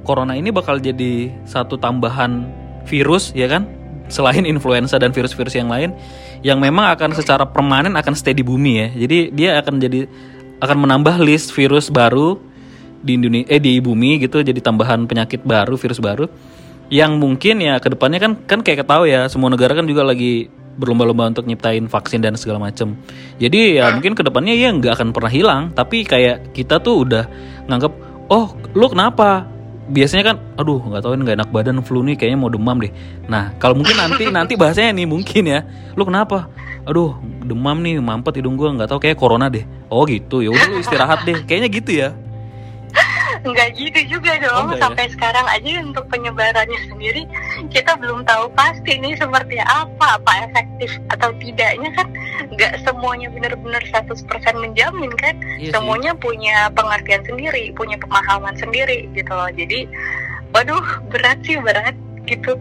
corona 0.02 0.34
ini 0.34 0.50
bakal 0.50 0.76
jadi 0.76 1.30
satu 1.44 1.78
tambahan 1.78 2.48
virus 2.84 3.30
ya 3.32 3.46
kan 3.46 3.64
selain 4.10 4.44
influenza 4.44 5.00
dan 5.00 5.14
virus-virus 5.16 5.56
yang 5.56 5.72
lain 5.72 5.96
yang 6.44 6.60
memang 6.60 6.92
akan 6.92 7.16
secara 7.16 7.48
permanen 7.48 7.96
akan 7.96 8.12
stay 8.12 8.36
di 8.36 8.44
bumi 8.44 8.72
ya. 8.76 8.88
Jadi 8.92 9.18
dia 9.32 9.50
akan 9.56 9.80
jadi 9.80 10.04
akan 10.62 10.76
menambah 10.86 11.18
list 11.22 11.54
virus 11.54 11.90
baru 11.90 12.38
di 13.04 13.20
Indonesia 13.20 13.48
eh 13.52 13.60
di 13.60 13.78
bumi 13.78 14.22
gitu 14.22 14.40
jadi 14.40 14.56
tambahan 14.58 15.04
penyakit 15.08 15.42
baru 15.42 15.74
virus 15.78 16.00
baru. 16.00 16.26
Yang 16.92 17.12
mungkin 17.16 17.64
ya 17.64 17.80
ke 17.80 17.88
depannya 17.90 18.20
kan 18.20 18.32
kan 18.44 18.60
kayak 18.60 18.84
ketahui 18.84 19.12
ya 19.12 19.26
semua 19.32 19.48
negara 19.48 19.72
kan 19.72 19.88
juga 19.88 20.04
lagi 20.04 20.52
berlomba-lomba 20.76 21.30
untuk 21.30 21.46
nyiptain 21.46 21.86
vaksin 21.86 22.18
dan 22.18 22.34
segala 22.34 22.58
macam 22.58 22.98
jadi 23.38 23.78
ya 23.78 23.84
mungkin 23.94 24.18
ke 24.18 24.26
depannya 24.26 24.58
ya 24.58 24.74
nggak 24.74 24.98
akan 24.98 25.08
pernah 25.14 25.30
hilang 25.30 25.62
tapi 25.70 26.02
kayak 26.02 26.50
kita 26.50 26.82
tuh 26.82 27.06
udah 27.06 27.24
nganggap 27.70 27.92
oh 28.28 28.54
lu 28.74 28.86
kenapa? 28.90 29.48
Biasanya 29.84 30.32
kan 30.32 30.36
aduh 30.56 30.80
nggak 30.80 31.02
tahu 31.04 31.12
ini 31.12 31.22
nggak 31.28 31.38
enak 31.44 31.50
badan 31.52 31.84
flu 31.84 32.00
nih 32.00 32.16
kayaknya 32.16 32.38
mau 32.40 32.48
demam 32.48 32.80
deh. 32.80 32.92
Nah 33.28 33.52
kalau 33.60 33.76
mungkin 33.76 33.96
nanti 34.00 34.24
nanti 34.36 34.52
bahasanya 34.56 34.96
nih 34.96 35.06
mungkin 35.08 35.44
ya 35.44 35.60
lu 35.92 36.08
kenapa? 36.08 36.48
Aduh 36.88 37.16
demam 37.44 37.76
nih 37.78 38.00
mampet 38.00 38.40
hidung 38.40 38.56
gua 38.56 38.72
nggak 38.72 38.88
tahu 38.88 39.00
kayak 39.00 39.20
corona 39.20 39.46
deh. 39.46 39.62
Oh 39.88 40.02
gitu. 40.04 40.40
Ya 40.40 40.50
udah 40.50 40.66
lu 40.72 40.80
istirahat 40.80 41.22
deh. 41.22 41.44
Kayaknya 41.44 41.68
gitu 41.70 41.92
ya. 41.92 42.08
Nggak 43.44 43.76
gitu 43.76 44.16
juga 44.16 44.38
Oh, 44.38 44.40
dong 44.40 44.64
nggak 44.72 44.78
ya? 44.80 44.84
sampai 44.88 45.04
sekarang 45.12 45.46
aja 45.50 45.84
untuk 45.84 46.08
penyebarannya 46.08 46.80
sendiri 46.88 47.28
kita 47.68 47.92
belum 48.00 48.24
tahu 48.24 48.48
pasti 48.56 48.96
nih 48.96 49.18
seperti 49.20 49.60
apa 49.60 50.16
apa 50.16 50.32
efektif 50.48 50.96
atau 51.12 51.28
tidaknya 51.36 51.90
kan. 51.92 52.08
Nggak 52.48 52.80
semuanya 52.86 53.28
benar-benar 53.28 53.82
100% 53.92 54.24
menjamin 54.56 55.12
kan. 55.20 55.36
Iya 55.60 55.68
sih. 55.68 55.72
semuanya 55.76 56.16
punya 56.16 56.72
pengertian 56.72 57.20
sendiri 57.28 57.68
punya 57.76 58.00
pemahaman 58.00 58.56
sendiri 58.56 59.10
gitu 59.12 59.28
loh. 59.28 59.50
Jadi 59.52 59.84
waduh 60.54 60.86
berat 61.12 61.36
sih 61.44 61.58
berat 61.60 61.92
gitu. 62.24 62.56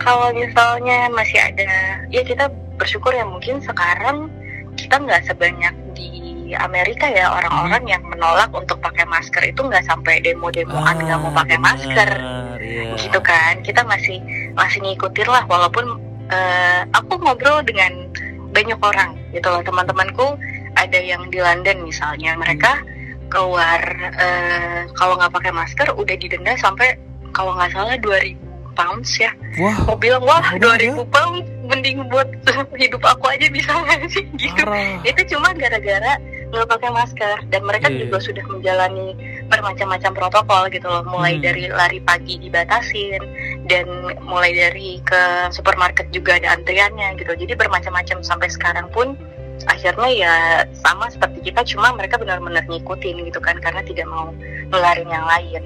Kalau 0.00 0.32
misalnya 0.32 1.08
masih 1.08 1.38
ada 1.38 1.68
ya 2.08 2.22
kita 2.22 2.48
bersyukur 2.76 3.12
ya 3.12 3.22
mungkin 3.22 3.60
sekarang 3.60 4.32
kita 4.74 4.96
nggak 4.96 5.28
sebanyak 5.28 5.74
di 5.92 6.10
Amerika 6.56 7.08
ya. 7.08 7.32
Orang-orang 7.32 7.84
yang 7.88 8.02
menolak 8.04 8.48
untuk 8.52 8.80
pakai 8.80 9.04
masker 9.04 9.44
itu 9.46 9.60
nggak 9.62 9.84
sampai 9.84 10.20
demo-demoan 10.20 10.96
nggak 10.98 11.20
mau 11.20 11.32
pakai 11.32 11.56
Ah, 11.56 11.64
masker. 11.64 12.10
benar, 12.12 12.58
iya. 12.60 12.92
gitu 12.96 13.20
kan. 13.20 13.60
Kita 13.60 13.84
masih 13.84 14.18
masih 14.52 14.80
ngikutin 14.82 15.28
lah 15.28 15.44
walaupun 15.48 15.96
eh, 16.28 16.82
aku 16.92 17.20
ngobrol 17.20 17.60
dengan 17.64 18.08
banyak 18.52 18.80
orang 18.80 19.16
gitu 19.32 19.48
loh 19.48 19.62
teman-temanku. 19.62 20.36
Ada 20.72 20.98
yang 21.04 21.28
di 21.28 21.36
London 21.36 21.84
misalnya 21.84 22.32
mereka 22.36 22.80
keluar 23.28 23.80
eh, 24.12 24.84
kalau 24.92 25.16
nggak 25.16 25.32
pakai 25.32 25.52
masker 25.52 25.88
udah 25.92 26.16
didenda 26.16 26.52
sampai 26.56 26.96
kalau 27.32 27.56
nggak 27.56 27.72
salah 27.72 27.96
2000 27.96 28.36
pounds 28.72 29.10
ya. 29.14 29.30
Wah, 29.56 29.76
mau 29.84 29.94
bilang 29.94 30.22
wah 30.22 30.40
banget 30.52 30.92
2000 30.92 31.06
pounds 31.08 31.44
mending 31.62 32.04
buat 32.08 32.28
hidup 32.82 33.00
aku 33.00 33.24
aja 33.26 33.46
bisa. 33.48 33.70
Nggak 33.70 34.08
sih 34.14 34.24
gitu. 34.34 34.62
Parah. 34.62 34.98
itu 35.02 35.22
cuma 35.30 35.52
gara-gara 35.52 36.12
nggak 36.48 36.68
pakai 36.68 36.90
masker. 36.90 37.36
Dan 37.48 37.62
mereka 37.62 37.86
Iya. 37.86 38.04
juga 38.04 38.16
sudah 38.18 38.44
menjalani 38.44 39.08
bermacam-macam 39.46 40.10
protokol 40.12 40.62
gitu 40.68 40.86
loh. 40.86 41.04
Mulai 41.04 41.36
Hmm. 41.36 41.44
dari 41.44 41.64
lari 41.66 42.00
pagi 42.00 42.36
dibatasin 42.38 43.22
dan 43.64 43.86
mulai 44.20 44.50
dari 44.50 45.00
ke 45.00 45.22
supermarket 45.48 46.08
juga 46.10 46.36
ada 46.36 46.52
antriannya 46.52 47.16
gitu. 47.16 47.32
Jadi 47.32 47.52
bermacam-macam 47.54 48.20
sampai 48.20 48.48
sekarang 48.48 48.88
pun 48.88 49.14
akhirnya 49.62 50.10
ya 50.10 50.34
sama 50.74 51.06
seperti 51.06 51.38
kita 51.46 51.62
cuma 51.64 51.94
mereka 51.94 52.18
benar-benar 52.18 52.66
ngikutin 52.66 53.22
gitu 53.22 53.38
kan 53.38 53.54
karena 53.56 53.78
tidak 53.80 54.10
mau 54.10 54.34
nularin 54.68 55.06
yang 55.06 55.22
lain 55.22 55.62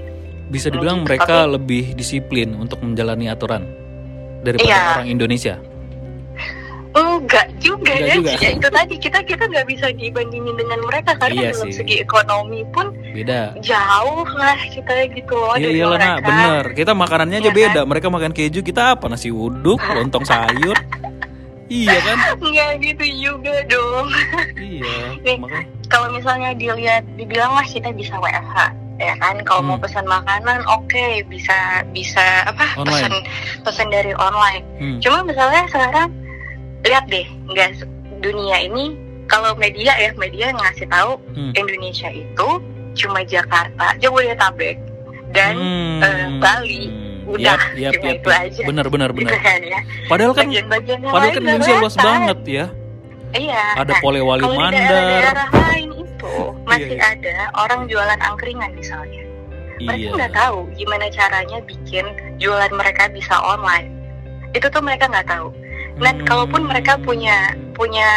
Bisa 0.47 0.69
dibilang 0.69 1.03
mereka 1.03 1.45
lebih 1.45 1.93
disiplin 1.93 2.55
untuk 2.55 2.79
menjalani 2.79 3.27
aturan 3.27 3.67
daripada 4.41 4.69
Iya. 4.69 4.83
orang 4.97 5.09
Indonesia. 5.09 5.57
enggak 6.97 7.53
juga 7.61 7.93
Enggak 7.93 8.01
ya 8.01 8.15
juga. 8.15 8.31
ya 8.35 8.49
itu 8.51 8.69
tadi 8.71 8.95
kita 8.97 9.19
kita 9.21 9.45
nggak 9.45 9.67
bisa 9.69 9.93
dibandingin 9.93 10.57
dengan 10.57 10.81
mereka 10.81 11.13
karena 11.15 11.41
Iya 11.43 11.51
dalam 11.53 11.69
sih. 11.69 11.77
segi 11.77 11.95
ekonomi 12.01 12.65
pun 12.73 12.89
Beda. 13.13 13.53
jauh 13.61 14.25
lah 14.33 14.57
kita 14.67 15.05
gitu 15.11 15.35
loh 15.35 15.53
Iya 15.55 15.67
dari 15.67 15.77
iyalah 15.77 15.99
mereka 15.99 16.25
bener. 16.25 16.65
Kita 16.73 16.93
makanannya 16.95 17.37
aja 17.37 17.43
Iya 17.43 17.53
kan? 17.53 17.61
beda. 17.61 17.81
Mereka 17.85 18.07
makan 18.09 18.33
keju, 18.33 18.61
kita 18.63 18.97
apa? 18.97 19.05
Nasi 19.07 19.29
uduk, 19.29 19.77
lontong 19.99 20.25
sayur. 20.25 20.77
iya 21.69 21.99
kan? 21.99 22.17
nggak 22.39 22.71
gitu 22.81 23.05
juga 23.29 23.55
dong 23.67 24.07
Iya. 24.57 25.21
Nih. 25.21 25.37
Kalau 25.87 26.09
misalnya 26.11 26.51
dilihat 26.53 27.05
dibilang 27.15 27.53
lah 27.53 27.67
kita 27.67 27.93
bisa 27.93 28.17
WFH 28.17 28.73
ya 28.97 29.13
kan 29.17 29.37
kalau 29.43 29.61
mau 29.63 29.77
Hmm. 29.77 29.85
pesan 29.85 30.05
makanan 30.05 30.65
oke 30.67 31.07
bisa 31.29 31.57
bisa 31.91 32.25
apa 32.45 32.65
Online. 32.75 32.89
pesan 32.89 33.13
pesan 33.63 33.89
dari 33.89 34.13
online 34.15 34.65
Hmm. 34.77 34.99
cuma 34.99 35.21
misalnya 35.23 35.65
sekarang 35.67 36.09
lihat 36.81 37.05
deh 37.07 37.27
nggak 37.47 37.85
dunia 38.19 38.57
ini 38.63 38.97
kalau 39.27 39.53
media 39.55 39.93
ya 39.93 40.11
media 40.15 40.49
ngasih 40.51 40.87
tahu 40.87 41.21
Hmm. 41.31 41.53
Indonesia 41.53 42.09
itu 42.09 42.49
cuma 42.97 43.21
Jakarta 43.23 43.93
Jabodetabek 43.99 44.81
dan 45.31 45.55
Hmm. 45.55 46.01
eh, 46.01 46.29
Bali. 46.39 46.85
Udah, 47.27 47.59
Yap, 47.59 47.75
yap, 47.75 47.93
cuma 47.93 48.07
yap, 48.07 48.15
itu 48.15 48.31
yap. 48.31 48.39
aja. 48.41 48.63
Bener, 48.63 48.87
bener, 48.87 49.11
gitu 49.11 49.27
bener. 49.27 49.35
kan 49.37 49.59
ya 49.61 49.81
Padahal 50.07 50.31
kan, 50.31 50.47
yang 50.47 50.67
padahal 50.71 51.11
kan 51.29 51.43
Indonesia 51.43 51.75
luas 51.77 51.97
banget 51.99 52.39
ya. 52.47 52.65
iya 53.35 53.63
Ada 53.75 53.93
nah, 53.93 53.99
Polewali 53.99 54.47
Mandar. 54.47 54.79
daerah-daerah 54.79 55.49
lain 55.51 55.89
itu 56.17 56.33
masih 56.65 56.97
Iya, 56.97 57.13
iya. 57.13 57.13
ada 57.13 57.37
orang 57.61 57.81
jualan 57.87 58.21
angkringan 58.25 58.73
misalnya. 58.73 59.23
Mereka 59.77 60.01
Iya. 60.01 60.13
nggak 60.17 60.33
tahu 60.33 60.59
gimana 60.73 61.07
caranya 61.13 61.59
bikin 61.63 62.05
jualan 62.41 62.73
mereka 62.73 63.13
bisa 63.13 63.37
online. 63.39 63.93
Itu 64.57 64.73
tuh 64.73 64.81
mereka 64.81 65.05
nggak 65.07 65.29
tahu. 65.29 65.53
Dan 66.01 66.21
Hmm. 66.21 66.27
kalaupun 66.27 66.65
mereka 66.65 66.97
punya 66.99 67.53
punya 67.73 68.09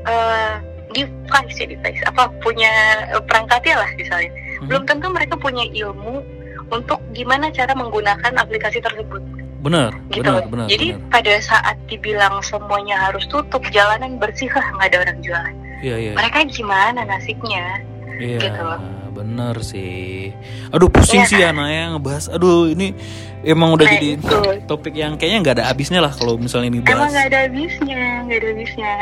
eh, 0.00 0.56
device 0.90 1.60
ya 1.60 1.68
device 1.68 2.00
apa 2.08 2.32
punya 2.40 2.72
eh, 3.12 3.20
perangkatnya 3.20 3.84
lah 3.84 3.90
misalnya, 3.96 4.32
Hmm. 4.32 4.68
belum 4.68 4.82
tentu 4.88 5.06
mereka 5.08 5.36
punya 5.36 5.64
ilmu 5.76 6.24
untuk 6.72 6.96
gimana 7.12 7.52
cara 7.52 7.76
menggunakan 7.76 8.32
aplikasi 8.36 8.80
tersebut 8.80 9.20
Bener, 9.60 9.92
gitu 10.08 10.24
bener, 10.24 10.40
loh. 10.40 10.48
bener, 10.48 10.66
Jadi 10.72 10.96
bener. 10.96 11.12
pada 11.12 11.34
saat 11.38 11.76
dibilang 11.84 12.40
semuanya 12.40 12.96
harus 12.96 13.28
tutup, 13.28 13.60
jalanan 13.68 14.16
bersih 14.16 14.48
lah 14.56 14.64
nggak 14.80 14.88
ada 14.88 14.98
orang 15.04 15.18
jualan. 15.20 15.56
Iya, 15.80 15.96
iya. 15.96 16.12
Mereka 16.14 16.38
gimana 16.48 17.00
nasibnya? 17.04 17.80
Iya, 18.20 18.38
gitu 18.38 18.60
loh. 18.60 18.80
bener 19.10 19.58
sih. 19.60 20.30
Aduh 20.70 20.86
pusing 20.86 21.20
Iya 21.20 21.28
sih 21.28 21.38
ya 21.42 21.50
Naya 21.50 21.92
ngebahas. 21.92 22.30
Aduh 22.30 22.70
ini 22.70 22.94
emang 23.42 23.74
udah 23.74 23.84
Nah, 23.84 23.92
jadi 23.98 24.08
itu. 24.16 24.36
topik 24.64 24.94
yang 24.94 25.18
kayaknya 25.18 25.38
nggak 25.42 25.54
ada 25.60 25.66
habisnya 25.66 25.98
lah 25.98 26.14
kalau 26.14 26.38
misalnya 26.38 26.70
ini 26.72 26.80
Emang 26.80 27.04
bahas. 27.04 27.10
nggak 27.10 27.26
ada 27.26 27.38
habisnya, 27.50 28.02
nggak 28.24 28.38
ada 28.38 28.48
habisnya. 28.54 28.92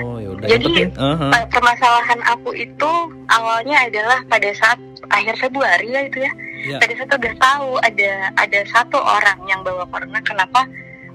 Oh 0.00 0.16
ya 0.16 0.28
udah. 0.32 0.46
Jadi, 0.48 0.64
penting, 0.64 0.90
uh-huh. 0.96 1.30
Pa- 1.30 1.48
Permasalahan 1.52 2.20
aku 2.24 2.50
itu 2.56 2.90
awalnya 3.28 3.76
adalah 3.84 4.18
pada 4.26 4.50
saat 4.56 4.78
akhir 5.12 5.34
Februari 5.38 5.88
lah 5.92 6.02
itu 6.08 6.18
ya. 6.24 6.32
Ya. 6.64 6.76
Pada 6.80 6.92
saat 6.96 7.10
udah 7.20 7.34
tahu 7.36 7.68
ada 7.84 8.10
ada 8.40 8.60
satu 8.64 8.96
orang 8.96 9.38
yang 9.44 9.60
bawa 9.60 9.84
corona, 9.92 10.18
kenapa 10.24 10.64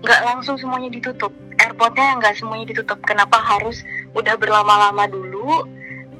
nggak 0.05 0.21
langsung 0.21 0.55
semuanya 0.55 0.93
ditutup? 0.93 1.33
Airportnya 1.57 2.17
nggak 2.17 2.35
semuanya 2.35 2.65
ditutup. 2.67 2.99
Kenapa 3.01 3.37
harus 3.37 3.81
udah 4.11 4.35
berlama-lama 4.35 5.05
dulu 5.05 5.63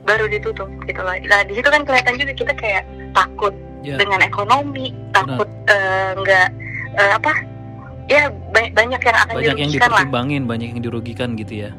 baru 0.02 0.26
ditutup 0.26 0.70
gitu 0.84 1.00
loh. 1.00 1.16
Nah 1.24 1.42
di 1.42 1.54
situ 1.54 1.66
kan 1.66 1.82
kelihatan 1.82 2.16
juga 2.16 2.34
kita 2.34 2.54
kayak 2.54 2.84
takut 3.12 3.54
Ya. 3.82 4.02
dengan 4.02 4.18
ekonomi, 4.20 4.90
takut 5.12 5.46
eh, 5.68 6.12
nggak 6.16 6.48
eh, 6.96 7.12
apa? 7.14 7.32
Ya 8.06 8.30
ba- 8.50 8.72
banyak 8.72 8.98
yang 8.98 9.18
akan 9.20 9.34
banyak 9.36 9.46
yang 9.46 9.58
dirugikan 9.60 9.70
lah. 9.84 10.02
dipertimbangin, 10.02 10.42
banyak 10.46 10.68
yang 10.74 10.82
dirugikan 10.82 11.30
gitu 11.36 11.54
ya. 11.56 11.72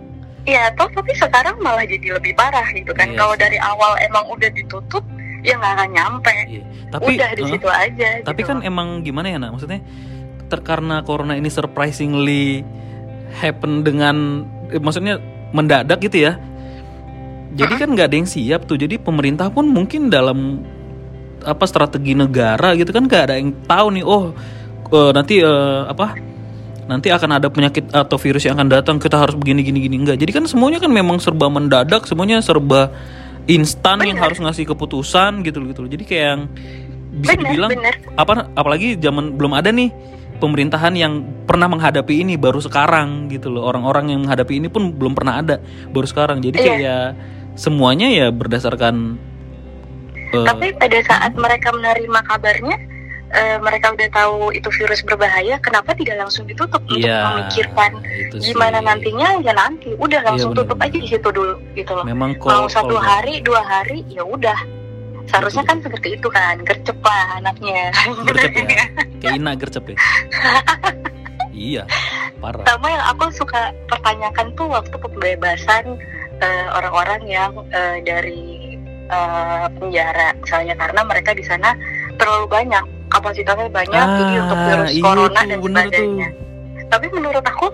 Iya, 0.43 0.71
toh 0.75 0.87
tapi 0.89 1.11
sekarang 1.13 1.59
malah 1.59 1.83
jadi 1.83 2.15
lebih 2.15 2.35
parah 2.35 2.63
gitu 2.71 2.95
kan. 2.95 3.11
Iya 3.11 3.19
Kalau 3.19 3.35
dari 3.35 3.59
awal 3.59 3.99
emang 4.01 4.23
udah 4.29 4.47
ditutup, 4.49 5.03
ya 5.43 5.55
nggak 5.55 5.73
akan 5.77 5.89
nyampe 5.91 6.35
Iya. 6.47 6.63
Tapi 6.89 7.11
udah 7.13 7.31
di 7.33 7.45
situ 7.45 7.69
aja 7.69 8.09
tapi 8.23 8.41
gitu 8.41 8.49
kan 8.49 8.57
loh. 8.59 8.65
emang 8.65 8.89
gimana 9.03 9.27
ya 9.27 9.39
nak 9.39 9.51
maksudnya 9.53 9.83
ter 10.47 10.61
karena 10.61 11.03
corona 11.03 11.35
ini 11.35 11.47
surprisingly 11.49 12.63
happen 13.35 13.83
dengan 13.83 14.47
eh, 14.70 14.81
maksudnya 14.81 15.18
mendadak 15.51 16.03
gitu 16.03 16.31
ya. 16.31 16.39
Jadi 17.57 17.74
kan 17.81 17.89
nggak 17.97 18.07
ada 18.12 18.16
yang 18.20 18.29
siap 18.29 18.68
tuh. 18.68 18.77
Jadi 18.77 19.01
pemerintah 19.01 19.49
pun 19.49 19.64
mungkin 19.66 20.12
dalam 20.12 20.61
apa 21.47 21.64
strategi 21.64 22.12
negara 22.12 22.74
gitu 22.74 22.91
kan 22.91 23.07
nggak 23.07 23.22
ada 23.31 23.35
yang 23.39 23.55
tahu 23.70 23.95
nih 23.95 24.03
oh 24.03 24.35
eh, 24.91 25.11
nanti 25.14 25.35
eh, 25.41 25.81
apa 25.87 26.18
nanti 26.87 27.11
akan 27.11 27.43
ada 27.43 27.51
penyakit 27.51 27.91
atau 27.91 28.14
virus 28.18 28.47
yang 28.47 28.59
akan 28.59 28.70
datang 28.70 28.97
kita 29.03 29.18
harus 29.18 29.35
begini 29.35 29.62
gini 29.62 29.79
gini. 29.83 29.97
Enggak 29.99 30.18
jadi 30.22 30.43
kan 30.43 30.45
semuanya 30.47 30.79
kan 30.83 30.91
memang 30.91 31.18
serba 31.22 31.51
mendadak 31.51 32.07
semuanya 32.07 32.43
serba 32.43 32.91
instan 33.47 34.03
yang 34.03 34.18
harus 34.18 34.43
ngasih 34.43 34.66
keputusan 34.74 35.47
gitu 35.47 35.62
gitu 35.70 35.87
jadi 35.87 36.05
kayak 36.05 36.27
yang 36.27 36.43
bisa 37.16 37.33
Bener, 37.33 37.43
dibilang 37.49 37.70
bener. 37.72 37.95
apa 38.18 38.33
apalagi 38.59 38.99
zaman 38.99 39.39
belum 39.39 39.55
ada 39.57 39.70
nih 39.72 39.89
pemerintahan 40.37 40.93
yang 40.93 41.12
pernah 41.45 41.66
menghadapi 41.66 42.20
ini 42.20 42.37
baru 42.37 42.59
sekarang 42.59 43.28
gitu 43.28 43.49
loh 43.49 43.64
orang-orang 43.64 44.12
yang 44.12 44.20
menghadapi 44.22 44.57
ini 44.57 44.68
pun 44.68 44.91
belum 44.91 45.12
pernah 45.12 45.41
ada 45.41 45.57
baru 45.89 46.05
sekarang 46.05 46.39
jadi 46.41 46.57
kayak 46.57 46.76
Iya. 46.76 46.84
ya 46.84 46.99
semuanya 47.55 48.09
ya 48.09 48.28
berdasarkan 48.28 49.16
eh, 50.28 50.45
Tapi 50.45 50.74
pada 50.74 50.99
saat 51.03 51.32
mereka 51.34 51.70
menerima 51.70 52.20
kabarnya, 52.22 52.76
eh, 53.30 53.57
mereka 53.59 53.95
udah 53.95 54.09
tahu 54.11 54.51
itu 54.51 54.68
virus 54.74 55.01
berbahaya, 55.01 55.57
kenapa 55.59 55.95
tidak 55.95 56.18
langsung 56.18 56.45
ditutup 56.45 56.82
untuk 56.82 56.99
Iya, 56.99 57.22
memikirkan 57.30 57.91
gimana 58.37 58.82
nantinya? 58.82 59.39
Ya 59.41 59.55
nanti, 59.55 59.95
udah 59.95 60.20
langsung 60.26 60.51
bener, 60.51 60.66
tutup 60.66 60.78
aja 60.82 60.99
di 60.99 61.07
situ 61.07 61.28
dulu, 61.30 61.55
gitu 61.72 61.95
loh. 61.95 62.03
memang 62.03 62.34
Mau 62.37 62.43
kalau 62.43 62.66
satu 62.66 62.93
kalau- 62.93 63.07
hari, 63.07 63.39
dua 63.41 63.62
hari, 63.62 64.03
ya 64.11 64.20
udah. 64.20 64.59
Seharusnya 65.27 65.64
kan 65.64 65.83
seperti 65.83 66.14
itu 66.14 66.29
kan, 66.29 66.62
gercep 66.62 66.97
lah 67.01 67.39
anaknya. 67.39 67.91
gercep 68.24 68.53
ya 68.55 68.85
kayak 69.20 69.35
Ina 69.37 69.53
gercep 69.55 69.85
ya 69.85 69.97
iya 71.57 71.83
parah 72.39 72.64
Sama 72.64 72.87
yang 72.87 73.05
aku 73.11 73.24
suka 73.33 73.72
pertanyakan 73.87 74.53
tuh 74.55 74.68
waktu 74.68 74.93
pembebasan 74.93 75.99
eh, 76.39 76.66
orang-orang 76.70 77.24
yang 77.24 77.53
eh, 77.70 77.99
dari 78.01 78.77
eh, 79.09 79.66
penjara, 79.72 80.37
misalnya 80.37 80.74
karena 80.77 81.01
mereka 81.03 81.31
di 81.33 81.41
sana 81.41 81.72
terlalu 82.16 82.47
banyak, 82.47 82.85
kapasitasnya 83.09 83.68
banyak, 83.68 84.07
jadi 84.20 84.35
untuk 84.43 84.59
Ah, 84.59 84.66
virus 84.66 84.91
iya 84.91 85.03
corona 85.03 85.41
tuh, 85.41 85.49
dan 85.49 85.59
sebagainya. 85.61 86.29
Tapi 86.87 87.07
menurut 87.11 87.45
aku 87.45 87.66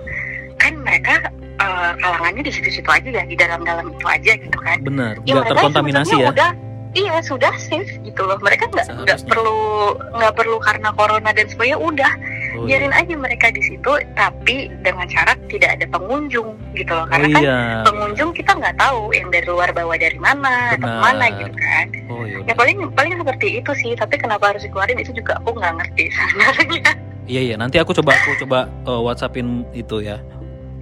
kan 0.56 0.72
mereka 0.78 1.12
eh, 1.58 1.92
kalangannya 1.98 2.42
di 2.42 2.52
situ-situ 2.52 2.86
aja 2.86 3.08
ya, 3.08 3.22
di 3.22 3.34
dalam-dalam 3.34 3.90
itu 3.90 4.06
aja 4.06 4.32
gitu 4.38 4.58
kan. 4.62 4.78
benar 4.82 5.14
Ya, 5.22 5.36
mereka 5.36 5.58
terkontaminasi 5.58 6.14
ya 6.16 6.30
Udah, 6.30 6.52
iya 6.92 7.20
sudah 7.24 7.52
safe 7.56 7.98
gitu 8.04 8.20
loh. 8.24 8.36
Mereka 8.40 8.68
nggak 8.72 8.86
nggak 9.04 9.20
perlu 9.28 9.96
nggak 10.16 10.34
perlu 10.36 10.56
karena 10.60 10.88
corona 10.92 11.30
dan 11.32 11.46
sebagainya. 11.48 11.78
Udah 11.80 12.12
oh, 12.58 12.64
iya. 12.64 12.78
biarin 12.80 12.94
aja 12.94 13.14
mereka 13.16 13.46
di 13.52 13.62
situ, 13.64 13.92
tapi 14.16 14.68
dengan 14.84 15.06
syarat 15.08 15.38
tidak 15.48 15.80
ada 15.80 15.86
pengunjung 15.88 16.56
gitu 16.76 16.92
loh. 16.92 17.04
oh 17.04 17.10
Karena 17.10 17.26
kan 17.32 17.42
iya 17.42 17.58
pengunjung 17.84 18.30
kita 18.36 18.52
nggak 18.56 18.76
tahu 18.76 19.12
yang 19.16 19.28
dari 19.32 19.46
luar 19.48 19.70
bawa 19.72 19.94
dari 19.96 20.18
mana 20.20 20.76
atau 20.76 20.88
Benar. 20.88 21.00
mana 21.00 21.24
gitu 21.36 21.56
kan. 21.56 21.86
oh 22.12 22.22
iya 22.28 22.38
Ya 22.48 22.54
paling 22.56 22.78
paling 22.92 23.12
seperti 23.16 23.46
itu 23.60 23.72
sih. 23.80 23.92
Tapi 23.96 24.14
kenapa 24.20 24.52
harus 24.52 24.62
dikeluarin 24.64 25.00
itu 25.00 25.12
juga 25.16 25.40
aku 25.40 25.56
nggak 25.56 25.72
ngerti 25.80 26.04
sebenarnya. 26.16 26.92
Iya 27.22 27.40
iya 27.52 27.54
nanti 27.56 27.78
aku 27.78 27.94
coba 27.96 28.18
aku 28.18 28.34
coba 28.44 28.66
uh, 28.84 29.00
WhatsAppin 29.00 29.64
itu 29.72 30.02
ya 30.02 30.20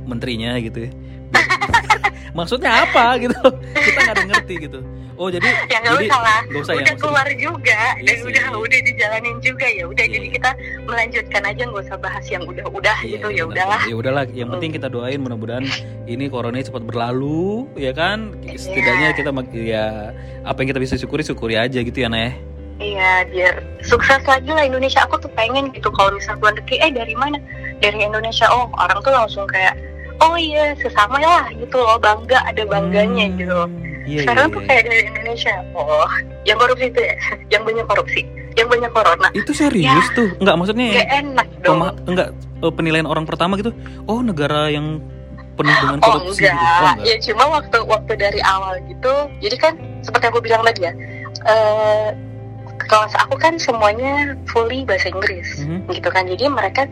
menterinya 0.08 0.56
gitu 0.58 0.88
ya. 0.88 0.90
Maksudnya 2.38 2.86
apa 2.86 3.18
gitu? 3.18 3.36
Kita 3.74 3.98
nggak 4.00 4.14
ada 4.14 4.24
ngerti 4.26 4.54
gitu. 4.62 4.80
Oh 5.20 5.28
jadi 5.28 5.44
ya 5.68 5.84
nggak 5.84 6.00
jadi 6.00 6.06
usah 6.08 6.20
lah. 6.24 6.40
nggak 6.48 6.62
usah 6.64 6.72
ya 6.72 6.80
udah 6.80 6.80
maksudnya. 6.80 6.96
keluar 6.96 7.28
juga 7.36 7.80
Iya 7.92 8.04
dan 8.08 8.16
sih. 8.16 8.24
udah 8.24 8.44
udah 8.56 8.80
dijalanin 8.80 9.36
juga 9.44 9.66
ya 9.68 9.84
udah 9.84 10.00
Iya, 10.00 10.12
jadi 10.16 10.24
iya. 10.24 10.32
kita 10.32 10.50
melanjutkan 10.80 11.42
aja 11.44 11.62
nggak 11.68 11.82
usah 11.84 11.98
bahas 12.00 12.24
yang 12.24 12.42
udah-udah 12.42 12.96
Iya, 13.04 13.12
gitu 13.12 13.26
ya 13.28 13.44
udahlah 13.44 13.80
Ya 13.84 13.94
udahlah, 13.94 14.24
yang 14.32 14.48
penting 14.48 14.70
kita 14.72 14.88
doain 14.88 15.20
mudah-mudahan 15.20 15.68
ini 16.06 16.24
corona 16.24 16.56
cepat 16.56 16.82
berlalu, 16.82 17.68
ya 17.76 17.92
kan? 17.92 18.32
Setidaknya 18.48 19.12
kita 19.12 19.28
mak- 19.28 19.52
ya 19.52 20.08
apa 20.40 20.56
yang 20.56 20.68
kita 20.72 20.80
bisa 20.80 20.94
syukuri 20.96 21.20
syukuri 21.20 21.60
aja 21.60 21.76
gitu 21.76 21.98
ya, 22.00 22.08
Neh. 22.08 22.32
Iya, 22.80 23.28
biar 23.28 23.54
sukses 23.84 24.24
lagi 24.24 24.48
lah 24.48 24.64
Indonesia. 24.64 25.04
Aku 25.04 25.20
tuh 25.20 25.28
pengen 25.30 25.68
gitu 25.68 25.92
kalau 25.92 26.16
misal 26.16 26.40
luar 26.40 26.56
negeri, 26.56 26.80
eh 26.80 26.88
dari 26.88 27.12
mana? 27.12 27.36
Dari 27.76 28.00
Indonesia. 28.00 28.48
Oh, 28.48 28.72
orang 28.72 29.04
tuh 29.04 29.12
langsung 29.12 29.44
kayak, 29.44 29.76
oh 30.20 30.36
iya 30.36 30.72
sesama 30.76 31.16
lah 31.16 31.48
gitu 31.50 31.74
loh, 31.74 31.96
bangga 31.96 32.38
ada 32.44 32.62
bangganya 32.64 33.26
Hmm, 33.26 33.36
gitu. 33.36 33.52
loh. 33.54 33.68
Iya, 34.00 34.20
Sekarang 34.24 34.46
iya, 34.46 34.52
tuh 34.52 34.60
iya. 34.60 34.68
kayak 34.68 34.82
dari 34.84 35.02
Indonesia. 35.06 35.54
Oh, 35.72 36.08
yang 36.42 36.58
korupsi 36.58 36.86
itu 36.88 37.00
ya, 37.00 37.14
yang 37.52 37.62
banyak 37.62 37.86
korupsi, 37.86 38.20
yang 38.54 38.66
banyak 38.66 38.90
corona. 38.90 39.28
Itu 39.32 39.52
serius 39.52 40.06
tuh. 40.12 40.28
Enggak 40.38 40.56
maksudnya 40.56 40.86
Gak 40.94 41.08
enak 41.20 41.48
dong. 41.60 41.78
enggak 42.06 42.28
eh, 42.34 42.72
penilaian 42.72 43.06
orang 43.06 43.24
pertama 43.24 43.54
gitu. 43.54 43.70
Oh, 44.04 44.20
negara 44.20 44.66
yang 44.66 44.98
penuh 45.54 45.74
dengan 45.76 45.98
Oh 46.00 46.16
korupsi 46.16 46.42
enggak. 46.42 46.56
gitu. 46.56 46.80
Oh, 46.80 46.94
ya 47.04 47.16
cuma 47.22 47.44
waktu 47.52 47.78
waktu 47.84 48.12
dari 48.16 48.40
awal 48.40 48.74
gitu. 48.84 49.14
Jadi 49.38 49.56
kan 49.56 49.72
seperti 50.00 50.24
aku 50.26 50.40
bilang 50.40 50.64
tadi 50.64 50.80
ya, 50.82 50.92
eh 51.44 52.08
kelas 52.90 53.14
aku 53.16 53.38
kan 53.38 53.54
semuanya 53.56 54.34
fully 54.44 54.82
bahasa 54.82 55.08
Inggris, 55.08 55.62
Mhm. 55.62 55.86
gitu 55.88 56.10
kan. 56.10 56.26
Jadi 56.26 56.50
mereka 56.50 56.90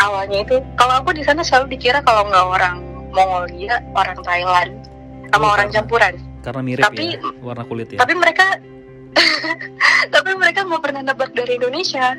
awalnya 0.00 0.40
itu, 0.40 0.56
kalau 0.74 0.98
aku 0.98 1.12
di 1.12 1.20
sana 1.20 1.44
selalu 1.44 1.76
dikira 1.76 2.00
kalau 2.00 2.24
nggak 2.24 2.46
orang 2.48 2.76
Mongolia, 3.12 3.78
orang 3.92 4.18
Thailand, 4.18 4.72
sama 5.28 5.44
Oh, 5.44 5.52
orang 5.52 5.68
karena- 5.68 5.76
campuran. 5.78 6.14
Karena 6.40 6.60
mirip 6.60 6.82
Tapi- 6.82 7.14
ya 7.14 7.30
warna 7.40 7.64
kulit 7.64 7.88
ya. 7.92 7.98
Tapi 8.00 8.12
mereka, 8.16 8.46
tapi 10.14 10.30
mereka 10.34 10.64
nggak 10.64 10.82
pernah 10.82 11.02
nebak 11.04 11.30
dari 11.32 11.56
Indonesia, 11.56 12.16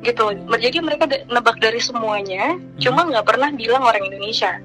gitu. 0.00 0.24
Jadi 0.50 0.78
mereka 0.80 1.04
nebak 1.26 1.56
dari 1.58 1.78
semuanya, 1.78 2.56
cuma 2.76 3.04
nggak 3.04 3.24
pernah 3.24 3.52
bilang 3.52 3.84
orang 3.84 4.02
Indonesia. 4.02 4.58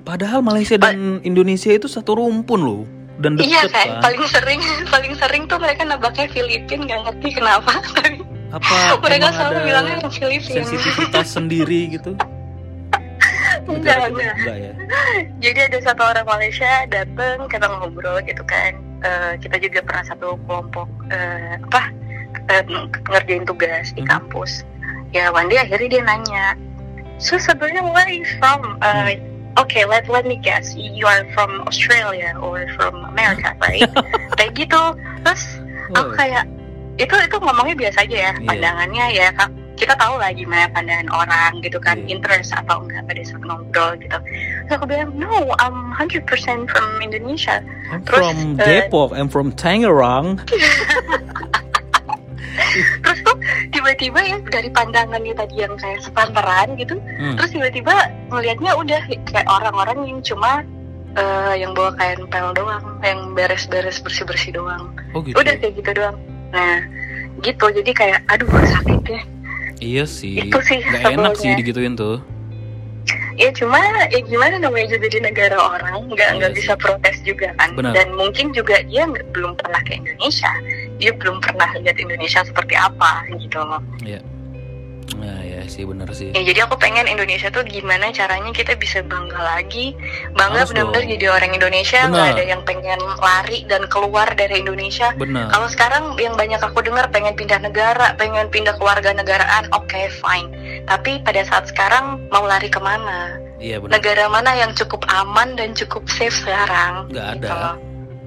Padahal 0.00 0.40
Malaysia 0.40 0.76
dan 0.76 1.20
Indonesia 1.22 1.70
itu 1.70 1.84
satu 1.84 2.16
rumpun 2.16 2.60
loh 2.60 2.82
dan 3.20 3.36
Iya 3.36 3.64
deket 3.64 3.72
kan, 3.72 3.86
kan. 3.86 4.00
paling 4.02 4.24
sering 4.26 4.60
paling 4.92 5.14
sering 5.14 5.42
tuh 5.44 5.58
mereka 5.60 5.82
nebaknya 5.84 6.26
Filipin 6.28 6.88
nggak 6.88 7.00
ngerti 7.06 7.28
kenapa. 7.36 7.72
Tapi 7.96 8.16
Apa 8.50 8.98
mereka 9.06 9.28
selalu 9.30 9.58
bilangnya 9.62 9.96
Filipin. 10.08 10.64
sensitivitas 10.64 11.26
sendiri 11.30 11.80
gitu? 11.94 12.16
Enggak, 13.70 14.10
enggak. 14.10 14.34
enggak 14.34 14.56
ya. 14.58 14.72
Jadi 15.38 15.58
ada 15.70 15.78
satu 15.84 16.02
orang 16.02 16.26
Malaysia 16.26 16.70
datang 16.88 17.46
kita 17.46 17.66
ngobrol 17.68 18.18
gitu 18.24 18.42
kan. 18.42 18.74
Eh, 19.00 19.32
kita 19.38 19.56
juga 19.56 19.80
pernah 19.84 20.04
satu 20.04 20.34
kelompok 20.44 20.88
eh, 21.08 21.54
apa 21.60 21.82
eh, 22.50 22.62
ngerjain 23.06 23.44
tugas 23.46 23.92
di 23.92 24.02
Hmm. 24.02 24.10
kampus. 24.18 24.64
Ya 25.10 25.30
day 25.30 25.58
akhirnya 25.58 25.88
dia 25.90 26.02
nanya, 26.02 26.46
so 27.18 27.34
sebenarnya 27.34 27.82
where 27.82 28.06
are 28.06 28.14
you 28.14 28.26
from? 28.38 28.78
Eh, 28.80 29.18
Oke, 29.58 29.82
let 29.88 30.06
let 30.06 30.22
me 30.24 30.38
guess, 30.38 30.74
you 30.78 31.06
are 31.06 31.26
from 31.34 31.62
Australia 31.66 32.34
or 32.38 32.66
from 32.78 33.02
America, 33.06 33.50
right? 33.64 33.82
Kayak 34.38 34.52
gitu. 34.54 34.82
Terus 35.26 35.42
aku 35.94 36.14
kayak 36.14 36.46
itu 37.00 37.14
itu 37.16 37.36
ngomongnya 37.40 37.74
biasa 37.74 38.04
aja 38.04 38.16
ya 38.28 38.32
Iya. 38.36 38.44
pandangannya 38.46 39.06
ya 39.16 39.28
Kak. 39.32 39.50
kita 39.80 39.96
tahu 39.96 40.20
lah 40.20 40.28
gimana 40.36 40.68
pandangan 40.76 41.08
orang 41.08 41.56
gitu 41.64 41.80
kan 41.80 41.96
Iya. 42.04 42.20
interest 42.20 42.52
atau 42.52 42.84
enggak 42.84 43.00
pada 43.08 43.24
saat 43.24 43.40
ngobrol 43.40 43.96
gitu 43.96 44.18
terus 44.68 44.76
aku 44.76 44.84
bilang 44.84 45.08
no 45.16 45.32
I'm 45.56 45.96
100% 45.96 46.28
from 46.68 46.86
Indonesia 47.00 47.64
I'm 47.88 48.04
terus, 48.04 48.20
from 48.20 48.60
eh, 48.60 48.84
Depok, 48.84 49.16
I'm 49.16 49.32
from 49.32 49.56
Tangerang. 49.56 50.36
terus 53.00 53.18
tuh 53.20 53.36
tiba-tiba 53.70 54.20
ya 54.20 54.36
dari 54.44 54.68
pandangannya 54.68 55.32
tadi 55.32 55.54
yang 55.58 55.74
kayak 55.76 56.00
sepantaran 56.00 56.74
gitu 56.74 56.96
Hmm. 57.16 57.36
terus 57.36 57.50
tiba-tiba 57.50 57.94
ngelihatnya 58.28 58.72
udah 58.74 59.00
kayak 59.24 59.46
orang-orang 59.46 59.98
yang 60.06 60.20
cuma 60.20 60.62
eh, 61.12 61.54
yang 61.56 61.72
bawa 61.72 61.90
kain 61.94 62.22
pel 62.26 62.52
doang 62.52 62.84
yang 63.00 63.34
beres-beres 63.34 63.98
bersih-bersih 63.98 64.52
doang 64.52 64.94
Oh 65.10 65.20
gitu. 65.20 65.34
udah 65.34 65.54
kayak 65.54 65.74
gitu 65.74 65.90
doang 65.92 66.16
nah 66.50 66.80
gitu 67.40 67.64
jadi 67.72 67.90
kayak 67.92 68.18
aduh 68.26 68.46
sakit 68.46 69.02
ya 69.06 69.22
Iya 69.80 70.04
sih. 70.04 70.36
Itu 70.44 70.60
sih 70.60 70.76
Gak 70.76 71.08
enak 71.08 71.40
sih 71.40 71.56
digituin 71.56 71.96
tuh. 71.96 72.20
Ya 73.40 73.48
cuma 73.56 73.80
ya 74.12 74.20
gimana 74.20 74.60
namanya 74.60 75.00
juga 75.00 75.08
di 75.08 75.18
negara 75.24 75.56
orang 75.56 76.12
nggak 76.12 76.28
Iya 76.28 76.36
nggak 76.36 76.52
bisa 76.60 76.72
protes 76.76 77.16
juga 77.24 77.56
kan. 77.56 77.72
Benar. 77.72 77.96
dan 77.96 78.12
mungkin 78.12 78.52
juga 78.52 78.84
dia 78.84 79.08
belum 79.08 79.56
pernah 79.56 79.80
ke 79.88 79.96
Indonesia. 79.96 80.52
Dia 81.00 81.16
belum 81.16 81.40
pernah 81.40 81.72
lihat 81.80 81.96
Indonesia 81.96 82.44
seperti 82.44 82.76
apa 82.76 83.24
gitu. 83.40 83.56
Loh 83.58 83.80
Nah 85.18 85.42
ya 85.42 85.66
sih 85.66 85.82
bener 85.84 86.06
sih. 86.14 86.30
ya 86.30 86.40
jadi 86.40 86.64
aku 86.64 86.78
pengen 86.78 87.04
Indonesia 87.04 87.50
tuh 87.50 87.66
gimana 87.66 88.14
caranya 88.14 88.50
kita 88.54 88.78
bisa 88.78 89.02
bangga 89.04 89.36
lagi 89.36 89.92
bangga 90.32 90.64
benar-benar 90.70 91.04
jadi 91.04 91.26
orang 91.28 91.50
Indonesia 91.52 92.06
nggak 92.06 92.26
ada 92.38 92.44
yang 92.46 92.62
pengen 92.64 93.00
lari 93.18 93.66
dan 93.66 93.84
keluar 93.90 94.30
dari 94.32 94.62
Indonesia 94.62 95.12
Benar. 95.18 95.50
Kalau 95.50 95.68
sekarang 95.68 96.04
yang 96.16 96.38
banyak 96.38 96.62
aku 96.62 96.80
dengar 96.80 97.10
pengen 97.10 97.34
pindah 97.34 97.58
negara, 97.60 98.14
pengen 98.16 98.46
pindah 98.48 98.74
keluarga 98.78 99.10
negaraan, 99.12 99.66
oke 99.74 100.00
fine. 100.22 100.48
Tapi 100.86 101.20
pada 101.26 101.42
saat 101.44 101.68
sekarang 101.68 102.22
mau 102.30 102.46
lari 102.46 102.70
ke 102.70 102.78
mana? 102.80 103.36
Iya 103.60 103.82
benar. 103.82 104.00
Negara 104.00 104.24
mana 104.30 104.50
yang 104.56 104.72
cukup 104.72 105.04
aman 105.10 105.58
dan 105.58 105.76
cukup 105.76 106.06
safe 106.08 106.32
sekarang? 106.32 107.10
Nggak 107.12 107.26
Gitu 107.36 107.46
ada. 107.46 107.58
loh. 107.58 107.74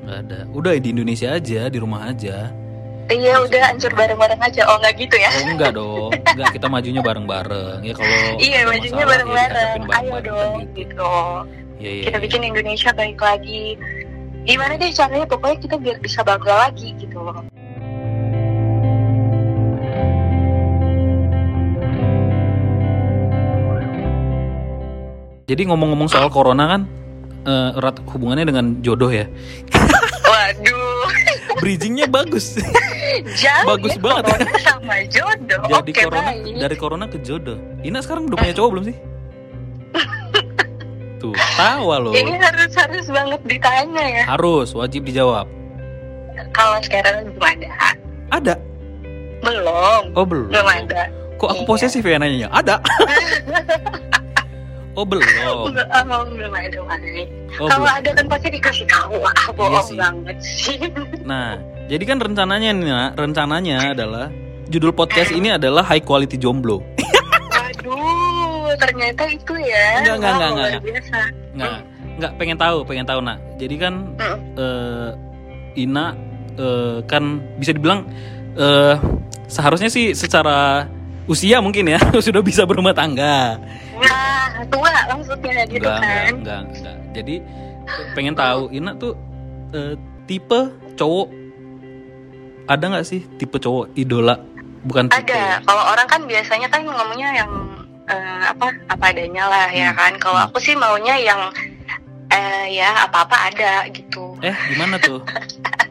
Gak 0.03 0.17
ada. 0.27 0.39
Udah 0.51 0.71
di 0.77 0.89
Indonesia 0.91 1.31
aja, 1.31 1.71
di 1.71 1.77
rumah 1.79 2.11
aja. 2.11 2.51
Iya 3.11 3.35
udah 3.43 3.61
hancur 3.71 3.91
bareng-bareng 3.91 4.39
aja. 4.39 4.61
Oh 4.71 4.77
nggak 4.79 4.93
gitu 4.95 5.15
ya? 5.19 5.31
Oh 5.33 5.43
enggak 5.49 5.71
dong, 5.75 6.11
enggak 6.15 6.51
kita 6.55 6.67
majunya 6.71 7.01
bareng-bareng. 7.03 7.79
Ya 7.83 7.93
kalau 7.97 8.15
iya 8.47 8.59
majunya 8.63 9.03
ya 9.03 9.07
bareng-bareng. 9.07 9.79
dihadapin 9.83 9.83
ayo 9.99 10.15
dong 10.23 10.37
kan 10.37 10.51
gitu. 10.63 10.75
gitu. 10.79 11.13
Iya, 11.83 11.89
iya, 11.91 12.03
kita 12.07 12.17
iya. 12.17 12.23
bikin 12.23 12.41
Indonesia 12.47 12.89
baik 12.95 13.19
lagi. 13.19 13.65
Gimana 14.43 14.73
deh 14.75 14.91
caranya? 14.91 15.27
Pokoknya 15.27 15.57
kita 15.59 15.75
biar 15.79 15.97
bisa 15.99 16.19
bangga 16.23 16.69
lagi 16.69 16.95
gitu. 16.99 17.19
Loh 17.19 17.43
Jadi 25.43 25.67
ngomong-ngomong 25.67 26.07
soal 26.07 26.31
corona 26.31 26.65
kan 26.71 26.81
eh, 27.43 27.77
erat 27.77 27.99
hubungannya 28.07 28.47
dengan 28.47 28.65
jodoh 28.79 29.11
ya. 29.11 29.27
waduh 30.31 30.82
Bridgingnya 31.63 32.07
bagus. 32.07 32.59
jauh 33.41 33.65
Bagus 33.65 33.95
ya, 33.95 34.01
banget. 34.01 34.23
corona 34.27 34.57
sama 34.59 34.95
jodoh 35.07 35.61
Jadi 35.63 35.89
oke 35.89 36.01
corona 36.03 36.21
baik 36.27 36.59
dari 36.59 36.75
corona 36.75 37.05
ke 37.07 37.17
jodoh. 37.19 37.55
Ina 37.79 37.99
sekarang 37.99 38.27
udah 38.27 38.37
punya 38.37 38.53
cowok 38.53 38.69
belum 38.69 38.83
sih? 38.83 38.97
Tuh, 41.23 41.31
tawa 41.55 41.95
loh. 41.97 42.11
ini 42.11 42.35
harus 42.35 42.75
harus 42.75 43.07
banget 43.07 43.39
ditanya 43.47 44.03
ya 44.03 44.23
Harus 44.27 44.75
wajib 44.75 45.07
dijawab. 45.07 45.47
kalau 46.51 46.75
sekarang 46.81 47.31
belum 47.31 47.39
ada 47.39 47.69
Ada. 48.29 48.55
belum 49.39 50.03
Oh, 50.11 50.25
belum. 50.27 50.51
belum 50.51 50.67
ada 50.67 51.07
Kok 51.33 51.47
aku 51.49 51.63
Iya. 51.63 51.69
posesif 51.69 52.03
ya 52.03 52.17
nanyanya? 52.17 52.51
Ada. 52.51 52.75
oh, 54.93 55.05
belum. 55.05 55.23
belum, 55.23 56.07
oh, 56.09 56.23
belum 56.29 56.53
ada 56.53 56.77
Mai. 56.83 57.25
Oh, 57.57 57.67
kalau 57.67 57.85
belum. 57.85 57.97
ada 58.01 58.09
kan 58.13 58.25
pasti 58.27 58.47
dikasih 58.49 58.85
tahu 58.85 59.17
ah 59.19 59.45
bohong 59.51 59.87
sih. 59.87 59.97
banget 59.97 60.37
sih 60.41 60.77
Nah, 61.29 61.57
jadi 61.85 62.03
kan 62.03 62.17
rencananya 62.17 62.69
nih, 62.71 62.85
Nak, 62.87 63.11
rencananya 63.15 63.77
adalah 63.91 64.27
judul 64.67 64.91
podcast 64.91 65.29
ini 65.29 65.51
adalah 65.51 65.83
high 65.83 66.01
quality 66.01 66.35
jomblo. 66.35 66.81
waduh 67.51 68.73
ternyata 68.77 69.23
itu 69.27 69.53
ya 69.59 70.01
Enggak, 70.01 70.15
enggak, 70.17 70.31
enggak, 70.33 70.49
enggak. 70.49 70.81
biasa 70.81 71.17
Nggak, 71.53 71.71
nggak 72.13 72.31
pengen 72.37 72.57
tahu, 72.57 72.77
pengen 72.83 73.05
tahu 73.05 73.19
nak. 73.21 73.37
Jadi 73.57 73.75
kan 73.77 73.93
Hmm. 74.17 74.37
eh, 74.55 75.09
Ina 75.79 76.05
eh, 76.55 76.97
kan 77.05 77.23
bisa 77.57 77.73
dibilang 77.73 78.05
eh, 78.53 78.95
seharusnya 79.45 79.89
sih 79.89 80.13
secara 80.13 80.85
usia 81.25 81.57
mungkin 81.59 81.87
ya 81.87 81.99
sudah 82.25 82.39
bisa 82.39 82.63
berumah 82.63 82.91
tangga. 82.91 83.55
nah 83.95 84.49
tua 84.67 84.91
maksudnya 85.09 85.63
gitu 85.65 85.81
Enggak, 85.81 85.97
enggak, 85.97 86.21
kan 86.21 86.33
enggak, 86.35 86.61
enggak. 86.69 86.97
Jadi 87.13 87.35
pengen 88.11 88.33
tahu 88.33 88.61
Ina 88.69 88.91
tuh 88.95 89.13
eh, 89.71 89.93
tipe 90.23 90.59
cowok 90.93 91.27
ada 92.65 92.83
nggak 92.89 93.05
sih 93.05 93.21
tipe 93.35 93.57
cowok 93.57 93.91
idola? 93.93 94.39
Bukan 94.83 95.07
tipe. 95.07 95.31
ada 95.31 95.59
kalau 95.61 95.83
orang 95.85 96.07
kan 96.07 96.21
biasanya 96.23 96.67
kan 96.67 96.81
ngomongnya 96.81 97.29
yang 97.33 97.51
eh, 98.05 98.41
apa 98.45 98.67
apa 98.87 99.05
adanya 99.09 99.43
lah 99.45 99.67
ya 99.69 99.89
Hmm. 99.89 99.97
kan 99.97 100.13
kalau 100.17 100.37
Hmm. 100.37 100.47
aku 100.47 100.57
sih 100.59 100.75
maunya 100.75 101.15
yang 101.17 101.39
eh, 102.29 102.65
ya 102.73 103.03
apa 103.03 103.23
apa 103.23 103.37
ada 103.47 103.71
gitu 103.89 104.35
Eh, 104.39 104.55
gimana 104.69 104.95
tuh? 104.97 105.23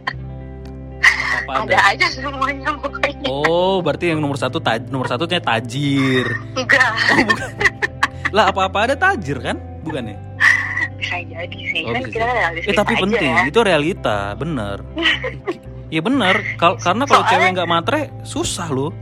Apa 1.55 1.63
ada 1.63 1.77
ada? 1.77 1.91
aja 1.93 2.07
semuanya 2.09 2.71
pokoknya 2.75 3.29
Oh, 3.29 3.79
berarti 3.79 4.05
yang 4.09 4.19
nomor 4.19 4.35
satu 4.35 4.59
taj 4.59 4.89
nomor 4.89 5.07
satunya 5.07 5.39
tajir. 5.39 6.27
enggak 6.55 6.91
Oh, 7.09 7.23
bukan. 7.23 7.51
lah 8.31 8.45
apa-apa 8.49 8.79
ada 8.83 8.95
tajir 8.95 9.39
kan? 9.39 9.57
Bukan 9.83 10.05
ya? 10.07 10.17
bisa 10.95 11.19
jadi 11.21 11.59
sih 11.67 11.83
Oh, 11.83 11.91
kan 11.91 12.01
bisa 12.01 12.15
kita 12.15 12.27
realistis 12.31 12.69
Eh 12.69 12.75
tapi 12.75 12.93
aja 12.93 13.03
penting, 13.03 13.33
ya. 13.33 13.43
itu 13.45 13.61
realita, 13.61 14.19
bener. 14.33 14.79
Iya 15.89 16.01
bener, 16.01 16.37
Kal- 16.57 16.79
karena 16.79 17.05
kalau 17.05 17.21
Soalnya- 17.21 17.33
cewek 17.39 17.49
nggak 17.53 17.69
matre 17.69 18.01
susah 18.23 18.69
loh. 18.69 18.93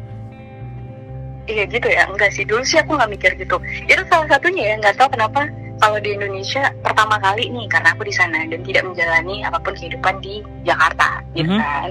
Iya 1.45 1.67
gitu 1.67 1.87
ya, 1.87 2.03
enggak 2.05 2.31
sih 2.31 2.43
dulu 2.43 2.63
sih 2.63 2.79
aku 2.79 2.95
nggak 2.95 3.11
mikir 3.11 3.31
gitu. 3.37 3.57
Itu 3.85 4.03
salah 4.07 4.27
satunya 4.29 4.65
ya, 4.65 4.81
nggak 4.81 4.97
tahu 4.97 5.09
kenapa 5.11 5.41
kalau 5.77 5.99
di 5.99 6.11
Indonesia 6.11 6.63
pertama 6.81 7.15
kali 7.17 7.49
nih 7.49 7.67
karena 7.67 7.89
aku 7.91 8.03
di 8.03 8.13
sana 8.13 8.43
dan 8.45 8.61
tidak 8.61 8.83
menjalani 8.83 9.37
apa 9.41 9.59
pun 9.59 9.73
kehidupan 9.73 10.15
di 10.19 10.35
Jakarta, 10.63 11.09
gitu 11.33 11.47
Mhm. 11.49 11.59
kan. 11.59 11.91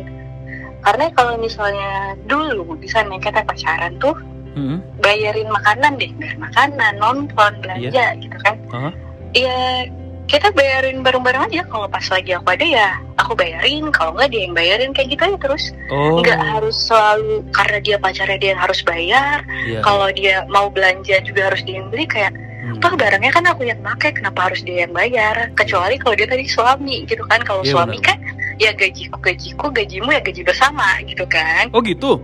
Karena 0.79 1.05
kalau 1.11 1.35
misalnya 1.35 1.91
dulu 2.23 2.75
di 2.75 2.87
sana 2.87 3.17
kita 3.17 3.43
pacaran 3.43 3.97
tuh 3.97 4.15
Hmm. 4.49 4.81
bayarin 4.99 5.45
makanan 5.47 5.95
deh, 5.95 6.09
bayar 6.17 6.35
makanan, 6.41 6.93
nonton, 6.97 7.51
belanja 7.61 8.17
gitu 8.17 8.37
kan. 8.41 8.57
Aha. 8.73 8.89
Iya 9.31 9.85
kita 10.25 10.49
bayarin 10.51 11.01
bareng-bareng 11.01 11.47
aja. 11.47 11.61
Kalau 11.65 11.85
pas 11.85 12.01
lagi 12.05 12.33
aku 12.33 12.49
ada 12.49 12.65
ya 12.65 12.89
aku 13.15 13.33
bayarin, 13.33 13.89
kalau 13.89 14.13
nggak 14.13 14.29
dia 14.29 14.41
yang 14.45 14.53
bayarin 14.53 14.91
kayak 14.91 15.13
gitu 15.13 15.21
aja 15.23 15.37
terus. 15.37 15.63
Oh, 15.89 16.19
Nggak 16.19 16.41
harus 16.41 16.75
selalu 16.81 17.45
karena 17.49 17.77
dia 17.79 17.95
pacarnya 17.97 18.37
dia 18.37 18.49
yang 18.53 18.61
harus 18.61 18.79
bayar 18.81 19.37
iya. 19.65 19.79
kalau 19.81 20.07
dia 20.11 20.35
mau 20.47 20.67
belanja 20.67 21.17
juga 21.21 21.53
harus 21.53 21.61
dia 21.63 21.77
yang 21.79 21.89
beli 21.89 22.05
kayak 22.05 22.33
Hmm. 22.59 22.75
toh 22.83 22.91
barangnya 22.91 23.31
kan 23.31 23.47
aku 23.47 23.63
yang 23.63 23.79
pakai 23.79 24.11
kenapa 24.11 24.51
harus 24.51 24.59
dia 24.61 24.83
yang 24.83 24.91
bayar 24.91 25.47
kecuali 25.55 25.95
kalau 25.95 26.11
dia 26.13 26.27
tadi 26.27 26.43
suami 26.43 27.07
gitu 27.07 27.23
kan 27.25 27.39
kalau 27.41 27.63
Iya, 27.63 27.71
suami 27.71 27.95
benar. 27.97 28.05
kan 28.11 28.17
ya 28.59 28.71
gajiku 28.75 29.17
gajiku 29.23 29.65
gajimu 29.71 30.11
ya 30.11 30.21
gaji 30.21 30.41
bersama 30.43 30.99
gitu 31.07 31.23
kan 31.25 31.71
Oh 31.71 31.81
gitu. 31.81 32.19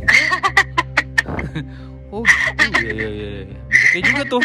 oh 2.14 2.22
gitu, 2.24 2.78
iya 2.86 2.92
iya 2.94 3.08
iya. 3.10 3.28
iya. 3.44 3.58
Oke 3.68 3.98
juga 4.02 4.22
tuh. 4.26 4.42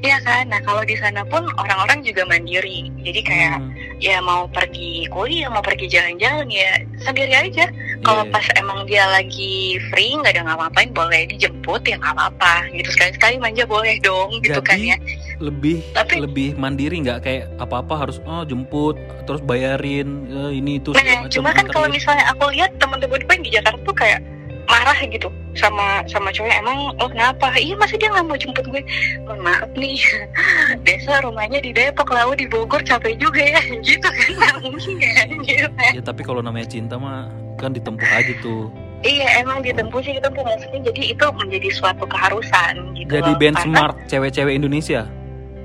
Iya 0.00 0.18
kan. 0.22 0.48
Nah 0.48 0.60
kalau 0.62 0.82
di 0.82 0.96
sana 0.96 1.24
pun 1.26 1.44
orang-orang 1.56 2.04
juga 2.04 2.24
mandiri. 2.24 2.88
Jadi 3.02 3.20
kayak 3.22 3.58
Hmm, 3.58 3.72
ya 3.98 4.20
mau 4.20 4.44
pergi 4.48 5.08
kuliah 5.08 5.48
mau 5.48 5.64
pergi 5.64 5.88
jalan-jalan 5.88 6.48
ya 6.48 6.80
sendiri 7.00 7.32
aja. 7.32 7.66
Kalau 8.04 8.22
iya. 8.22 8.32
pas 8.32 8.46
emang 8.60 8.84
dia 8.84 9.04
lagi 9.08 9.80
free 9.90 10.14
nggak 10.14 10.36
ada 10.36 10.42
ngapa-ngapain 10.46 10.90
boleh 10.92 11.22
dijemput 11.30 11.82
ya 11.84 11.96
nggak 11.96 12.14
apa-apa. 12.14 12.68
Gitu 12.72 12.88
sekali-sekali 12.92 13.34
manja 13.40 13.64
boleh 13.64 13.96
dong 14.00 14.30
gitu 14.44 14.60
kan 14.60 14.76
Jadi, 14.76 14.92
ya. 14.92 14.96
lebih 15.40 15.76
Tapi- 15.92 16.20
lebih 16.20 16.48
mandiri 16.56 17.00
nggak? 17.02 17.18
Kayak 17.24 17.44
apa-apa 17.56 18.06
harus 18.06 18.20
oh 18.24 18.44
jemput 18.44 18.96
terus 19.24 19.40
bayarin 19.42 20.28
eh, 20.28 20.60
ini 20.60 20.78
itu 20.78 20.92
Nah, 20.92 21.26
cuma 21.28 21.50
kan 21.52 21.66
kalau 21.68 21.88
misalnya 21.88 22.24
aku 22.30 22.52
lihat 22.52 22.70
teman-teman 22.78 23.20
gue 23.20 23.36
di 23.42 23.50
Jakarta 23.52 23.80
tuh 23.82 23.96
kayak 23.96 24.20
marah 24.66 24.98
gitu 25.00 25.26
sama 25.52 25.82
sama 26.04 26.28
cowok 26.28 26.52
emang 26.52 26.78
oh 26.96 27.08
kenapa 27.08 27.48
iya 27.54 27.72
masa 27.74 27.94
dia 27.94 28.08
nggak 28.08 28.24
mau 28.24 28.34
jemput 28.34 28.66
gue 28.66 28.82
mohon 29.22 29.40
maaf 29.40 29.70
nih 29.72 29.96
desa 30.84 31.20
rumahnya 31.20 31.58
di 31.58 31.70
Depok 31.70 32.08
lalu 32.08 32.36
di 32.36 32.46
Bogor 32.46 32.80
capek 32.80 33.16
juga 33.16 33.40
ya 33.40 33.60
gitu 33.86 34.04
kan 34.04 34.30
nggak 34.32 34.54
mungkin 34.62 34.94
kan 34.98 35.28
gitu 35.42 35.68
kan 35.70 35.92
Ya 35.92 36.02
tapi 36.02 36.20
kalau 36.20 36.40
namanya 36.40 36.66
cinta 36.66 36.94
mah 36.94 37.30
kan 37.56 37.72
ditempuh 37.72 38.04
aja 38.06 38.34
tuh. 38.38 38.68
iya 39.00 39.40
emang 39.40 39.60
ditempuh 39.60 39.98
sih 39.98 40.12
ditempuh 40.12 40.42
maksudnya 40.42 40.80
jadi 40.84 41.02
itu 41.10 41.24
menjadi 41.32 41.68
suatu 41.70 42.04
keharusan 42.04 42.74
gitu 42.94 43.10
Jadi 43.12 43.30
loh. 43.30 43.38
benchmark 43.38 43.96
cewek-cewek 44.04 44.52
Indonesia. 44.52 45.08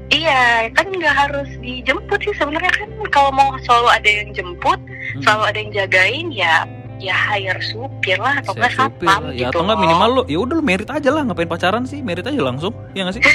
Iya 0.07 0.67
kan 0.71 0.87
nggak 0.89 1.15
harus 1.17 1.47
dijemput 1.57 2.19
sih 2.19 2.35
sebenarnya 2.35 2.67
kan 2.69 2.87
kalau 3.09 3.31
mau 3.31 3.55
selalu 3.61 3.87
ada 3.89 4.09
yang 4.13 4.29
jemput 4.31 4.79
Hmm. 5.11 5.23
selalu 5.23 5.43
ada 5.43 5.57
yang 5.57 5.71
jagain 5.73 6.27
ya 6.29 6.55
ya 7.01 7.17
hire 7.33 7.57
supir 7.59 8.15
lah 8.15 8.37
atau 8.37 8.53
Saya 8.53 8.61
nggak 8.61 8.71
supir 8.71 9.07
satpam 9.07 9.21
lah. 9.21 9.31
gitu 9.31 9.41
ya 9.41 9.47
atau 9.49 9.61
enggak 9.61 9.79
minimal 9.79 10.09
lo 10.11 10.21
ya 10.25 10.37
udah 10.39 10.55
lo 10.55 10.63
merit 10.63 10.89
aja 10.89 11.09
lah. 11.09 11.21
Ngapain 11.23 11.49
pacaran 11.49 11.83
sih? 11.83 11.99
Merit 11.99 12.23
aja 12.23 12.37
langsung. 12.39 12.73
Ya 12.93 13.01
nggak 13.03 13.15
sih? 13.17 13.23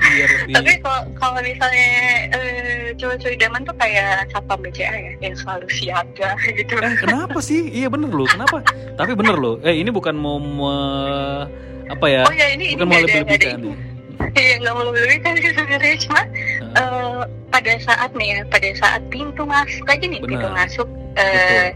Biar 0.00 0.26
lebih 0.42 0.54
Tapi 0.56 0.72
kalau 0.80 1.02
kalau 1.14 1.38
misalnya 1.38 1.88
eh, 2.32 2.90
cowok-cowok 2.96 3.30
idaman 3.30 3.62
tuh 3.62 3.76
kayak 3.78 4.26
satpam 4.28 4.58
BCA 4.58 4.90
ya, 4.90 5.12
yang 5.20 5.34
selalu 5.36 5.66
siaga 5.70 6.30
gitu. 6.50 6.72
eh 6.74 6.94
kenapa 6.96 7.38
sih? 7.38 7.70
Iya 7.70 7.86
bener 7.86 8.10
loh. 8.10 8.26
Kenapa? 8.26 8.64
Tapi 8.96 9.12
bener 9.14 9.36
loh. 9.36 9.62
Eh 9.62 9.76
ini 9.76 9.88
bukan 9.88 10.16
mau 10.16 10.40
me- 10.40 11.46
apa 11.86 12.06
ya? 12.06 12.22
Oh 12.26 12.32
ya 12.32 12.46
ini 12.50 12.74
bukan 12.74 12.80
ini 12.80 12.90
mau 12.90 12.98
lebih 12.98 13.18
lebihkan 13.22 13.58
itu. 13.60 13.70
Iya 14.30 14.54
nggak 14.58 14.74
mau 14.74 14.84
lebih 14.88 15.18
kan 15.20 15.32
sih 15.36 15.52
sebenarnya 15.52 15.96
cuma 16.00 16.20
eh, 16.74 17.20
pada 17.50 17.72
saat 17.78 18.10
nih 18.14 18.28
ya, 18.30 18.40
pada 18.46 18.68
saat 18.74 19.02
pintu 19.10 19.42
masuk 19.42 19.86
aja 19.86 20.04
nih 20.06 20.20
pintu 20.22 20.48
masuk 20.50 20.88
eh, 21.16 21.70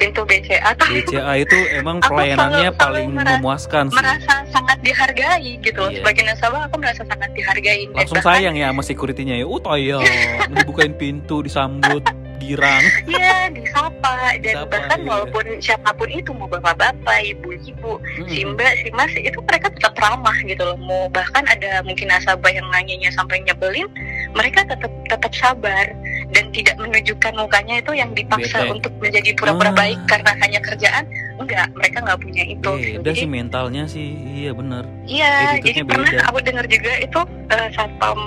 pintu 0.00 0.24
BCA 0.24 0.70
tuh 0.72 0.88
BCA 0.88 1.32
itu 1.36 1.58
emang 1.76 2.00
pelayanannya 2.00 2.72
selalu- 2.72 2.72
selalu 2.72 2.80
paling 2.80 3.08
merasa- 3.12 3.36
memuaskan 3.36 3.84
sih 3.86 3.96
merasa 3.96 4.34
sangat 4.48 4.78
dihargai 4.80 5.50
gitu. 5.60 5.78
loh. 5.78 5.90
Iya. 5.92 5.98
Sebagai 6.00 6.22
nasabah 6.24 6.60
aku 6.64 6.76
merasa 6.80 7.02
sangat 7.04 7.30
dihargai. 7.30 7.82
Langsung 7.92 8.16
bahkan- 8.16 8.40
sayang 8.40 8.54
ya 8.56 8.66
sama 8.66 8.82
securitynya 8.82 9.34
ya 9.36 9.44
oh 9.44 9.60
tayang 9.60 10.04
dibukain 10.50 10.94
pintu 10.94 11.44
disambut 11.44 12.00
girang 12.40 12.82
Iya 13.10 13.52
disapa 13.52 14.16
dan 14.36 14.64
Disapa, 14.64 14.70
bahkan 14.70 14.98
iya. 14.98 15.08
walaupun 15.08 15.44
siapa 15.58 15.90
pun 15.92 16.08
itu 16.08 16.30
mau 16.30 16.46
bapak-bapak, 16.46 17.18
ibu-ibu, 17.28 18.00
si 18.26 18.42
Hmm. 18.42 18.52
mbak, 18.52 18.72
si 18.78 18.88
mas 18.90 19.12
itu 19.12 19.38
mereka 19.40 19.68
tetap 19.70 19.94
ramah 19.94 20.34
gitu 20.42 20.60
loh. 20.60 20.76
Mau 20.76 21.06
bahkan 21.08 21.44
ada 21.44 21.80
mungkin 21.82 22.08
nasabah 22.08 22.48
yang 22.48 22.64
nanyanya 22.68 23.10
sampai 23.10 23.40
nyebelin, 23.40 23.86
mereka 24.32 24.64
tetap 24.64 24.88
tetap 25.06 25.32
sabar 25.32 25.86
dan 26.30 26.44
tidak 26.50 26.76
menunjukkan 26.76 27.32
mukanya 27.34 27.78
itu 27.78 27.92
yang 27.92 28.10
dipaksa 28.10 28.62
Bete. 28.62 28.72
untuk 28.72 28.92
menjadi 28.98 29.30
pura-pura 29.34 29.70
Ah. 29.70 29.76
baik 29.76 29.98
karena 30.06 30.32
hanya 30.38 30.60
kerjaan. 30.60 31.04
Enggak, 31.36 31.66
mereka 31.72 31.96
nggak 32.00 32.20
punya 32.20 32.44
itu. 32.46 32.70
beda 32.70 33.02
Jadi 33.06 33.18
sih 33.18 33.28
mentalnya 33.28 33.82
sih 33.84 34.08
iya 34.36 34.52
bener 34.52 34.84
iya, 35.02 35.56
jadi 35.58 35.82
pernah 35.82 36.06
beda. 36.06 36.24
aku 36.26 36.38
dengar 36.40 36.64
juga 36.64 36.92
itu 36.98 37.20
eh, 37.48 37.68
satpam 37.72 38.18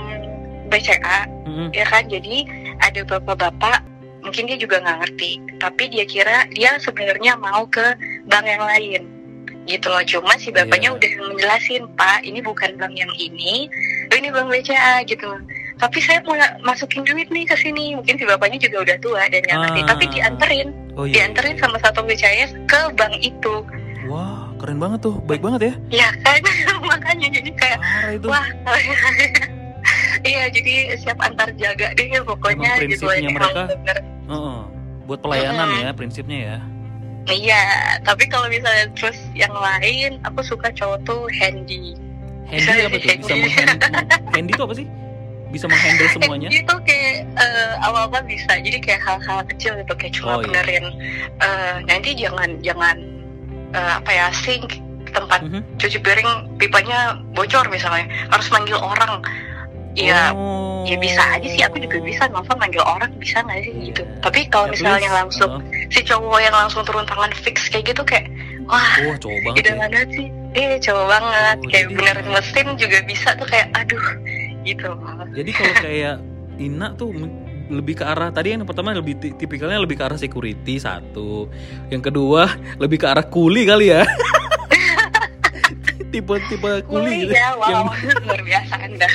BCA 0.68 1.20
Mm-mm. 1.46 1.70
ya 1.72 1.86
kan. 1.86 2.04
Jadi 2.06 2.44
ada 2.80 3.02
bapak-bapak 3.06 3.80
mungkin 4.24 4.44
dia 4.46 4.56
juga 4.56 4.80
nggak 4.80 4.98
ngerti 5.00 5.32
tapi 5.58 5.84
dia 5.88 6.04
kira 6.04 6.48
dia 6.50 6.76
sebenarnya 6.78 7.36
mau 7.36 7.64
ke 7.66 7.84
bank 8.26 8.46
yang 8.46 8.64
lain 8.64 9.02
gitu 9.64 9.88
loh 9.88 10.04
cuma 10.04 10.36
si 10.36 10.50
bapaknya 10.50 10.92
Iya. 10.92 10.96
udah 10.98 11.12
menjelasin 11.30 11.84
pak 11.96 12.20
ini 12.22 12.40
bukan 12.40 12.76
bank 12.76 12.94
yang 12.94 13.12
ini 13.16 13.72
oh, 14.08 14.16
ini 14.16 14.28
bank 14.28 14.48
BCA 14.50 15.04
gitu 15.06 15.28
tapi 15.76 16.00
saya 16.00 16.20
mau 16.22 16.36
masukin 16.62 17.04
duit 17.04 17.28
nih 17.28 17.44
ke 17.44 17.56
sini 17.56 17.96
mungkin 17.96 18.16
si 18.16 18.24
bapaknya 18.24 18.60
juga 18.60 18.84
udah 18.84 18.98
tua 19.00 19.24
dan 19.26 19.40
nggak 19.42 19.58
ngerti 19.58 19.80
Ah. 19.80 19.88
tapi 19.88 20.04
dianterin 20.10 20.68
Oh 20.94 21.04
iya. 21.04 21.14
dianterin 21.24 21.56
sama 21.58 21.80
satu 21.80 22.04
BCA 22.04 22.48
ke 22.68 22.80
bank 22.94 23.16
itu 23.20 23.64
Wah, 24.04 24.52
keren 24.60 24.84
banget 24.84 25.00
tuh. 25.02 25.16
Baik 25.24 25.40
banget 25.40 25.72
ya. 25.72 26.04
ya 26.04 26.10
kan 26.28 26.44
makanya 26.92 27.32
jadi 27.32 27.50
kayak 27.56 27.80
Parah 27.80 28.12
itu. 28.12 28.28
wah 28.28 28.46
iya 30.24 30.44
jadi 30.48 30.74
siap 30.98 31.20
antar 31.20 31.52
jaga 31.54 31.92
deh 31.94 32.08
pokoknya 32.22 32.70
Emang 32.74 32.90
gitu 32.90 33.06
prinsipnya 33.06 33.20
Ini 33.22 33.32
mereka- 33.32 33.68
bener 33.70 33.98
Heeh. 34.24 34.60
Buat 35.04 35.20
pelayanan 35.20 35.68
Mm-mm. 35.70 35.84
ya 35.84 35.90
prinsipnya 35.92 36.40
ya. 36.40 36.58
iya 37.26 37.62
tapi 38.02 38.24
kalau 38.26 38.48
misalnya 38.48 38.88
terus 38.94 39.16
yang 39.32 39.52
lain 39.54 40.20
aku 40.22 40.40
suka 40.42 40.68
cowok 40.70 41.00
tuh 41.04 41.22
handy 41.34 41.96
Handy 42.44 42.84
apa 42.84 42.98
tuh? 42.98 43.08
Bisa 43.16 43.34
menghandle. 43.34 43.80
Handy 44.30 44.52
itu 44.52 44.62
apa 44.62 44.76
sih? 44.76 44.88
Bisa 45.50 45.66
menghandle 45.66 46.08
semuanya? 46.14 46.48
handy 46.48 46.60
tuh 46.64 46.80
kayak 46.84 47.16
eh, 47.34 47.72
awal-awal 47.82 48.22
bisa 48.24 48.52
jadi 48.58 48.78
kayak 48.78 49.02
hal-hal 49.02 49.40
kecil 49.46 49.72
gitu 49.76 49.94
kayak 49.94 50.14
cuma 50.14 50.30
Oh, 50.30 50.38
iya. 50.38 50.46
benerin 50.46 50.86
eh, 51.40 51.76
nanti 51.84 52.10
jangan 52.14 52.50
jangan 52.60 52.96
eh, 53.72 53.92
apa 53.98 54.12
ya 54.12 54.28
sink 54.34 54.80
tempat 55.10 55.40
Mhm. 55.42 55.62
cuci 55.78 55.98
piring 56.00 56.30
pipanya 56.58 57.00
bocor 57.32 57.68
misalnya 57.68 58.04
harus 58.30 58.48
manggil 58.50 58.76
orang 58.76 59.24
Iya, 59.94 60.32
Oh. 60.32 60.80
ya 60.84 60.96
bisa 60.98 61.22
aja 61.30 61.46
sih 61.46 61.62
aku 61.62 61.78
juga 61.78 62.00
bisa 62.00 62.26
nelfon 62.26 62.56
manggil 62.56 62.82
orang 62.82 63.08
bisa 63.16 63.40
nggak 63.40 63.62
sih 63.62 63.72
gitu 63.88 64.02
tapi 64.20 64.44
kalau 64.48 64.66
At 64.66 64.74
misalnya 64.74 65.06
least, 65.06 65.16
langsung 65.16 65.52
heeh. 65.62 65.86
si 65.88 66.00
cowok 66.02 66.40
yang 66.40 66.52
langsung 66.52 66.82
turun 66.82 67.04
tangan 67.04 67.30
fix 67.36 67.68
kayak 67.68 67.88
gitu 67.88 68.02
kayak 68.04 68.28
wah 68.64 68.96
Oh, 69.04 69.16
cowok 69.16 69.40
banget 69.46 69.64
ya. 69.64 69.74
banget 69.78 70.08
sih 70.12 70.28
eh 70.54 70.76
cowok 70.78 71.06
banget 71.08 71.56
Oh, 71.56 71.68
kayak 71.68 71.84
jadi- 71.84 71.96
benerin 71.96 72.28
mesin 72.28 72.66
juga 72.76 72.98
bisa 73.04 73.28
tuh 73.34 73.46
kayak 73.46 73.68
aduh 73.72 74.06
gitu 74.64 74.88
Jadi 75.32 75.52
kalau 75.52 75.74
kayak 75.78 76.16
Ina 76.56 76.88
tuh 76.94 77.10
lebih 77.66 77.96
ke 77.96 78.04
arah 78.04 78.30
tadi 78.30 78.52
yang 78.52 78.64
pertama 78.64 78.92
lebih 78.92 79.16
ti- 79.16 79.36
tipikalnya 79.36 79.78
lebih 79.78 79.96
ke 79.96 80.04
arah 80.04 80.16
security 80.16 80.78
satu. 80.78 81.48
Yang 81.88 82.02
kedua 82.08 82.48
lebih 82.78 82.98
ke 82.98 83.06
arah 83.08 83.24
kuli 83.24 83.64
kali 83.64 83.90
ya. 83.90 84.04
Tipe-tipe 86.06 86.70
kuli 86.86 87.26
gitu. 87.26 87.34
ya 87.34 87.56
wow 87.56 87.90
Yang- 87.90 88.22
luar 88.22 88.42
biasa 88.44 88.74
anda 88.80 89.08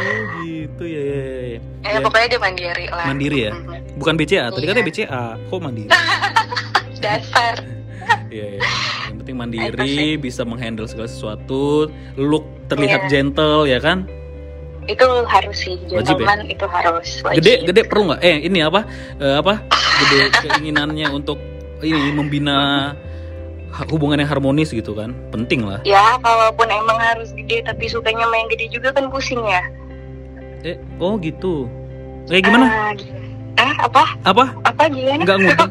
Oh 0.00 0.20
gitu 0.40 0.84
ya. 0.84 1.02
ya, 1.02 1.20
ya. 1.20 1.58
ya, 1.80 1.88
Ya, 1.90 1.98
pokoknya 2.00 2.26
dia 2.28 2.40
mandiri 2.40 2.86
lah 2.88 3.04
Mandiri 3.04 3.38
ya? 3.42 3.52
Bukan 3.94 4.14
BCA, 4.16 4.48
tadi 4.48 4.64
Iya. 4.64 4.68
katanya 4.70 4.86
BCA. 4.86 5.24
Kok 5.46 5.60
mandiri? 5.60 5.90
dasar 7.04 7.54
Iya, 8.34 8.46
iya. 8.56 8.60
Yang 9.06 9.16
penting 9.20 9.36
mandiri, 9.36 9.90
bisa 10.16 10.42
menghandle 10.42 10.86
segala 10.86 11.06
sesuatu, 11.06 11.88
look 12.14 12.44
terlihat 12.66 13.06
Iya. 13.06 13.10
gentle 13.10 13.64
ya 13.64 13.78
kan? 13.78 14.08
itu 14.82 15.06
harus 15.22 15.54
sih 15.60 15.76
Wajib 15.86 16.18
ya? 16.18 16.26
gentleman 16.26 16.50
itu 16.50 16.66
harus 16.66 17.08
wajib 17.22 17.38
Gede, 17.38 17.54
gede 17.62 17.80
perlu 17.86 18.10
nggak? 18.10 18.20
Eh, 18.20 18.36
ini 18.42 18.58
apa? 18.58 18.82
Eh, 19.16 19.36
apa? 19.38 19.62
Gede 19.70 20.18
keinginannya 20.42 21.06
untuk 21.10 21.38
ini 21.78 22.10
membina 22.10 22.90
hubungan 23.86 24.18
yang 24.18 24.26
harmonis 24.26 24.74
gitu 24.74 24.92
kan? 24.92 25.14
Penting 25.30 25.62
lah. 25.62 25.78
ya 25.84 26.18
kalaupun 26.18 26.66
emang 26.66 26.98
harus 26.98 27.30
gede 27.30 27.62
tapi 27.62 27.86
sukanya 27.86 28.26
main 28.26 28.50
gede 28.50 28.66
juga 28.68 28.90
kan 28.90 29.06
pusing 29.08 29.38
ya 29.40 29.62
Eh, 30.62 30.76
oh 30.96 31.16
gitu. 31.16 31.66
Eh 32.28 32.38
gimana? 32.38 32.66
Ah, 32.66 32.92
gimana? 32.92 33.18
ah 33.58 33.74
apa 33.84 34.04
Apa? 34.24 34.44
apa 34.64 34.82
gimana 34.88 35.20
Enggak 35.20 35.36
ngutang? 35.38 35.70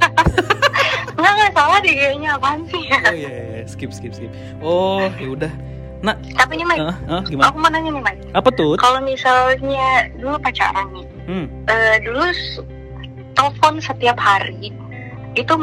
nggak 1.17 1.31
nggak 1.33 1.51
salah 1.51 1.77
deh 1.79 1.89
kayaknya 1.91 2.29
apaan 2.31 2.61
sih 2.69 2.83
Oh 2.85 3.11
iya, 3.11 3.29
iya, 3.29 3.29
iya. 3.55 3.61
skip, 3.65 3.89
skip, 3.89 4.13
skip. 4.13 4.29
Oh, 4.59 5.09
ya 5.11 5.27
udah. 5.27 5.51
Nah, 5.99 6.13
tapi 6.31 6.55
nih 6.55 6.63
Mike 6.63 6.79
ah, 6.79 6.95
ah, 7.09 7.21
gimana? 7.23 7.49
aku 7.49 7.57
mau 7.57 7.67
nanya 7.67 7.91
nih 7.91 7.99
Mike 8.01 8.21
Apa 8.31 8.49
tuh? 8.53 8.77
kalau 8.77 9.01
misalnya 9.01 9.89
dulu 10.15 10.37
pacaran 10.39 10.87
nih 10.93 11.05
Hmm. 11.27 11.45
eh, 11.65 11.97
dulu 11.99 12.23
telepon 13.33 13.73
setiap 13.77 14.15
hari 14.15 14.71
itu 15.33 15.53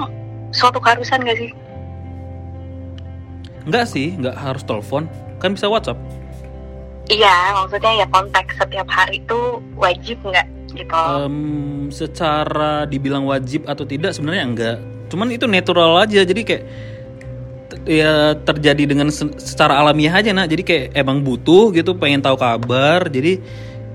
suatu 0.51 0.77
keharusan 0.77 1.23
gak 1.23 1.37
sih 1.37 1.51
Enggak 3.65 3.87
sih, 3.89 4.15
enggak 4.15 4.37
harus 4.37 4.63
telepon. 4.63 5.11
Kan 5.37 5.55
bisa 5.55 5.67
WhatsApp. 5.67 5.99
Iya 7.07 7.55
maksudnya 7.55 8.03
ya 8.03 8.07
kontak 8.11 8.51
setiap 8.55 8.89
hari 8.91 9.23
itu 9.23 9.39
wajib 9.79 10.19
nggak 10.23 10.47
gitu 10.75 10.93
Em, 10.93 11.89
secara 11.89 12.85
dibilang 12.85 13.25
wajib 13.25 13.65
atau 13.65 13.87
tidak 13.89 14.13
sebenarnya 14.13 14.45
enggak. 14.45 14.77
Cuman 15.09 15.31
itu 15.33 15.47
natural 15.49 16.03
aja. 16.03 16.21
Jadi 16.21 16.43
kayak 16.43 16.65
ya 17.87 18.35
terjadi 18.37 18.85
dengan 18.85 19.09
se- 19.09 19.39
secara 19.41 19.79
alamiah 19.81 20.13
aja 20.21 20.35
nak. 20.37 20.51
Jadi 20.51 20.63
kayak 20.67 20.87
emang 20.93 21.23
butuh 21.23 21.73
gitu, 21.73 21.97
pengen 21.97 22.21
tahu 22.21 22.37
kabar. 22.37 23.09
Jadi 23.09 23.41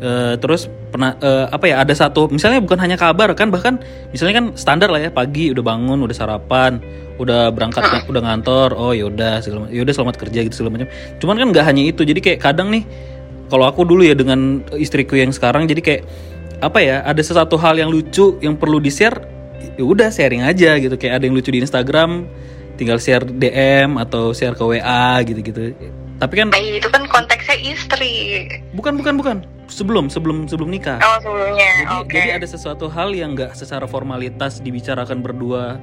eh, 0.02 0.34
terus 0.42 0.68
pernah 0.90 1.16
eh, 1.22 1.46
apa 1.48 1.66
ya 1.70 1.86
ada 1.86 1.94
satu 1.94 2.28
misalnya 2.28 2.60
bukan 2.60 2.82
hanya 2.82 2.98
kabar 2.98 3.32
kan 3.38 3.54
bahkan 3.54 3.80
misalnya 4.12 4.42
kan 4.42 4.46
standar 4.58 4.90
lah 4.90 5.00
ya 5.00 5.14
pagi 5.14 5.54
udah 5.54 5.64
bangun 5.64 6.02
udah 6.02 6.16
sarapan 6.18 6.82
udah 7.22 7.54
berangkat 7.54 7.86
udah 8.10 8.22
ngantor 8.26 8.74
oh 8.74 8.98
yaudah 8.98 9.40
segala 9.46 9.70
yaudah 9.70 9.94
selamat 9.94 10.16
kerja 10.18 10.40
gitu 10.50 10.56
segala 10.58 10.82
macam. 10.82 10.90
Cuman 11.22 11.36
kan 11.38 11.48
nggak 11.54 11.66
hanya 11.70 11.84
itu 11.86 12.02
jadi 12.02 12.20
kayak 12.20 12.40
kadang 12.42 12.74
nih 12.74 12.84
kalau 13.48 13.70
aku 13.70 13.86
dulu 13.86 14.02
ya 14.02 14.18
dengan 14.18 14.66
istriku 14.74 15.14
yang 15.20 15.30
sekarang 15.30 15.70
jadi 15.70 15.82
kayak 15.84 16.04
apa 16.62 16.80
ya 16.82 17.06
ada 17.06 17.22
sesuatu 17.22 17.58
hal 17.62 17.78
yang 17.78 17.94
lucu 17.94 18.38
yang 18.42 18.58
perlu 18.58 18.82
di 18.82 18.90
share 18.90 19.18
ya 19.78 19.84
udah 19.86 20.10
sharing 20.10 20.42
aja 20.42 20.82
gitu. 20.82 20.98
Kayak 20.98 21.22
ada 21.22 21.24
yang 21.30 21.36
lucu 21.38 21.54
di 21.54 21.62
Instagram 21.62 22.26
tinggal 22.80 22.98
share 22.98 23.22
DM 23.22 24.02
atau 24.02 24.34
share 24.34 24.58
ke 24.58 24.64
WA 24.66 25.22
gitu-gitu. 25.22 25.78
Tapi 26.18 26.34
kan 26.34 26.48
Nah, 26.50 26.62
itu 26.62 26.90
kan 26.90 27.06
konteksnya 27.06 27.58
istri. 27.62 28.46
Bukan 28.74 28.98
bukan 28.98 29.14
bukan 29.22 29.38
sebelum 29.72 30.12
sebelum 30.12 30.46
sebelum 30.46 30.70
nikah. 30.70 31.00
Oh 31.00 31.18
sebelumnya. 31.24 31.72
Jadi, 31.82 31.96
oke. 32.04 32.14
jadi 32.14 32.30
ada 32.38 32.48
sesuatu 32.48 32.92
hal 32.92 33.16
yang 33.16 33.34
nggak 33.34 33.56
secara 33.56 33.88
formalitas 33.88 34.60
dibicarakan 34.60 35.24
berdua 35.24 35.80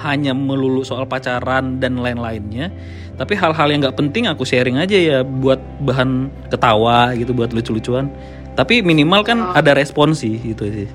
hanya 0.00 0.32
melulu 0.32 0.82
soal 0.82 1.04
pacaran 1.04 1.78
dan 1.78 2.00
lain-lainnya. 2.00 2.72
Tapi 3.14 3.36
hal-hal 3.36 3.68
yang 3.68 3.80
nggak 3.84 3.96
penting 3.96 4.26
aku 4.26 4.42
sharing 4.42 4.80
aja 4.80 4.96
ya 4.96 5.18
buat 5.22 5.60
bahan 5.84 6.26
ketawa 6.48 7.12
gitu 7.14 7.30
buat 7.30 7.52
lucu-lucuan. 7.52 8.10
Tapi 8.56 8.82
minimal 8.82 9.22
kan 9.22 9.38
Oh. 9.40 9.56
ada 9.56 9.72
respon 9.72 10.12
sih 10.12 10.36
gitu 10.40 10.66
sih. 10.68 10.88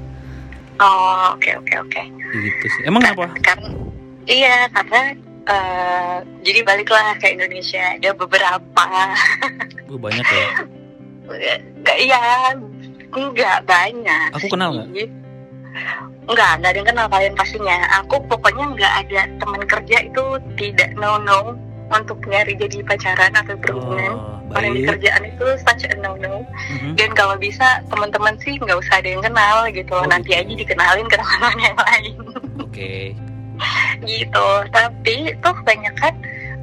Oh 0.78 1.34
oke 1.34 1.50
oke 1.56 1.74
oke. 1.88 2.02
Gitu 2.36 2.66
sih. 2.68 2.82
Emang 2.84 3.06
apa? 3.06 3.30
Karena 3.40 3.70
iya 4.26 4.66
karena 4.74 5.02
eh, 5.46 6.16
jadi 6.42 6.60
baliklah 6.66 7.14
ke 7.22 7.32
Indonesia. 7.32 7.96
Ada 7.96 8.12
beberapa. 8.18 8.86
Wah, 9.86 10.00
banyak 10.02 10.26
ya 10.26 10.46
iya. 12.00 12.54
Nggak 13.16 13.58
banyak 13.64 14.30
Aku 14.36 14.48
kenal 14.52 14.76
nggak? 14.76 14.88
sih. 14.92 15.08
nggak 16.26 16.52
nggak 16.60 16.72
ada 16.72 16.80
yang 16.80 16.88
kenal 16.88 17.08
kalian 17.12 17.36
pastinya. 17.36 17.78
Aku 18.04 18.20
pokoknya 18.28 18.66
nggak 18.76 18.94
ada 19.06 19.22
teman 19.40 19.64
kerja 19.68 19.98
itu 20.08 20.24
tidak 20.56 20.90
no 21.00 21.20
no 21.20 21.56
untuk 21.94 22.18
nyari 22.26 22.58
jadi 22.58 22.82
pacaran 22.82 23.30
atau 23.38 23.54
berhubungan 23.62 24.18
oh, 24.18 24.58
orang 24.58 24.74
di 24.74 24.82
kerjaan 24.90 25.22
itu 25.22 25.46
such 25.62 25.86
a 25.86 25.94
no 26.02 26.18
no. 26.18 26.42
Mhm. 26.74 26.98
dan 26.98 27.14
kalau 27.14 27.38
bisa 27.38 27.86
teman-teman 27.94 28.34
sih 28.42 28.58
nggak 28.58 28.74
usah 28.74 29.00
ada 29.00 29.10
yang 29.14 29.24
kenal 29.24 29.68
gitu. 29.70 29.94
Oh, 29.96 30.08
nanti 30.08 30.34
gitu. 30.34 30.42
aja 30.42 30.54
dikenalin 30.66 31.08
ke 31.08 31.18
teman 31.20 31.56
yang 31.62 31.78
lain. 31.78 32.16
Oke. 32.60 32.94
Gitu. 34.04 34.48
Tapi 34.74 35.16
tuh 35.40 35.54
kebanyakan 35.64 36.14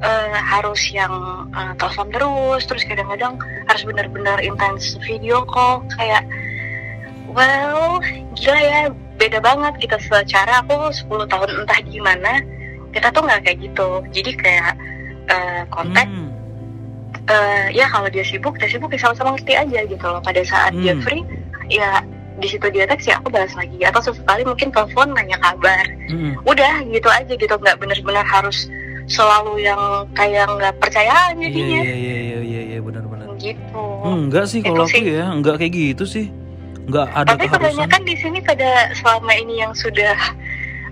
eh, 0.03 0.37
harus 0.37 0.81
yang 0.91 1.13
eh, 1.49 1.73
telepon 1.79 2.07
terus 2.11 2.61
terus 2.67 2.83
kadang-kadang 2.83 3.39
harus 3.65 3.83
benar-benar 3.83 4.37
intens 4.39 4.99
video 5.01 5.41
call 5.47 5.81
kayak 5.95 6.27
well 7.33 7.97
gila 8.35 8.59
ya 8.59 8.81
beda 9.17 9.39
banget 9.39 9.73
kita 9.79 9.97
secara 10.01 10.61
aku 10.61 10.91
10 10.91 11.31
tahun 11.31 11.49
entah 11.63 11.79
gimana 11.85 12.41
kita 12.93 13.09
tuh 13.09 13.23
nggak 13.25 13.41
kayak 13.47 13.57
gitu 13.61 13.89
jadi 14.11 14.31
kayak 14.37 14.73
eh, 15.29 15.61
kontak 15.71 16.05
Hmm. 16.05 16.29
eh, 17.25 17.67
ya 17.71 17.87
kalau 17.87 18.11
dia 18.11 18.21
sibuk 18.21 18.59
dia 18.59 18.67
sibuk 18.67 18.91
ya 18.91 18.99
sama-sama 18.99 19.33
ngerti 19.39 19.53
aja 19.55 19.79
gitu 19.87 20.03
loh 20.03 20.19
pada 20.19 20.43
saat 20.43 20.75
dia 20.75 20.93
Hmm. 20.93 21.01
free 21.01 21.23
ya 21.71 22.03
di 22.35 22.47
situ 22.49 22.65
dia 22.69 22.83
teks 22.83 23.07
ya 23.07 23.21
aku 23.21 23.29
balas 23.31 23.53
lagi 23.55 23.79
atau 23.79 24.01
sesekali 24.03 24.43
mungkin 24.43 24.73
telepon 24.73 25.15
nanya 25.15 25.39
kabar 25.39 25.85
Hmm. 26.11 26.35
udah 26.43 26.83
gitu 26.85 27.07
aja 27.07 27.33
gitu 27.33 27.53
nggak 27.55 27.79
benar-benar 27.79 28.25
harus 28.27 28.67
selalu 29.05 29.53
yang 29.59 29.81
kayak 30.11 30.47
nggak 30.47 30.73
percayaan 30.77 31.35
iya 31.35 31.43
jadinya 31.43 31.79
iya 31.79 31.93
iya 31.93 32.17
iya 32.17 32.39
iya 32.41 32.61
iya 32.67 32.79
benar-benar 32.79 33.27
gitu 33.37 33.83
enggak 34.03 34.45
sih 34.45 34.59
Itu 34.59 34.69
kalau 34.69 34.85
aku 34.85 34.95
sih. 34.95 35.03
ya 35.09 35.25
enggak 35.27 35.55
kayak 35.57 35.73
gitu 35.73 36.03
sih 36.05 36.25
enggak 36.83 37.07
ada 37.11 37.27
tapi 37.29 37.45
keharusan 37.45 37.59
kebanyakan 37.59 38.01
di 38.03 38.15
sini 38.15 38.39
pada 38.39 38.69
selama 38.93 39.31
ini 39.33 39.53
yang 39.59 39.71
sudah 39.73 40.15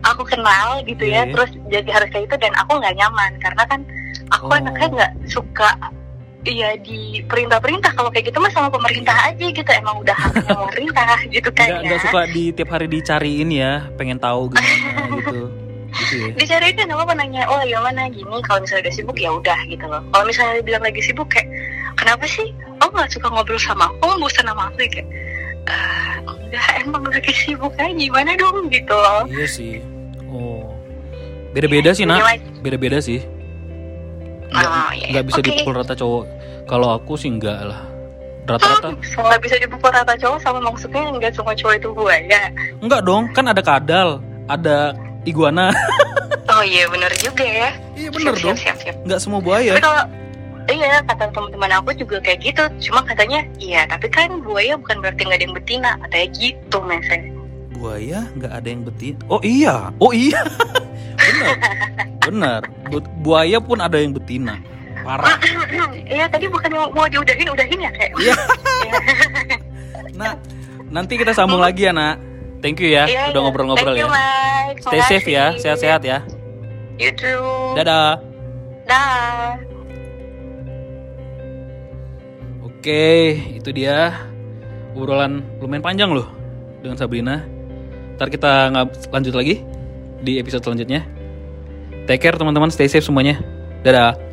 aku 0.01 0.23
kenal 0.25 0.81
gitu 0.83 1.03
Iya, 1.03 1.13
ya 1.13 1.21
iya. 1.21 1.31
terus 1.31 1.51
jadi 1.67 1.89
harus 1.89 2.09
kayak 2.09 2.25
itu 2.25 2.35
dan 2.37 2.53
aku 2.55 2.71
nggak 2.75 2.95
nyaman 2.95 3.31
karena 3.37 3.63
kan 3.65 3.79
aku 4.29 4.45
Oh. 4.45 4.57
anaknya 4.57 4.87
nggak 4.89 5.11
suka 5.25 5.69
Iya 6.41 6.73
di 6.73 7.21
perintah-perintah 7.21 7.93
kalau 7.93 8.09
kayak 8.09 8.33
gitu 8.33 8.41
mah 8.41 8.49
sama 8.49 8.73
pemerintah 8.73 9.13
aja 9.29 9.45
gitu 9.45 9.69
emang 9.69 10.01
udah 10.01 10.17
haknya 10.17 10.49
pemerintah 10.57 11.13
gitu 11.29 11.49
kan 11.53 11.69
Nggak, 11.69 11.77
ya. 11.77 11.85
nggak 11.85 12.01
suka 12.01 12.21
di 12.27 12.43
tiap 12.49 12.69
hari 12.73 12.87
dicariin 12.89 13.49
ya, 13.53 13.85
pengen 13.93 14.17
tahu 14.17 14.49
gimana 14.49 15.05
gitu. 15.21 15.41
Gitu 16.01 16.15
ya. 16.17 16.27
Dicariin 16.33 16.75
kan 16.75 16.89
apa 16.89 17.13
nanya, 17.13 17.43
oh 17.45 17.61
ya 17.61 17.77
mana 17.77 18.09
gini 18.09 18.25
kalau 18.41 18.59
misalnya 18.65 18.89
udah 18.89 18.93
sibuk 18.97 19.17
ya 19.21 19.29
udah 19.29 19.59
gitu 19.69 19.85
loh. 19.85 20.01
Kalau 20.09 20.25
misalnya 20.25 20.61
bilang 20.65 20.83
lagi 20.83 21.01
sibuk 21.05 21.29
kayak 21.29 21.47
kenapa 21.95 22.25
sih? 22.25 22.49
Oh 22.81 22.89
nggak 22.89 23.13
suka 23.13 23.29
ngobrol 23.29 23.61
sama 23.61 23.85
aku, 23.87 24.09
oh 24.09 24.17
bosan 24.17 24.49
sama 24.49 24.73
aku 24.73 24.81
ya 24.85 24.89
kayak 24.89 25.07
"Ah, 25.69 26.17
enggak 26.25 26.67
emang 26.81 27.03
lagi 27.05 27.33
sibuk 27.33 27.73
aja 27.77 27.93
gimana 27.93 28.33
dong 28.33 28.65
gitu 28.73 28.95
loh. 28.97 29.29
Iya 29.29 29.45
sih. 29.47 29.73
Oh. 30.31 30.65
Beda-beda 31.51 31.91
sih, 31.91 32.07
Nak. 32.07 32.39
Beda-beda 32.63 33.03
sih. 33.03 33.19
Nggak, 34.51 34.67
Oh, 34.67 34.91
iya. 34.91 35.07
nggak 35.15 35.25
bisa 35.27 35.39
Oke. 35.39 35.47
dipukul 35.47 35.73
rata 35.79 35.93
cowok. 35.95 36.23
Kalau 36.67 36.87
aku 36.95 37.13
sih 37.15 37.27
enggak 37.31 37.59
lah. 37.67 37.81
Rata-rata. 38.47 38.89
Hmm, 38.91 39.23
nggak 39.27 39.41
bisa 39.43 39.55
dipukul 39.59 39.91
rata 39.91 40.15
cowok 40.17 40.39
sama 40.41 40.59
maksudnya 40.59 41.07
nggak 41.11 41.31
semua 41.35 41.53
cowok 41.55 41.75
itu 41.77 41.87
buaya. 41.93 42.41
Enggak 42.81 43.01
dong, 43.05 43.29
kan 43.31 43.45
ada 43.47 43.61
kadal, 43.63 44.19
ada 44.47 44.95
iguana. 45.25 45.71
Oh 46.51 46.67
iya 46.67 46.83
bener 46.91 47.07
juga 47.15 47.47
ya. 47.47 47.71
iya 47.95 48.11
bener 48.11 48.35
siap, 48.35 48.43
dong. 48.43 48.57
Siap, 48.59 48.75
siap, 48.75 48.77
siap. 48.83 48.95
Enggak 49.07 49.19
semua 49.23 49.39
buaya. 49.39 49.71
Tapi 49.79 49.83
kalau 49.87 50.03
iya 50.67 50.99
kata 51.07 51.31
teman-teman 51.31 51.71
aku 51.79 51.95
juga 51.95 52.19
kayak 52.19 52.43
gitu. 52.43 52.63
Cuma 52.91 53.07
katanya 53.07 53.47
iya 53.55 53.87
tapi 53.87 54.11
kan 54.11 54.43
buaya 54.43 54.75
bukan 54.75 54.99
berarti 54.99 55.31
nggak 55.31 55.37
ada 55.39 55.45
yang 55.47 55.55
betina. 55.55 55.91
Katanya 56.03 56.27
gitu 56.35 56.77
mesnya. 56.83 57.19
Buaya 57.71 58.19
nggak 58.35 58.51
ada 58.51 58.67
yang 58.67 58.83
betina. 58.83 59.19
Oh 59.31 59.39
iya, 59.47 59.95
oh 60.03 60.11
iya. 60.11 60.43
bener, 61.23 61.55
bener. 62.19 62.61
Bu- 62.91 63.11
buaya 63.23 63.57
pun 63.63 63.79
ada 63.79 63.95
yang 63.95 64.11
betina. 64.11 64.59
Parah. 65.07 65.39
Iya 66.11 66.27
tadi 66.27 66.51
bukan 66.51 66.67
mau, 66.75 66.91
mau 66.91 67.07
diudahin 67.07 67.47
udahin 67.47 67.79
ya 67.79 67.91
kayak. 67.95 68.11
Iya. 68.19 68.35
Iya. 68.81 68.93
Nah, 70.19 70.35
nanti 70.91 71.15
kita 71.15 71.31
sambung 71.31 71.63
lagi 71.63 71.87
ya, 71.87 71.95
Nak. 71.95 72.30
Thank 72.61 72.77
you 72.77 72.93
ya, 72.93 73.09
Iya, 73.09 73.33
udah 73.33 73.41
ngobrol-ngobrol 73.41 73.97
Thank 73.97 74.05
ya. 74.05 74.05
you, 74.05 74.13
Mike. 74.13 74.79
Stay 74.85 75.01
safe 75.09 75.27
ya, 75.27 75.45
sehat-sehat 75.57 76.01
ya. 76.05 76.21
You 77.01 77.09
too. 77.17 77.73
Dadah. 77.73 78.21
Dah. 78.85 79.57
Oke, 82.61 83.37
itu 83.57 83.69
dia 83.73 84.13
obrolan 84.93 85.41
lumayan 85.57 85.81
panjang 85.81 86.09
loh 86.13 86.29
dengan 86.85 86.97
Sabrina. 86.97 87.45
Ntar 88.17 88.29
kita 88.29 88.69
lanjut 89.09 89.33
lagi 89.33 89.65
di 90.21 90.37
episode 90.37 90.61
selanjutnya. 90.61 91.01
Take 92.05 92.21
care 92.21 92.37
teman-teman, 92.37 92.69
stay 92.69 92.85
safe 92.85 93.05
semuanya. 93.05 93.41
Dadah. 93.81 94.30